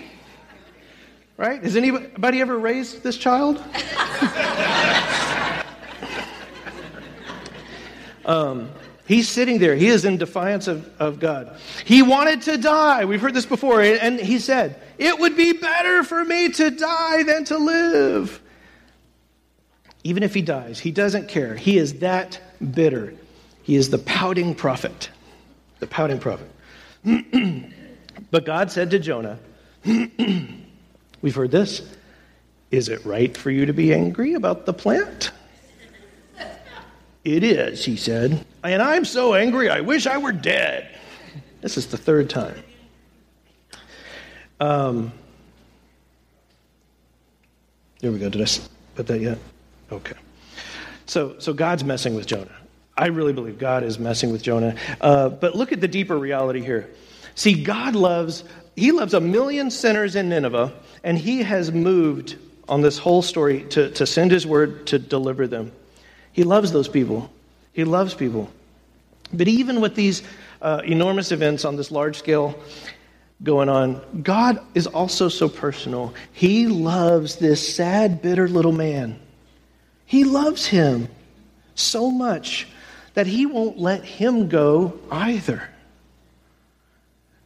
Right? 1.37 1.62
Has 1.62 1.77
anybody 1.77 2.40
ever 2.40 2.57
raised 2.59 3.03
this 3.03 3.16
child? 3.16 3.57
um, 8.25 8.70
He's 9.06 9.28
sitting 9.28 9.58
there. 9.58 9.74
He 9.74 9.88
is 9.88 10.04
in 10.04 10.16
defiance 10.16 10.68
of, 10.68 10.88
of 11.00 11.18
God. 11.18 11.56
He 11.84 12.02
wanted 12.02 12.42
to 12.42 12.56
die. 12.56 13.04
We've 13.04 13.20
heard 13.20 13.34
this 13.34 13.46
before. 13.46 13.82
And 13.82 14.20
he 14.20 14.38
said, 14.38 14.80
It 14.98 15.18
would 15.18 15.36
be 15.36 15.52
better 15.52 16.04
for 16.04 16.24
me 16.24 16.50
to 16.50 16.70
die 16.70 17.24
than 17.24 17.44
to 17.46 17.58
live. 17.58 18.40
Even 20.04 20.22
if 20.22 20.34
he 20.34 20.42
dies, 20.42 20.78
he 20.78 20.90
doesn't 20.90 21.28
care. 21.28 21.54
He 21.56 21.78
is 21.78 21.94
that 22.00 22.40
bitter. 22.74 23.14
He 23.62 23.76
is 23.76 23.90
the 23.90 23.98
pouting 23.98 24.54
prophet. 24.54 25.10
The 25.80 25.86
pouting 25.86 26.18
prophet. 26.18 26.48
but 28.30 28.44
God 28.44 28.70
said 28.70 28.90
to 28.90 28.98
Jonah, 28.98 29.38
We've 29.84 31.34
heard 31.34 31.50
this. 31.50 31.82
Is 32.70 32.88
it 32.88 33.05
right 33.05 33.36
for 33.36 33.50
you 33.50 33.66
to 33.66 33.72
be 33.72 33.92
angry 33.92 34.34
about 34.34 34.66
the 34.66 34.72
plant? 34.72 35.32
It 37.24 37.44
is, 37.44 37.84
he 37.84 37.94
said. 37.94 38.44
And 38.62 38.80
I'm 38.80 39.04
so 39.04 39.34
angry, 39.34 39.68
I 39.68 39.80
wish 39.80 40.06
I 40.06 40.18
were 40.18 40.32
dead. 40.32 40.98
This 41.60 41.76
is 41.76 41.86
the 41.86 41.96
third 41.96 42.30
time. 42.30 42.62
Um, 44.60 45.12
there 48.00 48.12
we 48.12 48.18
go. 48.18 48.28
Did 48.28 48.42
I 48.42 48.50
put 48.94 49.06
that 49.08 49.20
yet? 49.20 49.38
Okay. 49.90 50.16
So, 51.06 51.38
so 51.38 51.52
God's 51.52 51.84
messing 51.84 52.14
with 52.14 52.26
Jonah. 52.26 52.54
I 52.96 53.06
really 53.06 53.32
believe 53.32 53.58
God 53.58 53.82
is 53.84 53.98
messing 53.98 54.30
with 54.30 54.42
Jonah. 54.42 54.76
Uh, 55.00 55.28
but 55.28 55.54
look 55.56 55.72
at 55.72 55.80
the 55.80 55.88
deeper 55.88 56.16
reality 56.16 56.60
here. 56.60 56.88
See, 57.34 57.62
God 57.62 57.94
loves 57.94 58.44
he 58.76 58.92
loves 58.92 59.12
a 59.14 59.20
million 59.20 59.70
sinners 59.70 60.16
in 60.16 60.28
Nineveh, 60.28 60.72
and 61.04 61.18
he 61.18 61.42
has 61.42 61.70
moved 61.70 62.36
on 62.68 62.80
this 62.80 62.98
whole 62.98 63.20
story 63.20 63.64
to, 63.64 63.90
to 63.90 64.06
send 64.06 64.30
his 64.30 64.46
word 64.46 64.86
to 64.86 64.98
deliver 64.98 65.46
them. 65.46 65.72
He 66.32 66.44
loves 66.44 66.72
those 66.72 66.88
people. 66.88 67.30
He 67.73 67.85
loves 67.85 68.14
people. 68.14 68.51
But 69.33 69.49
even 69.49 69.81
with 69.81 69.95
these 69.95 70.23
uh, 70.61 70.83
enormous 70.85 71.33
events 71.33 71.64
on 71.64 71.77
this 71.77 71.91
large 71.91 72.16
scale 72.18 72.59
going 73.43 73.68
on, 73.68 74.01
God 74.23 74.61
is 74.75 74.87
also 74.87 75.29
so 75.29 75.49
personal. 75.49 76.14
He 76.33 76.66
loves 76.66 77.37
this 77.37 77.75
sad, 77.75 78.23
bitter 78.23 78.49
little 78.49 78.73
man. 78.73 79.18
He 80.05 80.25
loves 80.25 80.66
him 80.66 81.09
so 81.75 82.11
much 82.11 82.68
that 83.14 83.27
he 83.27 83.47
won't 83.47 83.79
let 83.79 84.05
him 84.05 84.49
go 84.49 84.99
either. 85.11 85.68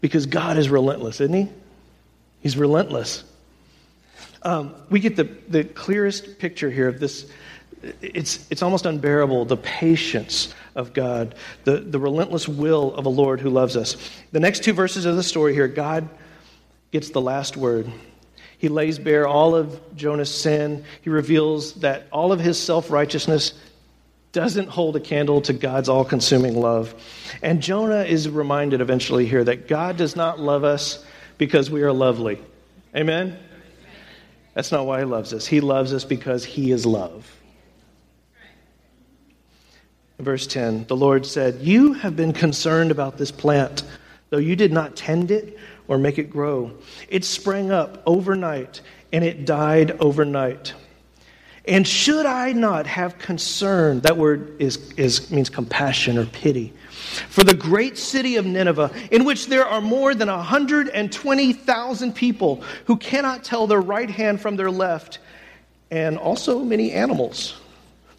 Because 0.00 0.26
God 0.26 0.58
is 0.58 0.68
relentless, 0.68 1.20
isn't 1.20 1.34
he? 1.34 1.48
He's 2.40 2.56
relentless. 2.56 3.24
Um, 4.42 4.74
we 4.90 5.00
get 5.00 5.16
the, 5.16 5.24
the 5.48 5.64
clearest 5.64 6.38
picture 6.38 6.70
here 6.70 6.88
of 6.88 7.00
this. 7.00 7.30
It's, 8.00 8.46
it's 8.50 8.62
almost 8.62 8.86
unbearable 8.86 9.44
the 9.44 9.56
patience 9.56 10.54
of 10.74 10.92
God, 10.92 11.34
the, 11.64 11.78
the 11.78 11.98
relentless 11.98 12.48
will 12.48 12.94
of 12.94 13.06
a 13.06 13.10
Lord 13.10 13.40
who 13.40 13.50
loves 13.50 13.76
us. 13.76 13.96
The 14.32 14.40
next 14.40 14.62
two 14.62 14.72
verses 14.72 15.06
of 15.06 15.16
the 15.16 15.22
story 15.22 15.54
here, 15.54 15.68
God 15.68 16.08
gets 16.92 17.10
the 17.10 17.20
last 17.20 17.56
word. 17.56 17.90
He 18.58 18.68
lays 18.68 18.98
bare 18.98 19.26
all 19.26 19.54
of 19.54 19.96
Jonah's 19.96 20.34
sin. 20.34 20.84
He 21.02 21.10
reveals 21.10 21.74
that 21.74 22.06
all 22.10 22.32
of 22.32 22.40
his 22.40 22.58
self 22.58 22.90
righteousness 22.90 23.52
doesn't 24.32 24.68
hold 24.68 24.96
a 24.96 25.00
candle 25.00 25.40
to 25.42 25.52
God's 25.52 25.88
all 25.88 26.04
consuming 26.04 26.58
love. 26.58 26.94
And 27.42 27.62
Jonah 27.62 28.04
is 28.04 28.28
reminded 28.28 28.80
eventually 28.80 29.26
here 29.26 29.44
that 29.44 29.68
God 29.68 29.96
does 29.96 30.16
not 30.16 30.38
love 30.40 30.64
us 30.64 31.04
because 31.38 31.70
we 31.70 31.82
are 31.82 31.92
lovely. 31.92 32.40
Amen? 32.94 33.38
That's 34.54 34.72
not 34.72 34.86
why 34.86 35.00
he 35.00 35.04
loves 35.04 35.34
us. 35.34 35.46
He 35.46 35.60
loves 35.60 35.92
us 35.92 36.04
because 36.04 36.44
he 36.44 36.70
is 36.70 36.86
love. 36.86 37.30
Verse 40.18 40.46
10 40.46 40.86
The 40.86 40.96
Lord 40.96 41.26
said, 41.26 41.60
You 41.60 41.92
have 41.94 42.16
been 42.16 42.32
concerned 42.32 42.90
about 42.90 43.18
this 43.18 43.30
plant, 43.30 43.84
though 44.30 44.38
you 44.38 44.56
did 44.56 44.72
not 44.72 44.96
tend 44.96 45.30
it 45.30 45.58
or 45.88 45.98
make 45.98 46.18
it 46.18 46.30
grow. 46.30 46.72
It 47.08 47.24
sprang 47.24 47.70
up 47.70 48.02
overnight 48.06 48.80
and 49.12 49.24
it 49.24 49.44
died 49.44 49.92
overnight. 50.00 50.74
And 51.68 51.86
should 51.86 52.26
I 52.26 52.52
not 52.52 52.86
have 52.86 53.18
concern, 53.18 54.00
that 54.00 54.16
word 54.16 54.60
is, 54.60 54.92
is, 54.92 55.30
means 55.32 55.50
compassion 55.50 56.16
or 56.16 56.24
pity, 56.26 56.72
for 57.28 57.42
the 57.42 57.54
great 57.54 57.98
city 57.98 58.36
of 58.36 58.46
Nineveh, 58.46 58.92
in 59.10 59.24
which 59.24 59.46
there 59.46 59.66
are 59.66 59.80
more 59.80 60.14
than 60.14 60.28
120,000 60.28 62.14
people 62.14 62.62
who 62.84 62.96
cannot 62.96 63.42
tell 63.42 63.66
their 63.66 63.80
right 63.80 64.08
hand 64.08 64.40
from 64.40 64.54
their 64.54 64.70
left, 64.70 65.18
and 65.90 66.16
also 66.16 66.60
many 66.60 66.92
animals. 66.92 67.56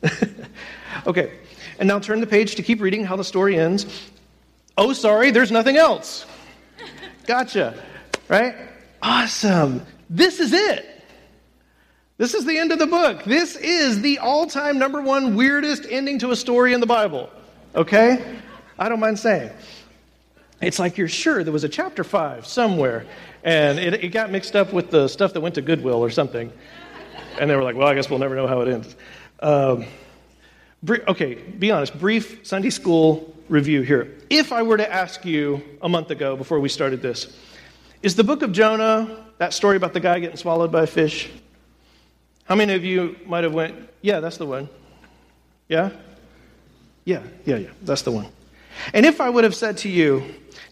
okay, 1.07 1.31
and 1.79 1.87
now 1.87 1.99
turn 1.99 2.19
the 2.21 2.27
page 2.27 2.55
to 2.55 2.63
keep 2.63 2.81
reading 2.81 3.03
how 3.05 3.15
the 3.15 3.23
story 3.23 3.57
ends. 3.57 3.85
Oh, 4.77 4.93
sorry, 4.93 5.31
there's 5.31 5.51
nothing 5.51 5.77
else. 5.77 6.25
Gotcha, 7.25 7.81
right? 8.27 8.55
Awesome. 9.01 9.85
This 10.09 10.39
is 10.39 10.53
it. 10.53 10.85
This 12.17 12.33
is 12.33 12.45
the 12.45 12.57
end 12.57 12.71
of 12.71 12.79
the 12.79 12.87
book. 12.87 13.23
This 13.23 13.55
is 13.55 14.01
the 14.01 14.19
all 14.19 14.47
time 14.47 14.79
number 14.79 15.01
one 15.01 15.35
weirdest 15.35 15.85
ending 15.89 16.19
to 16.19 16.31
a 16.31 16.35
story 16.35 16.73
in 16.73 16.79
the 16.79 16.87
Bible. 16.87 17.29
Okay? 17.75 18.39
I 18.79 18.89
don't 18.89 18.99
mind 18.99 19.19
saying. 19.19 19.51
It's 20.61 20.79
like 20.79 20.97
you're 20.97 21.07
sure 21.07 21.43
there 21.43 21.53
was 21.53 21.63
a 21.63 21.69
chapter 21.69 22.03
five 22.03 22.47
somewhere, 22.47 23.05
and 23.43 23.77
it, 23.77 24.03
it 24.03 24.09
got 24.09 24.31
mixed 24.31 24.55
up 24.55 24.73
with 24.73 24.89
the 24.89 25.07
stuff 25.07 25.33
that 25.33 25.41
went 25.41 25.55
to 25.55 25.61
Goodwill 25.61 26.03
or 26.03 26.09
something. 26.09 26.51
And 27.39 27.49
they 27.49 27.55
were 27.55 27.61
like, 27.61 27.75
well, 27.75 27.87
I 27.87 27.93
guess 27.93 28.09
we'll 28.09 28.19
never 28.19 28.35
know 28.35 28.47
how 28.47 28.61
it 28.61 28.67
ends. 28.67 28.95
Um, 29.39 29.85
okay, 30.89 31.35
be 31.35 31.71
honest, 31.71 31.97
brief 31.99 32.45
Sunday 32.45 32.69
school 32.69 33.35
review 33.49 33.81
here. 33.81 34.15
If 34.29 34.51
I 34.51 34.63
were 34.63 34.77
to 34.77 34.91
ask 34.91 35.25
you 35.25 35.61
a 35.81 35.89
month 35.89 36.11
ago 36.11 36.35
before 36.35 36.59
we 36.59 36.69
started 36.69 37.01
this, 37.01 37.37
is 38.01 38.15
the 38.15 38.23
book 38.23 38.41
of 38.41 38.51
Jonah 38.51 39.25
that 39.37 39.53
story 39.53 39.77
about 39.77 39.93
the 39.93 39.99
guy 39.99 40.19
getting 40.19 40.37
swallowed 40.37 40.71
by 40.71 40.83
a 40.83 40.87
fish? 40.87 41.29
How 42.45 42.55
many 42.55 42.73
of 42.73 42.85
you 42.85 43.17
might 43.25 43.43
have 43.43 43.53
went, 43.53 43.89
yeah, 44.01 44.19
that's 44.19 44.37
the 44.37 44.45
one? 44.45 44.69
Yeah? 45.67 45.89
Yeah, 47.05 47.23
yeah, 47.45 47.57
yeah, 47.57 47.69
that's 47.83 48.03
the 48.03 48.11
one. 48.11 48.27
And 48.93 49.05
if 49.05 49.19
I 49.19 49.29
would 49.29 49.43
have 49.43 49.55
said 49.55 49.77
to 49.79 49.89
you, 49.89 50.23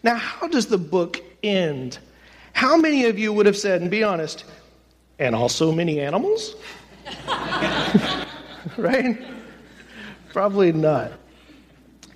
now 0.02 0.16
how 0.16 0.48
does 0.48 0.66
the 0.66 0.78
book 0.78 1.20
end? 1.42 1.98
How 2.52 2.76
many 2.76 3.06
of 3.06 3.18
you 3.18 3.32
would 3.32 3.46
have 3.46 3.56
said, 3.56 3.82
and 3.82 3.90
be 3.90 4.02
honest, 4.02 4.44
and 5.18 5.34
also 5.34 5.72
many 5.72 6.00
animals? 6.00 6.56
right? 8.76 9.18
Probably 10.36 10.70
not. 10.70 11.12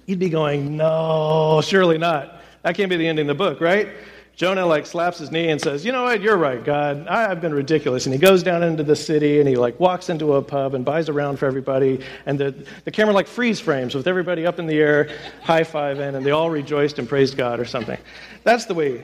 You'd 0.04 0.18
be 0.18 0.28
going, 0.28 0.76
no, 0.76 1.62
surely 1.64 1.96
not. 1.96 2.42
That 2.60 2.74
can't 2.74 2.90
be 2.90 2.98
the 2.98 3.08
ending 3.08 3.30
of 3.30 3.38
the 3.38 3.42
book, 3.42 3.62
right? 3.62 3.88
Jonah 4.36 4.66
like 4.66 4.84
slaps 4.84 5.16
his 5.16 5.30
knee 5.30 5.48
and 5.48 5.58
says, 5.58 5.86
"You 5.86 5.92
know 5.92 6.02
what? 6.02 6.20
You're 6.20 6.36
right, 6.36 6.62
God. 6.62 7.08
I, 7.08 7.22
have 7.22 7.40
been 7.40 7.54
ridiculous." 7.54 8.04
And 8.04 8.12
he 8.12 8.20
goes 8.20 8.42
down 8.42 8.62
into 8.62 8.82
the 8.82 8.94
city 8.94 9.40
and 9.40 9.48
he 9.48 9.56
like 9.56 9.80
walks 9.80 10.10
into 10.10 10.34
a 10.34 10.42
pub 10.42 10.74
and 10.74 10.84
buys 10.84 11.08
a 11.08 11.14
round 11.14 11.38
for 11.38 11.46
everybody. 11.46 12.04
And 12.26 12.38
the, 12.38 12.54
the 12.84 12.90
camera 12.90 13.14
like 13.14 13.26
freeze 13.26 13.58
frames 13.58 13.94
with 13.94 14.06
everybody 14.06 14.44
up 14.44 14.58
in 14.58 14.66
the 14.66 14.76
air, 14.78 15.16
high 15.42 15.64
fiving, 15.64 16.14
and 16.14 16.24
they 16.24 16.30
all 16.30 16.50
rejoiced 16.50 16.98
and 16.98 17.08
praised 17.08 17.38
God 17.38 17.58
or 17.58 17.64
something. 17.64 17.98
That's 18.44 18.66
the 18.66 18.74
way. 18.74 19.02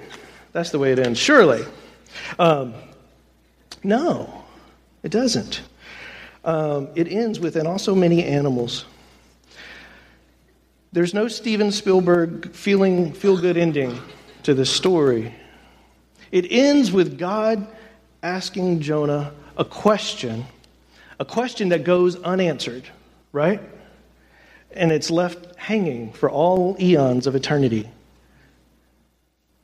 That's 0.52 0.72
the 0.72 0.78
way 0.78 0.92
it 0.92 0.98
ends. 0.98 1.18
Surely, 1.18 1.64
um, 2.38 2.74
no, 3.82 4.44
it 5.02 5.10
doesn't. 5.10 5.62
Um, 6.44 6.88
it 6.94 7.08
ends 7.10 7.40
with 7.40 7.56
and 7.56 7.66
also 7.66 7.94
many 7.94 8.22
animals. 8.22 8.84
There's 10.96 11.12
no 11.12 11.28
Steven 11.28 11.72
Spielberg 11.72 12.54
feeling 12.54 13.12
feel 13.12 13.36
good 13.36 13.58
ending 13.58 14.00
to 14.44 14.54
this 14.54 14.70
story. 14.70 15.34
It 16.32 16.46
ends 16.50 16.90
with 16.90 17.18
God 17.18 17.68
asking 18.22 18.80
Jonah 18.80 19.34
a 19.58 19.64
question, 19.66 20.46
a 21.20 21.26
question 21.26 21.68
that 21.68 21.84
goes 21.84 22.16
unanswered, 22.16 22.84
right? 23.30 23.60
And 24.70 24.90
it's 24.90 25.10
left 25.10 25.56
hanging 25.56 26.14
for 26.14 26.30
all 26.30 26.78
eons 26.80 27.26
of 27.26 27.34
eternity. 27.34 27.90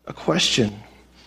A 0.06 0.12
question. 0.12 0.80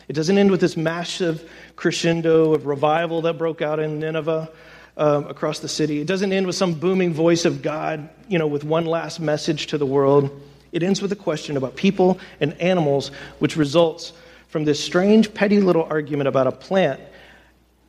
It 0.08 0.14
doesn't 0.14 0.38
end 0.38 0.52
with 0.52 0.62
this 0.62 0.78
massive 0.78 1.50
crescendo 1.76 2.54
of 2.54 2.68
revival 2.68 3.24
that 3.24 3.40
broke 3.40 3.64
out 3.64 3.80
in 3.80 3.98
Nineveh 3.98 4.52
um, 4.98 5.28
across 5.28 5.60
the 5.60 5.68
city. 5.68 6.00
It 6.00 6.08
doesn't 6.08 6.32
end 6.32 6.48
with 6.48 6.56
some 6.56 6.74
booming 6.74 7.14
voice 7.14 7.46
of 7.46 7.62
God, 7.62 8.10
you 8.28 8.40
know, 8.40 8.48
with 8.48 8.64
one 8.64 8.86
last 8.86 9.20
message 9.20 9.68
to 9.68 9.78
the 9.78 9.86
world. 9.86 10.42
It 10.72 10.84
ends 10.84 11.02
with 11.02 11.12
a 11.12 11.16
question 11.16 11.58
about 11.58 11.76
people 11.76 12.20
and 12.40 12.60
animals, 12.62 13.12
which 13.40 13.56
results 13.56 14.14
from 14.48 14.66
this 14.66 14.82
strange, 14.84 15.34
petty 15.34 15.60
little 15.60 15.84
argument 15.84 16.28
about 16.28 16.48
a 16.48 16.52
plant 16.52 17.02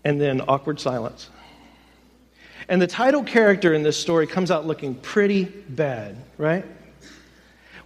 and 0.05 0.21
then 0.21 0.41
awkward 0.49 0.81
silence. 0.81 1.31
And 2.69 2.83
the 2.83 2.87
title 2.87 3.23
character 3.23 3.73
in 3.75 3.83
this 3.83 3.97
story 3.97 4.27
comes 4.27 4.51
out 4.51 4.67
looking 4.67 4.95
pretty 4.95 5.45
bad, 5.45 6.17
right? 6.39 6.65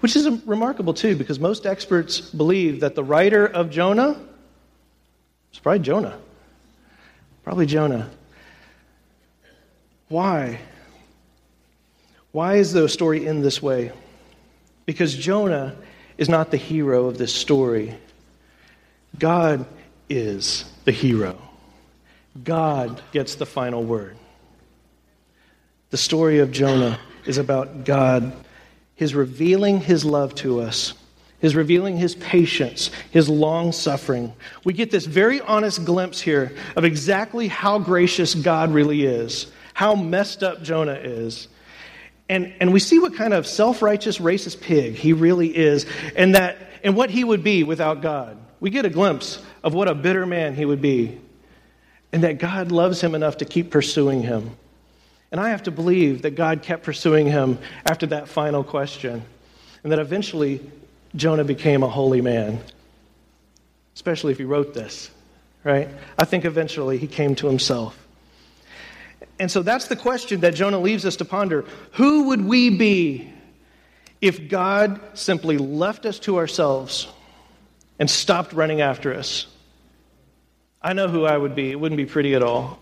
Which 0.00 0.16
is 0.16 0.28
remarkable, 0.46 0.94
too, 0.94 1.16
because 1.16 1.38
most 1.38 1.66
experts 1.66 2.20
believe 2.20 2.80
that 2.80 2.94
the 2.94 3.04
writer 3.04 3.46
of 3.46 3.70
Jonah 3.70 4.18
is 5.52 5.58
probably 5.58 5.80
Jonah. 5.80 6.18
Probably 7.44 7.66
Jonah. 7.66 8.10
Why? 10.10 10.58
Why 12.32 12.56
is 12.56 12.72
the 12.72 12.88
story 12.88 13.24
in 13.24 13.42
this 13.42 13.62
way? 13.62 13.92
Because 14.84 15.14
Jonah 15.14 15.76
is 16.18 16.28
not 16.28 16.50
the 16.50 16.56
hero 16.56 17.06
of 17.06 17.16
this 17.16 17.32
story. 17.32 17.96
God 19.18 19.64
is 20.08 20.64
the 20.84 20.90
hero. 20.90 21.40
God 22.42 23.00
gets 23.12 23.36
the 23.36 23.46
final 23.46 23.84
word. 23.84 24.16
The 25.90 25.96
story 25.96 26.40
of 26.40 26.50
Jonah 26.50 26.98
is 27.24 27.38
about 27.38 27.84
God, 27.84 28.32
his 28.96 29.14
revealing 29.14 29.80
his 29.80 30.04
love 30.04 30.34
to 30.36 30.60
us, 30.60 30.92
his 31.38 31.54
revealing 31.54 31.96
his 31.96 32.16
patience, 32.16 32.90
his 33.12 33.28
long 33.28 33.70
suffering. 33.70 34.32
We 34.64 34.72
get 34.72 34.90
this 34.90 35.06
very 35.06 35.40
honest 35.40 35.84
glimpse 35.84 36.20
here 36.20 36.52
of 36.74 36.84
exactly 36.84 37.46
how 37.46 37.78
gracious 37.78 38.34
God 38.34 38.72
really 38.72 39.04
is, 39.04 39.52
how 39.80 39.94
messed 39.94 40.42
up 40.42 40.62
Jonah 40.62 40.92
is, 40.92 41.48
and, 42.28 42.52
and 42.60 42.70
we 42.70 42.78
see 42.78 42.98
what 42.98 43.14
kind 43.14 43.32
of 43.32 43.46
self 43.46 43.80
righteous, 43.80 44.18
racist 44.18 44.60
pig 44.60 44.92
he 44.92 45.14
really 45.14 45.56
is, 45.56 45.86
and, 46.14 46.34
that, 46.34 46.58
and 46.84 46.94
what 46.94 47.08
he 47.08 47.24
would 47.24 47.42
be 47.42 47.64
without 47.64 48.02
God. 48.02 48.36
We 48.60 48.68
get 48.68 48.84
a 48.84 48.90
glimpse 48.90 49.42
of 49.64 49.72
what 49.72 49.88
a 49.88 49.94
bitter 49.94 50.26
man 50.26 50.54
he 50.54 50.66
would 50.66 50.82
be, 50.82 51.18
and 52.12 52.24
that 52.24 52.38
God 52.38 52.70
loves 52.70 53.00
him 53.00 53.14
enough 53.14 53.38
to 53.38 53.46
keep 53.46 53.70
pursuing 53.70 54.22
him. 54.22 54.50
And 55.32 55.40
I 55.40 55.48
have 55.48 55.62
to 55.62 55.70
believe 55.70 56.20
that 56.22 56.32
God 56.32 56.60
kept 56.60 56.82
pursuing 56.82 57.26
him 57.26 57.56
after 57.86 58.04
that 58.08 58.28
final 58.28 58.62
question, 58.62 59.22
and 59.82 59.92
that 59.92 59.98
eventually 59.98 60.60
Jonah 61.16 61.44
became 61.44 61.82
a 61.82 61.88
holy 61.88 62.20
man. 62.20 62.60
especially 63.94 64.32
if 64.32 64.36
he 64.38 64.44
wrote 64.44 64.74
this, 64.74 65.10
right? 65.64 65.88
I 66.18 66.26
think 66.26 66.44
eventually 66.44 66.98
he 66.98 67.06
came 67.06 67.34
to 67.36 67.46
himself. 67.46 67.96
And 69.40 69.50
so 69.50 69.62
that's 69.62 69.88
the 69.88 69.96
question 69.96 70.40
that 70.40 70.54
Jonah 70.54 70.78
leaves 70.78 71.06
us 71.06 71.16
to 71.16 71.24
ponder. 71.24 71.64
Who 71.92 72.24
would 72.24 72.42
we 72.44 72.68
be 72.68 73.32
if 74.20 74.50
God 74.50 75.00
simply 75.14 75.56
left 75.56 76.04
us 76.04 76.18
to 76.20 76.36
ourselves 76.36 77.08
and 77.98 78.08
stopped 78.08 78.52
running 78.52 78.82
after 78.82 79.14
us? 79.14 79.46
I 80.82 80.92
know 80.92 81.08
who 81.08 81.24
I 81.24 81.38
would 81.38 81.54
be. 81.54 81.70
It 81.70 81.80
wouldn't 81.80 81.96
be 81.96 82.04
pretty 82.04 82.34
at 82.34 82.42
all. 82.42 82.80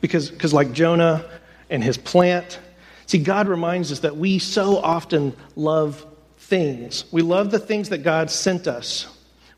Because, 0.00 0.28
because 0.28 0.52
like 0.52 0.72
Jonah 0.72 1.24
and 1.70 1.82
his 1.82 1.96
plant, 1.96 2.58
see, 3.06 3.18
God 3.18 3.46
reminds 3.46 3.92
us 3.92 4.00
that 4.00 4.16
we 4.16 4.40
so 4.40 4.78
often 4.78 5.36
love 5.54 6.04
things. 6.38 7.04
We 7.12 7.22
love 7.22 7.52
the 7.52 7.60
things 7.60 7.90
that 7.90 7.98
God 7.98 8.32
sent 8.32 8.66
us. 8.66 9.06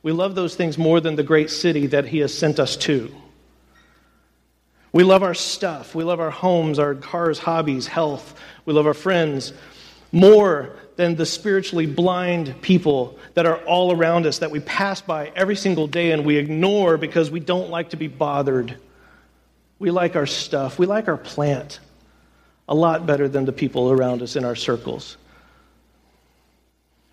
We 0.02 0.12
love 0.12 0.34
those 0.34 0.56
things 0.56 0.76
more 0.76 1.00
than 1.00 1.16
the 1.16 1.22
great 1.22 1.48
city 1.48 1.86
that 1.86 2.06
He 2.06 2.18
has 2.18 2.36
sent 2.36 2.60
us 2.60 2.76
to. 2.76 3.10
We 4.92 5.04
love 5.04 5.22
our 5.22 5.34
stuff. 5.34 5.94
We 5.94 6.04
love 6.04 6.20
our 6.20 6.30
homes, 6.30 6.78
our 6.78 6.94
cars, 6.94 7.38
hobbies, 7.38 7.86
health. 7.86 8.38
We 8.64 8.72
love 8.72 8.86
our 8.86 8.94
friends 8.94 9.52
more 10.12 10.76
than 10.96 11.14
the 11.14 11.26
spiritually 11.26 11.86
blind 11.86 12.60
people 12.62 13.18
that 13.34 13.46
are 13.46 13.58
all 13.58 13.92
around 13.92 14.26
us 14.26 14.38
that 14.38 14.50
we 14.50 14.60
pass 14.60 15.00
by 15.00 15.30
every 15.36 15.56
single 15.56 15.86
day 15.86 16.10
and 16.10 16.24
we 16.24 16.36
ignore 16.36 16.96
because 16.96 17.30
we 17.30 17.40
don't 17.40 17.70
like 17.70 17.90
to 17.90 17.96
be 17.96 18.08
bothered. 18.08 18.76
We 19.78 19.90
like 19.90 20.16
our 20.16 20.26
stuff. 20.26 20.78
We 20.78 20.86
like 20.86 21.08
our 21.08 21.16
plant 21.16 21.80
a 22.68 22.74
lot 22.74 23.06
better 23.06 23.28
than 23.28 23.44
the 23.44 23.52
people 23.52 23.90
around 23.90 24.22
us 24.22 24.36
in 24.36 24.44
our 24.44 24.56
circles. 24.56 25.16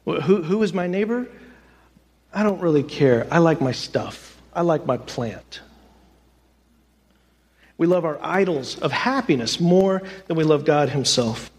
Who, 0.06 0.42
who 0.42 0.64
is 0.64 0.74
my 0.74 0.88
neighbor? 0.88 1.28
I 2.34 2.44
don't 2.44 2.60
really 2.60 2.84
care. 2.84 3.28
I 3.32 3.40
like 3.40 3.62
my 3.62 3.72
stuff, 3.72 4.42
I 4.54 4.62
like 4.62 4.86
my 4.86 4.98
plant. 4.98 5.62
We 7.78 7.88
love 7.88 8.06
our 8.06 8.18
idols 8.22 8.78
of 8.80 8.92
happiness 8.92 9.60
more 9.60 10.02
than 10.28 10.38
we 10.38 10.44
love 10.44 10.66
God 10.66 10.90
Himself. 10.90 11.52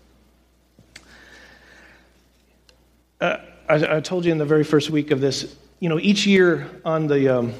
Uh, 3.20 3.38
I, 3.68 3.96
I, 3.96 4.00
told 4.00 4.24
you 4.24 4.32
in 4.32 4.38
the 4.38 4.44
very 4.44 4.64
first 4.64 4.90
week 4.90 5.10
of 5.10 5.20
this, 5.20 5.56
you 5.80 5.88
know, 5.88 5.98
each 5.98 6.26
year 6.26 6.68
on 6.84 7.06
the, 7.06 7.28
um, 7.38 7.54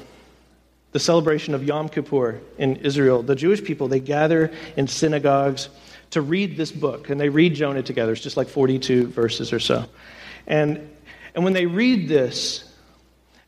the 0.91 0.99
celebration 0.99 1.53
of 1.55 1.63
Yom 1.63 1.89
Kippur 1.89 2.39
in 2.57 2.77
Israel, 2.77 3.23
the 3.23 3.35
Jewish 3.35 3.63
people, 3.63 3.87
they 3.87 3.99
gather 3.99 4.51
in 4.75 4.87
synagogues 4.87 5.69
to 6.11 6.21
read 6.21 6.57
this 6.57 6.71
book, 6.71 7.09
and 7.09 7.19
they 7.19 7.29
read 7.29 7.55
Jonah 7.55 7.83
together. 7.83 8.11
It's 8.11 8.21
just 8.21 8.37
like 8.37 8.47
42 8.47 9.07
verses 9.07 9.51
or 9.51 9.59
so. 9.59 9.85
And, 10.45 10.89
and 11.35 11.43
when 11.43 11.53
they 11.53 11.65
read 11.65 12.07
this, 12.07 12.63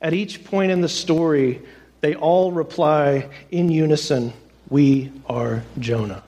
at 0.01 0.14
each 0.14 0.43
point 0.43 0.72
in 0.72 0.82
the 0.82 0.89
story, 0.89 1.62
they 2.01 2.16
all 2.16 2.51
reply 2.51 3.30
in 3.51 3.70
unison, 3.70 4.34
We 4.70 5.11
are 5.28 5.63
Jonah. 5.80 6.24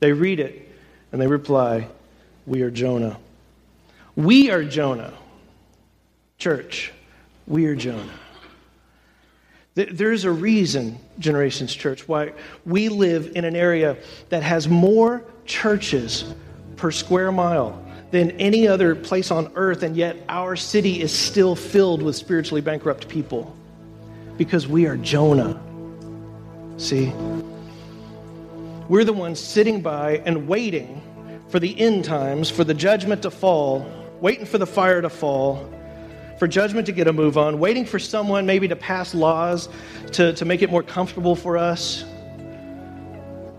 They 0.00 0.12
read 0.12 0.40
it 0.40 0.68
and 1.12 1.20
they 1.20 1.26
reply, 1.26 1.88
We 2.46 2.62
are 2.62 2.70
Jonah. 2.70 3.18
We 4.16 4.50
are 4.50 4.64
Jonah. 4.64 5.14
Church, 6.38 6.92
we 7.46 7.66
are 7.66 7.74
Jonah. 7.74 8.12
There's 9.74 10.24
a 10.24 10.30
reason, 10.32 10.98
Generations 11.18 11.72
Church, 11.72 12.06
why 12.08 12.32
we 12.66 12.88
live 12.88 13.32
in 13.36 13.44
an 13.44 13.54
area 13.54 13.96
that 14.28 14.42
has 14.42 14.68
more 14.68 15.22
churches 15.46 16.34
per 16.76 16.90
square 16.90 17.30
mile 17.30 17.84
than 18.10 18.32
any 18.32 18.66
other 18.66 18.94
place 18.94 19.30
on 19.30 19.52
earth, 19.54 19.82
and 19.82 19.96
yet 19.96 20.16
our 20.28 20.56
city 20.56 21.00
is 21.00 21.12
still 21.12 21.54
filled 21.54 22.02
with 22.02 22.16
spiritually 22.16 22.60
bankrupt 22.60 23.08
people 23.08 23.54
because 24.36 24.66
we 24.66 24.86
are 24.86 24.96
Jonah. 24.96 25.60
See? 26.78 27.12
We're 28.88 29.04
the 29.04 29.12
ones 29.12 29.38
sitting 29.38 29.82
by 29.82 30.22
and 30.24 30.48
waiting 30.48 31.02
for 31.48 31.58
the 31.58 31.78
end 31.78 32.04
times, 32.04 32.50
for 32.50 32.64
the 32.64 32.74
judgment 32.74 33.22
to 33.22 33.30
fall, 33.30 33.86
waiting 34.20 34.46
for 34.46 34.58
the 34.58 34.66
fire 34.66 35.02
to 35.02 35.10
fall, 35.10 35.70
for 36.38 36.46
judgment 36.46 36.86
to 36.86 36.92
get 36.92 37.08
a 37.08 37.12
move 37.12 37.36
on, 37.36 37.58
waiting 37.58 37.84
for 37.84 37.98
someone 37.98 38.46
maybe 38.46 38.68
to 38.68 38.76
pass 38.76 39.14
laws 39.14 39.68
to, 40.12 40.32
to 40.34 40.44
make 40.44 40.62
it 40.62 40.70
more 40.70 40.82
comfortable 40.82 41.34
for 41.34 41.58
us 41.58 42.04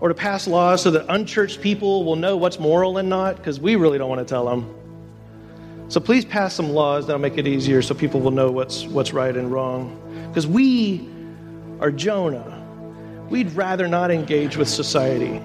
or 0.00 0.08
to 0.08 0.14
pass 0.14 0.46
laws 0.46 0.82
so 0.82 0.90
that 0.90 1.04
unchurched 1.10 1.60
people 1.60 2.04
will 2.04 2.16
know 2.16 2.36
what's 2.36 2.58
moral 2.58 2.96
and 2.98 3.08
not, 3.08 3.36
because 3.36 3.60
we 3.60 3.76
really 3.76 3.98
don't 3.98 4.08
want 4.08 4.20
to 4.20 4.24
tell 4.24 4.46
them. 4.46 4.74
So 5.88 6.00
please 6.00 6.24
pass 6.24 6.54
some 6.54 6.70
laws 6.70 7.06
that'll 7.06 7.20
make 7.20 7.36
it 7.36 7.46
easier 7.46 7.82
so 7.82 7.94
people 7.94 8.20
will 8.20 8.30
know 8.30 8.50
what's, 8.50 8.86
what's 8.86 9.12
right 9.12 9.36
and 9.36 9.52
wrong. 9.52 10.26
Because 10.28 10.46
we 10.46 11.06
are 11.80 11.90
Jonah. 11.90 12.59
We'd 13.30 13.52
rather 13.52 13.88
not 13.88 14.10
engage 14.10 14.56
with 14.56 14.68
society. 14.68 15.40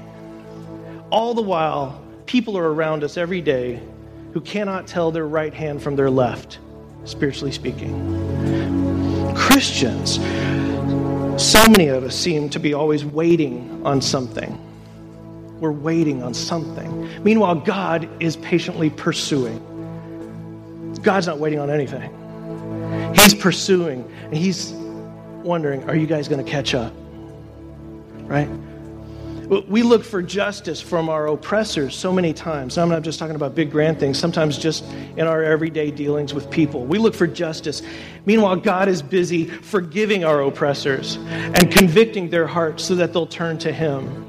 All 1.11 1.33
the 1.33 1.41
while, 1.41 2.01
people 2.25 2.57
are 2.57 2.73
around 2.73 3.03
us 3.03 3.15
every 3.15 3.41
day 3.41 3.79
who 4.33 4.41
cannot 4.41 4.87
tell 4.87 5.11
their 5.11 5.27
right 5.27 5.53
hand 5.53 5.81
from 5.81 5.95
their 5.95 6.09
left, 6.09 6.59
spiritually 7.05 7.51
speaking. 7.51 7.93
Christians 9.35 10.19
so 11.37 11.67
many 11.67 11.87
of 11.87 12.05
us 12.05 12.15
seem 12.15 12.49
to 12.51 12.59
be 12.59 12.73
always 12.73 13.03
waiting 13.03 13.81
on 13.85 14.01
something. 14.01 14.57
We're 15.59 15.73
waiting 15.73 16.23
on 16.23 16.33
something. 16.33 17.23
Meanwhile, 17.23 17.55
God 17.55 18.07
is 18.21 18.37
patiently 18.37 18.89
pursuing. 18.89 19.59
God's 21.01 21.27
not 21.27 21.37
waiting 21.37 21.59
on 21.59 21.69
anything. 21.69 22.09
He's 23.13 23.33
pursuing, 23.33 24.09
and 24.23 24.33
He's 24.33 24.71
wondering, 25.43 25.83
are 25.89 25.95
you 25.95 26.07
guys 26.07 26.29
going 26.29 26.43
to 26.43 26.49
catch 26.49 26.73
up? 26.73 26.93
Right? 28.27 28.49
We 29.47 29.83
look 29.83 30.03
for 30.03 30.23
justice 30.23 30.81
from 30.81 31.07
our 31.07 31.27
oppressors 31.27 31.95
so 31.95 32.11
many 32.11 32.33
times. 32.33 32.79
I'm 32.79 32.89
not 32.89 33.03
just 33.03 33.19
talking 33.19 33.35
about 33.35 33.53
big 33.53 33.69
grand 33.69 33.99
things, 33.99 34.17
sometimes 34.17 34.57
just 34.57 34.83
in 35.17 35.27
our 35.27 35.43
everyday 35.43 35.91
dealings 35.91 36.33
with 36.33 36.49
people. 36.49 36.83
We 36.83 36.97
look 36.97 37.13
for 37.13 37.27
justice. 37.27 37.83
Meanwhile, 38.25 38.55
God 38.57 38.87
is 38.87 39.03
busy 39.03 39.45
forgiving 39.45 40.23
our 40.23 40.41
oppressors 40.41 41.17
and 41.17 41.71
convicting 41.71 42.31
their 42.31 42.47
hearts 42.47 42.83
so 42.83 42.95
that 42.95 43.13
they'll 43.13 43.27
turn 43.27 43.59
to 43.59 43.71
Him. 43.71 44.25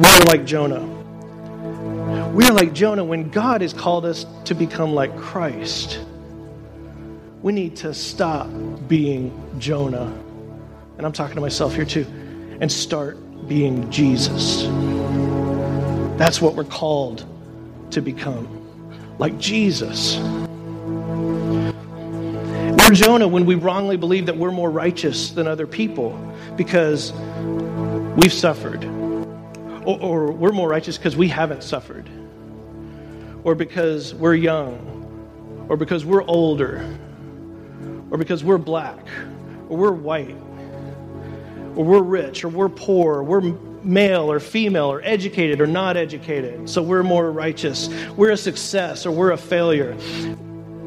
We're 0.00 0.24
like 0.24 0.46
Jonah. 0.46 0.86
We're 2.32 2.52
like 2.52 2.72
Jonah 2.72 3.04
when 3.04 3.28
God 3.28 3.60
has 3.60 3.74
called 3.74 4.06
us 4.06 4.24
to 4.46 4.54
become 4.54 4.94
like 4.94 5.14
Christ. 5.18 6.00
We 7.42 7.52
need 7.52 7.76
to 7.76 7.92
stop 7.92 8.48
being 8.88 9.30
Jonah. 9.58 10.10
And 10.96 11.04
I'm 11.04 11.12
talking 11.12 11.34
to 11.34 11.42
myself 11.42 11.74
here 11.74 11.84
too. 11.84 12.06
And 12.62 12.70
start 12.70 13.18
being 13.48 13.90
Jesus. 13.90 14.62
That's 16.16 16.40
what 16.40 16.54
we're 16.54 16.62
called 16.62 17.26
to 17.90 18.00
become, 18.00 18.46
like 19.18 19.36
Jesus. 19.40 20.16
We're 22.78 22.94
Jonah 22.94 23.26
when 23.26 23.46
we 23.46 23.56
wrongly 23.56 23.96
believe 23.96 24.26
that 24.26 24.36
we're 24.36 24.52
more 24.52 24.70
righteous 24.70 25.32
than 25.32 25.48
other 25.48 25.66
people 25.66 26.16
because 26.54 27.12
we've 28.14 28.32
suffered. 28.32 28.84
Or, 29.84 30.00
or 30.00 30.30
we're 30.30 30.52
more 30.52 30.68
righteous 30.68 30.96
because 30.96 31.16
we 31.16 31.26
haven't 31.26 31.64
suffered. 31.64 32.08
Or 33.42 33.56
because 33.56 34.14
we're 34.14 34.36
young. 34.36 35.66
Or 35.68 35.76
because 35.76 36.04
we're 36.04 36.22
older. 36.22 36.96
Or 38.12 38.18
because 38.18 38.44
we're 38.44 38.58
black. 38.58 39.04
Or 39.68 39.76
we're 39.76 39.90
white 39.90 40.36
or 41.76 41.84
we're 41.84 42.02
rich, 42.02 42.44
or 42.44 42.48
we're 42.48 42.68
poor, 42.68 43.16
or 43.16 43.22
we're 43.24 43.40
male 43.82 44.30
or 44.30 44.40
female, 44.40 44.92
or 44.92 45.00
educated 45.04 45.60
or 45.60 45.66
not 45.66 45.96
educated, 45.96 46.68
so 46.68 46.82
we're 46.82 47.02
more 47.02 47.30
righteous. 47.30 47.88
We're 48.16 48.30
a 48.30 48.36
success, 48.36 49.06
or 49.06 49.12
we're 49.12 49.32
a 49.32 49.36
failure, 49.36 49.96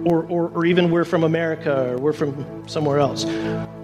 or, 0.05 0.23
or, 0.23 0.49
or 0.49 0.65
even 0.65 0.91
we're 0.91 1.05
from 1.05 1.23
America, 1.23 1.91
or 1.91 1.97
we're 1.97 2.13
from 2.13 2.67
somewhere 2.67 2.99
else. 2.99 3.25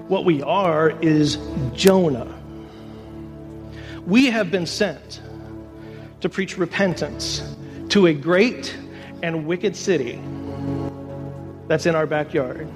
What 0.07 0.25
we 0.25 0.41
are 0.43 0.91
is 1.01 1.37
Jonah. 1.73 2.37
We 4.05 4.27
have 4.27 4.51
been 4.51 4.65
sent 4.65 5.21
to 6.21 6.29
preach 6.29 6.57
repentance 6.57 7.41
to 7.89 8.07
a 8.07 8.13
great 8.13 8.75
and 9.23 9.45
wicked 9.45 9.75
city 9.75 10.21
that's 11.67 11.85
in 11.85 11.95
our 11.95 12.05
backyard. 12.05 12.67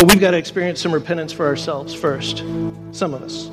But 0.00 0.08
we've 0.08 0.20
got 0.20 0.30
to 0.30 0.38
experience 0.38 0.80
some 0.80 0.94
repentance 0.94 1.30
for 1.30 1.44
ourselves 1.44 1.92
first, 1.92 2.38
some 2.90 3.12
of 3.12 3.22
us. 3.22 3.50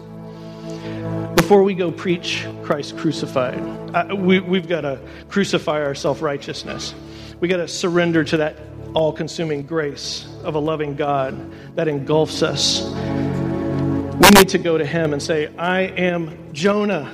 Before 1.35 1.61
we 1.61 1.73
go 1.73 1.91
preach 1.91 2.47
Christ 2.63 2.95
crucified, 2.95 3.59
uh, 3.93 4.15
we, 4.15 4.39
we've 4.39 4.69
got 4.69 4.81
to 4.81 4.97
crucify 5.27 5.83
our 5.83 5.93
self 5.93 6.21
righteousness. 6.21 6.95
We've 7.41 7.51
got 7.51 7.57
to 7.57 7.67
surrender 7.67 8.23
to 8.23 8.37
that 8.37 8.59
all 8.93 9.11
consuming 9.11 9.63
grace 9.63 10.25
of 10.45 10.55
a 10.55 10.59
loving 10.59 10.95
God 10.95 11.35
that 11.75 11.89
engulfs 11.89 12.41
us. 12.41 12.81
We 12.85 14.29
need 14.37 14.47
to 14.47 14.57
go 14.57 14.77
to 14.77 14.85
Him 14.85 15.11
and 15.11 15.21
say, 15.21 15.53
I 15.57 15.81
am 15.81 16.53
Jonah, 16.53 17.13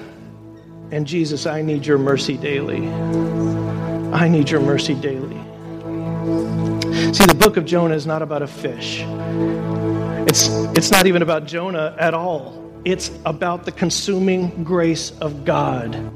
and 0.91 1.07
Jesus, 1.07 1.47
I 1.47 1.63
need 1.63 1.88
your 1.88 1.97
mercy 1.97 2.38
daily. 2.38 2.88
I 4.13 4.27
need 4.27 4.51
your 4.51 4.61
mercy 4.61 4.93
daily. 4.93 5.41
See, 7.14 7.28
the 7.28 7.36
book 7.36 7.57
of 7.57 7.66
Jonah 7.66 7.93
is 7.93 8.07
not 8.07 8.24
about 8.24 8.41
a 8.41 8.47
fish. 8.47 9.03
It's, 10.28 10.47
it's 10.76 10.89
not 10.89 11.05
even 11.05 11.22
about 11.22 11.45
Jonah 11.45 11.95
at 11.99 12.16
all. 12.16 12.59
It's 12.86 13.11
about 13.24 13.66
the 13.66 13.72
consuming 13.72 14.64
grace 14.64 15.11
of 15.22 15.45
God. 15.45 16.11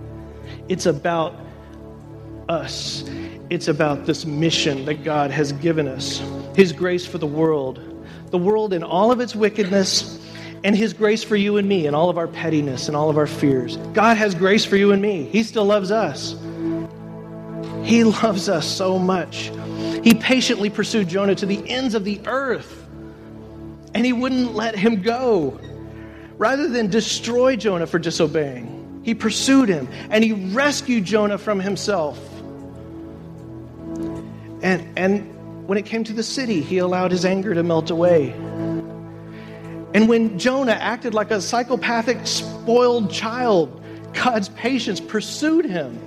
It's 0.67 0.87
about 0.87 1.35
us. 2.49 3.03
It's 3.51 3.67
about 3.67 4.07
this 4.07 4.25
mission 4.25 4.85
that 4.85 5.03
God 5.03 5.29
has 5.29 5.51
given 5.51 5.87
us 5.87 6.19
His 6.55 6.73
grace 6.73 7.05
for 7.05 7.19
the 7.19 7.27
world, 7.27 7.79
the 8.31 8.39
world 8.39 8.73
in 8.73 8.81
all 8.81 9.11
of 9.11 9.19
its 9.19 9.35
wickedness, 9.35 10.19
and 10.63 10.75
His 10.75 10.93
grace 10.93 11.23
for 11.23 11.35
you 11.35 11.57
and 11.57 11.69
me 11.69 11.85
and 11.85 11.95
all 11.95 12.09
of 12.09 12.17
our 12.17 12.27
pettiness 12.27 12.87
and 12.87 12.97
all 12.97 13.11
of 13.11 13.19
our 13.19 13.27
fears. 13.27 13.77
God 13.93 14.17
has 14.17 14.33
grace 14.33 14.65
for 14.65 14.77
you 14.77 14.93
and 14.93 15.01
me. 15.01 15.25
He 15.25 15.43
still 15.43 15.65
loves 15.65 15.91
us. 15.91 16.35
He 17.83 18.03
loves 18.03 18.49
us 18.49 18.65
so 18.65 18.97
much. 18.97 19.51
He 20.07 20.13
patiently 20.13 20.69
pursued 20.69 21.09
Jonah 21.09 21.35
to 21.35 21.45
the 21.45 21.69
ends 21.69 21.93
of 21.93 22.05
the 22.05 22.21
earth, 22.27 22.87
and 23.93 24.05
He 24.05 24.13
wouldn't 24.13 24.55
let 24.55 24.73
him 24.73 25.01
go. 25.01 25.59
Rather 26.37 26.69
than 26.69 26.89
destroy 26.89 27.57
Jonah 27.57 27.87
for 27.87 27.99
disobeying, 27.99 29.01
He 29.03 29.13
pursued 29.13 29.67
him 29.67 29.89
and 30.09 30.23
He 30.23 30.31
rescued 30.31 31.03
Jonah 31.03 31.37
from 31.37 31.59
himself. 31.59 32.17
And, 34.61 34.97
and 34.97 35.67
when 35.67 35.77
it 35.77 35.85
came 35.85 36.05
to 36.05 36.13
the 36.13 36.23
city, 36.23 36.61
he 36.61 36.77
allowed 36.77 37.11
his 37.11 37.25
anger 37.25 37.53
to 37.53 37.61
melt 37.61 37.89
away. 37.89 38.31
And 39.93 40.07
when 40.07 40.39
Jonah 40.39 40.71
acted 40.71 41.15
like 41.15 41.31
a 41.31 41.41
psychopathic, 41.41 42.25
spoiled 42.25 43.11
child, 43.11 43.83
God's 44.13 44.47
patience 44.47 45.01
pursued 45.01 45.65
him 45.65 45.99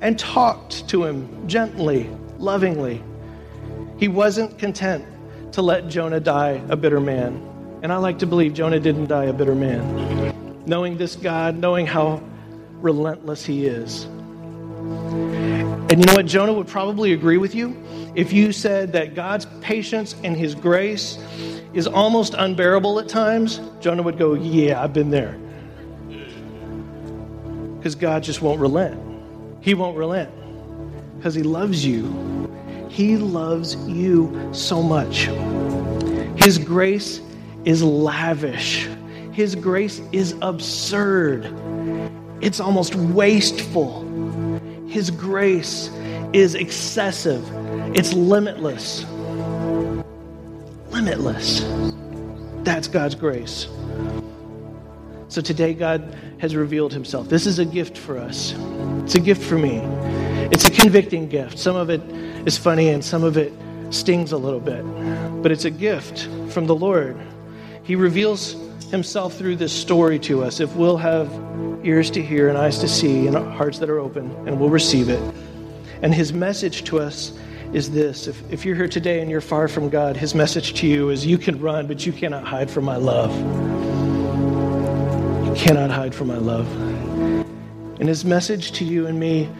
and 0.00 0.18
talked 0.18 0.88
to 0.88 1.04
him 1.04 1.46
gently, 1.46 2.10
lovingly. 2.38 3.02
He 3.98 4.08
wasn't 4.08 4.58
content 4.58 5.04
to 5.52 5.62
let 5.62 5.88
Jonah 5.88 6.20
die 6.20 6.62
a 6.68 6.76
bitter 6.76 7.00
man. 7.00 7.44
And 7.82 7.92
I 7.92 7.96
like 7.96 8.18
to 8.20 8.26
believe 8.26 8.54
Jonah 8.54 8.80
didn't 8.80 9.06
die 9.06 9.24
a 9.24 9.32
bitter 9.32 9.54
man. 9.54 10.64
Knowing 10.66 10.96
this 10.96 11.16
God, 11.16 11.56
knowing 11.56 11.86
how 11.86 12.22
relentless 12.80 13.44
he 13.44 13.66
is. 13.66 14.04
And 14.04 15.98
you 15.98 16.06
know 16.06 16.14
what? 16.14 16.26
Jonah 16.26 16.52
would 16.52 16.68
probably 16.68 17.12
agree 17.12 17.38
with 17.38 17.54
you 17.54 17.76
if 18.14 18.32
you 18.32 18.52
said 18.52 18.92
that 18.92 19.14
God's 19.14 19.46
patience 19.60 20.14
and 20.22 20.36
his 20.36 20.54
grace 20.54 21.18
is 21.72 21.86
almost 21.86 22.34
unbearable 22.34 22.98
at 23.00 23.08
times. 23.08 23.60
Jonah 23.80 24.02
would 24.02 24.18
go, 24.18 24.34
Yeah, 24.34 24.82
I've 24.82 24.92
been 24.92 25.10
there. 25.10 25.38
Because 27.78 27.94
God 27.94 28.22
just 28.22 28.42
won't 28.42 28.60
relent. 28.60 29.00
He 29.60 29.74
won't 29.74 29.96
relent 29.96 30.30
because 31.18 31.34
he 31.34 31.42
loves 31.42 31.84
you. 31.84 32.48
He 32.88 33.16
loves 33.16 33.76
you 33.88 34.50
so 34.52 34.82
much. 34.82 35.28
His 36.36 36.58
grace 36.58 37.20
is 37.64 37.82
lavish, 37.82 38.88
His 39.32 39.54
grace 39.54 40.00
is 40.12 40.34
absurd, 40.42 41.52
it's 42.40 42.60
almost 42.60 42.94
wasteful. 42.94 44.04
His 44.88 45.10
grace 45.10 45.90
is 46.32 46.54
excessive, 46.54 47.44
it's 47.94 48.12
limitless. 48.14 49.04
Limitless. 50.90 51.64
That's 52.64 52.88
God's 52.88 53.14
grace. 53.14 53.66
So 55.28 55.42
today, 55.42 55.74
God 55.74 56.16
has 56.38 56.56
revealed 56.56 56.92
himself. 56.92 57.28
This 57.28 57.46
is 57.46 57.58
a 57.58 57.64
gift 57.64 57.98
for 57.98 58.16
us. 58.16 58.54
It's 59.04 59.14
a 59.14 59.20
gift 59.20 59.42
for 59.42 59.58
me. 59.58 59.80
It's 60.50 60.66
a 60.66 60.70
convicting 60.70 61.28
gift. 61.28 61.58
Some 61.58 61.76
of 61.76 61.90
it 61.90 62.00
is 62.46 62.56
funny 62.56 62.88
and 62.88 63.04
some 63.04 63.22
of 63.22 63.36
it 63.36 63.52
stings 63.90 64.32
a 64.32 64.38
little 64.38 64.60
bit, 64.60 64.82
but 65.42 65.52
it's 65.52 65.64
a 65.64 65.70
gift 65.70 66.28
from 66.52 66.66
the 66.66 66.74
Lord. 66.74 67.16
He 67.82 67.96
reveals 67.96 68.56
himself 68.90 69.34
through 69.34 69.56
this 69.56 69.72
story 69.72 70.18
to 70.20 70.42
us 70.42 70.60
if 70.60 70.74
we'll 70.74 70.96
have 70.96 71.30
ears 71.84 72.10
to 72.12 72.22
hear 72.22 72.48
and 72.48 72.56
eyes 72.56 72.78
to 72.78 72.88
see 72.88 73.26
and 73.26 73.36
hearts 73.36 73.78
that 73.78 73.90
are 73.90 73.98
open 73.98 74.30
and 74.46 74.58
we'll 74.58 74.70
receive 74.70 75.08
it. 75.08 75.22
And 76.02 76.14
his 76.14 76.32
message 76.32 76.84
to 76.84 76.98
us 76.98 77.32
is 77.72 77.90
this 77.90 78.26
if, 78.26 78.52
if 78.52 78.64
you're 78.64 78.76
here 78.76 78.88
today 78.88 79.20
and 79.20 79.30
you're 79.30 79.40
far 79.40 79.68
from 79.68 79.90
God, 79.90 80.16
his 80.16 80.34
message 80.34 80.74
to 80.80 80.86
you 80.86 81.10
is 81.10 81.26
you 81.26 81.36
can 81.36 81.60
run, 81.60 81.86
but 81.86 82.06
you 82.06 82.12
cannot 82.12 82.44
hide 82.44 82.70
from 82.70 82.84
my 82.84 82.96
love. 82.96 83.36
You 85.46 85.54
cannot 85.54 85.90
hide 85.90 86.14
from 86.14 86.28
my 86.28 86.38
love. 86.38 86.66
And 88.00 88.08
his 88.08 88.24
message 88.24 88.72
to 88.72 88.84
you 88.84 89.06
and 89.06 89.18
me, 89.18 89.50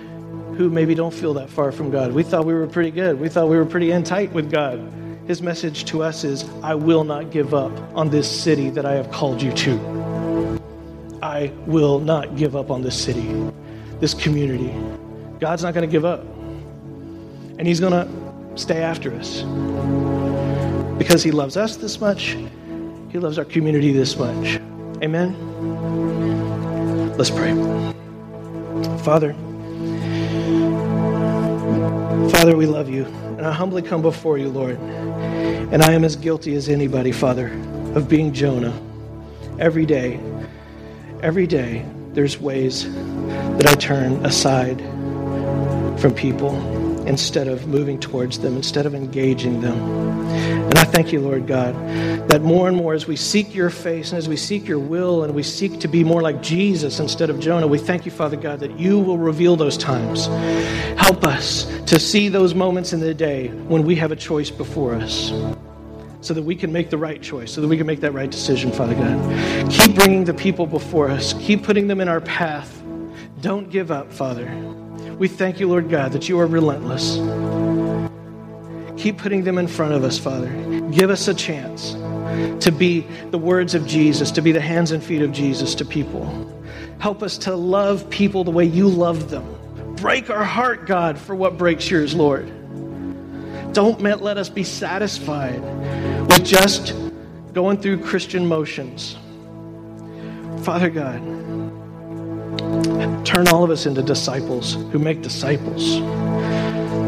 who 0.59 0.69
maybe 0.69 0.93
don't 0.93 1.15
feel 1.15 1.33
that 1.35 1.49
far 1.49 1.71
from 1.71 1.89
God, 1.89 2.13
we 2.13 2.25
thought 2.25 2.45
we 2.45 2.53
were 2.53 2.67
pretty 2.67 2.91
good. 2.91 3.19
We 3.21 3.29
thought 3.29 3.49
we 3.49 3.57
were 3.57 3.65
pretty 3.65 3.93
in 3.93 4.03
tight 4.03 4.33
with 4.33 4.51
God. 4.51 4.81
His 5.29 5.41
message 5.41 5.85
to 5.85 6.03
us 6.03 6.25
is 6.25 6.45
I 6.65 6.75
will 6.75 7.05
not 7.05 7.31
give 7.31 7.55
up 7.55 7.71
on 7.95 8.11
this 8.11 8.29
city 8.29 8.69
that 8.71 8.85
I 8.85 8.95
have 8.95 9.09
called 9.13 9.41
you 9.41 9.53
to. 9.53 10.61
I 11.23 11.53
will 11.67 12.01
not 12.01 12.37
give 12.37 12.57
up 12.57 12.73
on 12.73 12.83
this 12.83 13.01
city, 13.01 13.33
this 14.01 14.15
community. 14.15 14.75
God's 15.39 15.63
not 15.63 15.75
going 15.75 15.89
to 15.89 15.93
give 15.93 16.05
up. 16.05 16.25
And 17.59 17.65
He's 17.65 17.79
going 17.79 17.93
to 17.93 18.59
stay 18.59 18.83
after 18.83 19.15
us. 19.15 19.43
Because 20.99 21.23
He 21.23 21.31
loves 21.31 21.57
us 21.57 21.77
this 21.77 22.01
much, 22.01 22.37
He 23.11 23.21
loves 23.21 23.39
our 23.39 23.45
community 23.45 23.93
this 23.93 24.17
much. 24.17 24.57
Amen? 25.05 25.37
Let's 27.17 27.31
pray. 27.31 27.55
Father, 29.05 29.37
Father, 32.31 32.57
we 32.57 32.66
love 32.66 32.89
you. 32.89 33.05
And 33.05 33.47
I 33.47 33.53
humbly 33.53 33.83
come 33.83 34.03
before 34.03 34.39
you, 34.39 34.49
Lord. 34.49 34.79
And 34.79 35.83
I 35.83 35.93
am 35.93 36.05
as 36.05 36.16
guilty 36.16 36.55
as 36.55 36.69
anybody, 36.69 37.12
Father, 37.12 37.49
of 37.95 38.09
being 38.09 38.33
Jonah. 38.33 38.79
Every 39.59 39.87
day, 39.87 40.21
every 41.23 41.47
day, 41.47 41.85
there's 42.12 42.41
ways 42.41 42.93
that 43.59 43.66
I 43.66 43.75
turn 43.75 44.25
aside 44.25 44.81
from 46.01 46.14
people 46.14 46.78
instead 47.09 47.49
of 47.49 47.67
moving 47.67 47.99
towards 47.99 48.39
them, 48.39 48.55
instead 48.55 48.85
of 48.85 48.95
engaging 48.95 49.63
them. 49.63 49.79
And 50.29 50.79
I 50.79 50.85
thank 50.85 51.11
you, 51.11 51.21
Lord 51.21 51.47
God, 51.47 51.75
that 52.29 52.43
more 52.43 52.69
and 52.69 52.77
more 52.77 52.93
as 52.93 53.07
we 53.07 53.17
seek 53.17 53.55
your 53.55 53.71
face 53.71 54.11
and 54.11 54.19
as 54.19 54.29
we 54.29 54.37
seek 54.37 54.69
your 54.69 54.79
will 54.79 55.25
and 55.25 55.35
we 55.35 55.43
seek 55.43 55.81
to 55.81 55.89
be 55.89 56.05
more 56.05 56.21
like 56.21 56.43
Jesus 56.43 57.01
instead 57.01 57.31
of 57.31 57.41
Jonah, 57.41 57.67
we 57.67 57.79
thank 57.79 58.05
you, 58.05 58.13
Father 58.13 58.37
God, 58.37 58.61
that 58.61 58.79
you 58.79 59.01
will 59.01 59.17
reveal 59.17 59.57
those 59.57 59.79
times. 59.79 60.27
Help 61.01 61.25
us 61.25 61.65
to 61.87 61.99
see 61.99 62.29
those 62.29 62.55
moments 62.55 62.93
in 62.93 63.01
the 63.01 63.15
day 63.15 63.49
when 63.49 63.85
we 63.85 63.97
have 63.97 64.13
a 64.13 64.17
choice 64.17 64.51
before 64.51 64.95
us 64.95 65.33
so 66.21 66.35
that 66.35 66.43
we 66.43 66.55
can 66.55 66.71
make 66.71 66.91
the 66.91 66.99
right 66.99 67.23
choice, 67.23 67.51
so 67.51 67.63
that 67.63 67.69
we 67.69 67.79
can 67.79 67.87
make 67.87 68.01
that 68.01 68.13
right 68.13 68.31
decision, 68.31 68.71
Father 68.71 68.95
God. 68.95 69.71
Keep 69.71 69.95
bringing 69.95 70.25
the 70.25 70.35
people 70.35 70.67
before 70.67 71.09
us, 71.09 71.33
keep 71.35 71.63
putting 71.63 71.87
them 71.87 72.03
in 72.03 72.09
our 72.09 72.21
path. 72.21 72.83
Don't 73.41 73.71
give 73.71 73.91
up, 73.91 74.13
Father. 74.13 74.47
We 75.19 75.27
thank 75.27 75.59
you, 75.59 75.69
Lord 75.69 75.91
God, 75.91 76.12
that 76.12 76.29
you 76.29 76.39
are 76.39 76.47
relentless. 76.47 77.16
Keep 79.01 79.19
putting 79.19 79.45
them 79.45 79.59
in 79.59 79.66
front 79.66 79.93
of 79.95 80.05
us, 80.05 80.19
Father. 80.19 80.49
Give 80.91 81.11
us 81.11 81.27
a 81.29 81.35
chance 81.35 81.93
to 82.64 82.71
be 82.71 83.01
the 83.31 83.39
words 83.39 83.75
of 83.75 83.87
Jesus, 83.87 84.31
to 84.33 84.43
be 84.43 84.53
the 84.53 84.61
hands 84.61 84.93
and 84.93 85.03
feet 85.03 85.23
of 85.23 85.33
Jesus 85.33 85.75
to 85.77 85.85
people. 85.85 86.55
Help 87.01 87.23
us 87.23 87.39
to 87.39 87.55
love 87.55 88.09
people 88.11 88.45
the 88.45 88.51
way 88.51 88.64
you 88.64 88.89
love 88.89 89.31
them. 89.31 89.97
Break 89.97 90.31
our 90.31 90.45
heart, 90.45 90.87
God, 90.87 91.19
for 91.19 91.35
what 91.35 91.59
breaks 91.59 91.91
yours, 91.91 92.14
Lord. 92.14 92.53
Don't 93.73 94.01
let 94.01 94.39
us 94.39 94.49
be 94.49 94.64
satisfied 94.64 95.61
with 96.29 96.45
just 96.45 96.95
going 97.53 97.81
through 97.81 98.05
Christian 98.05 98.47
motions. 98.47 99.16
Father 100.62 100.91
God, 100.91 101.21
Turn 103.25 103.49
all 103.49 103.64
of 103.64 103.71
us 103.71 103.87
into 103.87 104.03
disciples 104.03 104.75
who 104.75 104.99
make 104.99 105.23
disciples. 105.23 106.01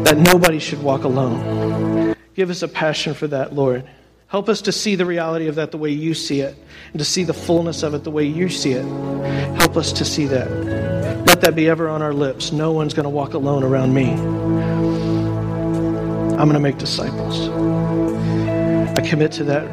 That 0.05 0.17
nobody 0.17 0.59
should 0.59 0.81
walk 0.83 1.03
alone. 1.03 2.15
Give 2.35 2.49
us 2.49 2.61
a 2.61 2.67
passion 2.67 3.13
for 3.13 3.27
that, 3.27 3.53
Lord. 3.53 3.87
Help 4.27 4.47
us 4.47 4.61
to 4.61 4.71
see 4.71 4.95
the 4.95 5.05
reality 5.05 5.47
of 5.47 5.55
that 5.55 5.71
the 5.71 5.77
way 5.77 5.89
you 5.89 6.13
see 6.13 6.39
it, 6.39 6.55
and 6.93 6.99
to 6.99 7.05
see 7.05 7.25
the 7.25 7.33
fullness 7.33 7.83
of 7.83 7.93
it 7.93 8.05
the 8.05 8.11
way 8.11 8.23
you 8.23 8.47
see 8.47 8.71
it. 8.71 8.85
Help 9.59 9.75
us 9.75 9.91
to 9.91 10.05
see 10.05 10.25
that. 10.27 10.49
Let 11.25 11.41
that 11.41 11.53
be 11.55 11.67
ever 11.67 11.89
on 11.89 12.01
our 12.01 12.13
lips. 12.13 12.51
No 12.51 12.71
one's 12.71 12.93
going 12.93 13.03
to 13.03 13.09
walk 13.09 13.33
alone 13.33 13.63
around 13.63 13.93
me. 13.93 14.11
I'm 16.31 16.47
going 16.47 16.53
to 16.53 16.59
make 16.59 16.77
disciples. 16.77 17.49
I 18.97 19.01
commit 19.05 19.33
to 19.33 19.43
that 19.45 19.65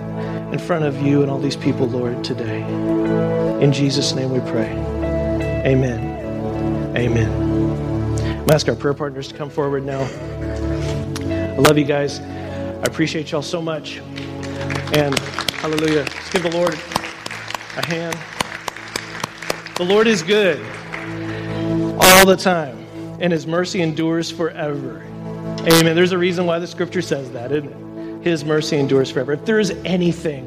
in 0.52 0.58
front 0.58 0.84
of 0.84 1.00
you 1.02 1.22
and 1.22 1.30
all 1.30 1.38
these 1.38 1.56
people, 1.56 1.86
Lord, 1.86 2.24
today. 2.24 2.62
In 3.62 3.72
Jesus' 3.72 4.12
name 4.12 4.30
we 4.30 4.40
pray. 4.50 4.97
Amen. 5.66 6.96
Amen. 6.96 7.30
I'm 8.40 8.50
ask 8.50 8.68
our 8.68 8.76
prayer 8.76 8.94
partners 8.94 9.28
to 9.28 9.34
come 9.34 9.50
forward 9.50 9.84
now. 9.84 10.00
I 10.00 11.56
love 11.56 11.76
you 11.76 11.84
guys. 11.84 12.20
I 12.20 12.82
appreciate 12.84 13.30
y'all 13.32 13.42
so 13.42 13.60
much. 13.60 13.98
And 14.94 15.18
hallelujah. 15.60 16.04
Let's 16.04 16.30
give 16.30 16.44
the 16.44 16.50
Lord 16.50 16.74
a 17.76 17.86
hand. 17.86 18.16
The 19.76 19.84
Lord 19.84 20.06
is 20.06 20.22
good 20.22 20.60
all 22.00 22.26
the 22.26 22.36
time. 22.36 22.76
and 23.20 23.32
his 23.32 23.46
mercy 23.46 23.82
endures 23.82 24.30
forever. 24.30 25.02
Amen. 25.72 25.94
There's 25.96 26.12
a 26.12 26.18
reason 26.18 26.46
why 26.46 26.58
the 26.58 26.66
scripture 26.66 27.02
says 27.02 27.30
that, 27.32 27.52
isn't 27.52 27.68
it? 27.68 28.24
His 28.24 28.44
mercy 28.44 28.76
endures 28.76 29.10
forever. 29.10 29.32
If 29.32 29.44
there 29.44 29.58
is 29.58 29.70
anything 29.84 30.46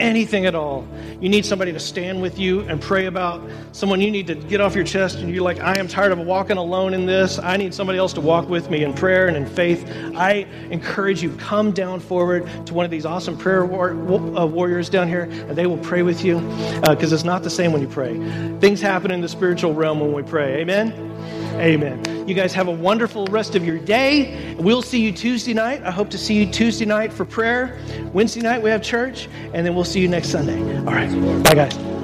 anything 0.00 0.46
at 0.46 0.54
all, 0.54 0.86
you 1.20 1.28
need 1.28 1.44
somebody 1.44 1.72
to 1.72 1.80
stand 1.80 2.20
with 2.20 2.38
you 2.38 2.60
and 2.62 2.80
pray 2.80 3.06
about, 3.06 3.42
someone 3.72 4.00
you 4.00 4.10
need 4.10 4.26
to 4.26 4.34
get 4.34 4.60
off 4.60 4.74
your 4.74 4.84
chest, 4.84 5.18
and 5.18 5.34
you're 5.34 5.42
like, 5.42 5.60
I 5.60 5.78
am 5.78 5.88
tired 5.88 6.12
of 6.12 6.18
walking 6.18 6.56
alone 6.56 6.94
in 6.94 7.06
this. 7.06 7.38
I 7.38 7.56
need 7.56 7.74
somebody 7.74 7.98
else 7.98 8.12
to 8.14 8.20
walk 8.20 8.48
with 8.48 8.70
me 8.70 8.84
in 8.84 8.94
prayer 8.94 9.28
and 9.28 9.36
in 9.36 9.46
faith. 9.46 9.88
I 10.14 10.46
encourage 10.70 11.22
you, 11.22 11.30
come 11.36 11.72
down 11.72 12.00
forward 12.00 12.48
to 12.66 12.74
one 12.74 12.84
of 12.84 12.90
these 12.90 13.06
awesome 13.06 13.36
prayer 13.36 13.64
war- 13.64 13.92
uh, 13.92 14.46
warriors 14.46 14.88
down 14.88 15.08
here, 15.08 15.22
and 15.22 15.56
they 15.56 15.66
will 15.66 15.78
pray 15.78 16.02
with 16.02 16.24
you 16.24 16.40
because 16.82 17.12
uh, 17.12 17.16
it's 17.16 17.24
not 17.24 17.42
the 17.42 17.50
same 17.50 17.72
when 17.72 17.82
you 17.82 17.88
pray. 17.88 18.14
Things 18.60 18.80
happen 18.80 19.10
in 19.10 19.20
the 19.20 19.28
spiritual 19.28 19.74
realm 19.74 20.00
when 20.00 20.12
we 20.12 20.22
pray. 20.22 20.60
Amen? 20.60 21.15
Amen. 21.60 22.28
You 22.28 22.34
guys 22.34 22.52
have 22.54 22.68
a 22.68 22.72
wonderful 22.72 23.26
rest 23.26 23.54
of 23.54 23.64
your 23.64 23.78
day. 23.78 24.54
We'll 24.58 24.82
see 24.82 25.00
you 25.00 25.12
Tuesday 25.12 25.54
night. 25.54 25.82
I 25.82 25.90
hope 25.90 26.10
to 26.10 26.18
see 26.18 26.34
you 26.34 26.50
Tuesday 26.50 26.84
night 26.84 27.12
for 27.12 27.24
prayer. 27.24 27.78
Wednesday 28.12 28.40
night 28.40 28.62
we 28.62 28.70
have 28.70 28.82
church, 28.82 29.28
and 29.54 29.66
then 29.66 29.74
we'll 29.74 29.84
see 29.84 30.00
you 30.00 30.08
next 30.08 30.28
Sunday. 30.28 30.60
All 30.78 30.84
right. 30.84 31.42
Bye, 31.44 31.54
guys. 31.54 31.95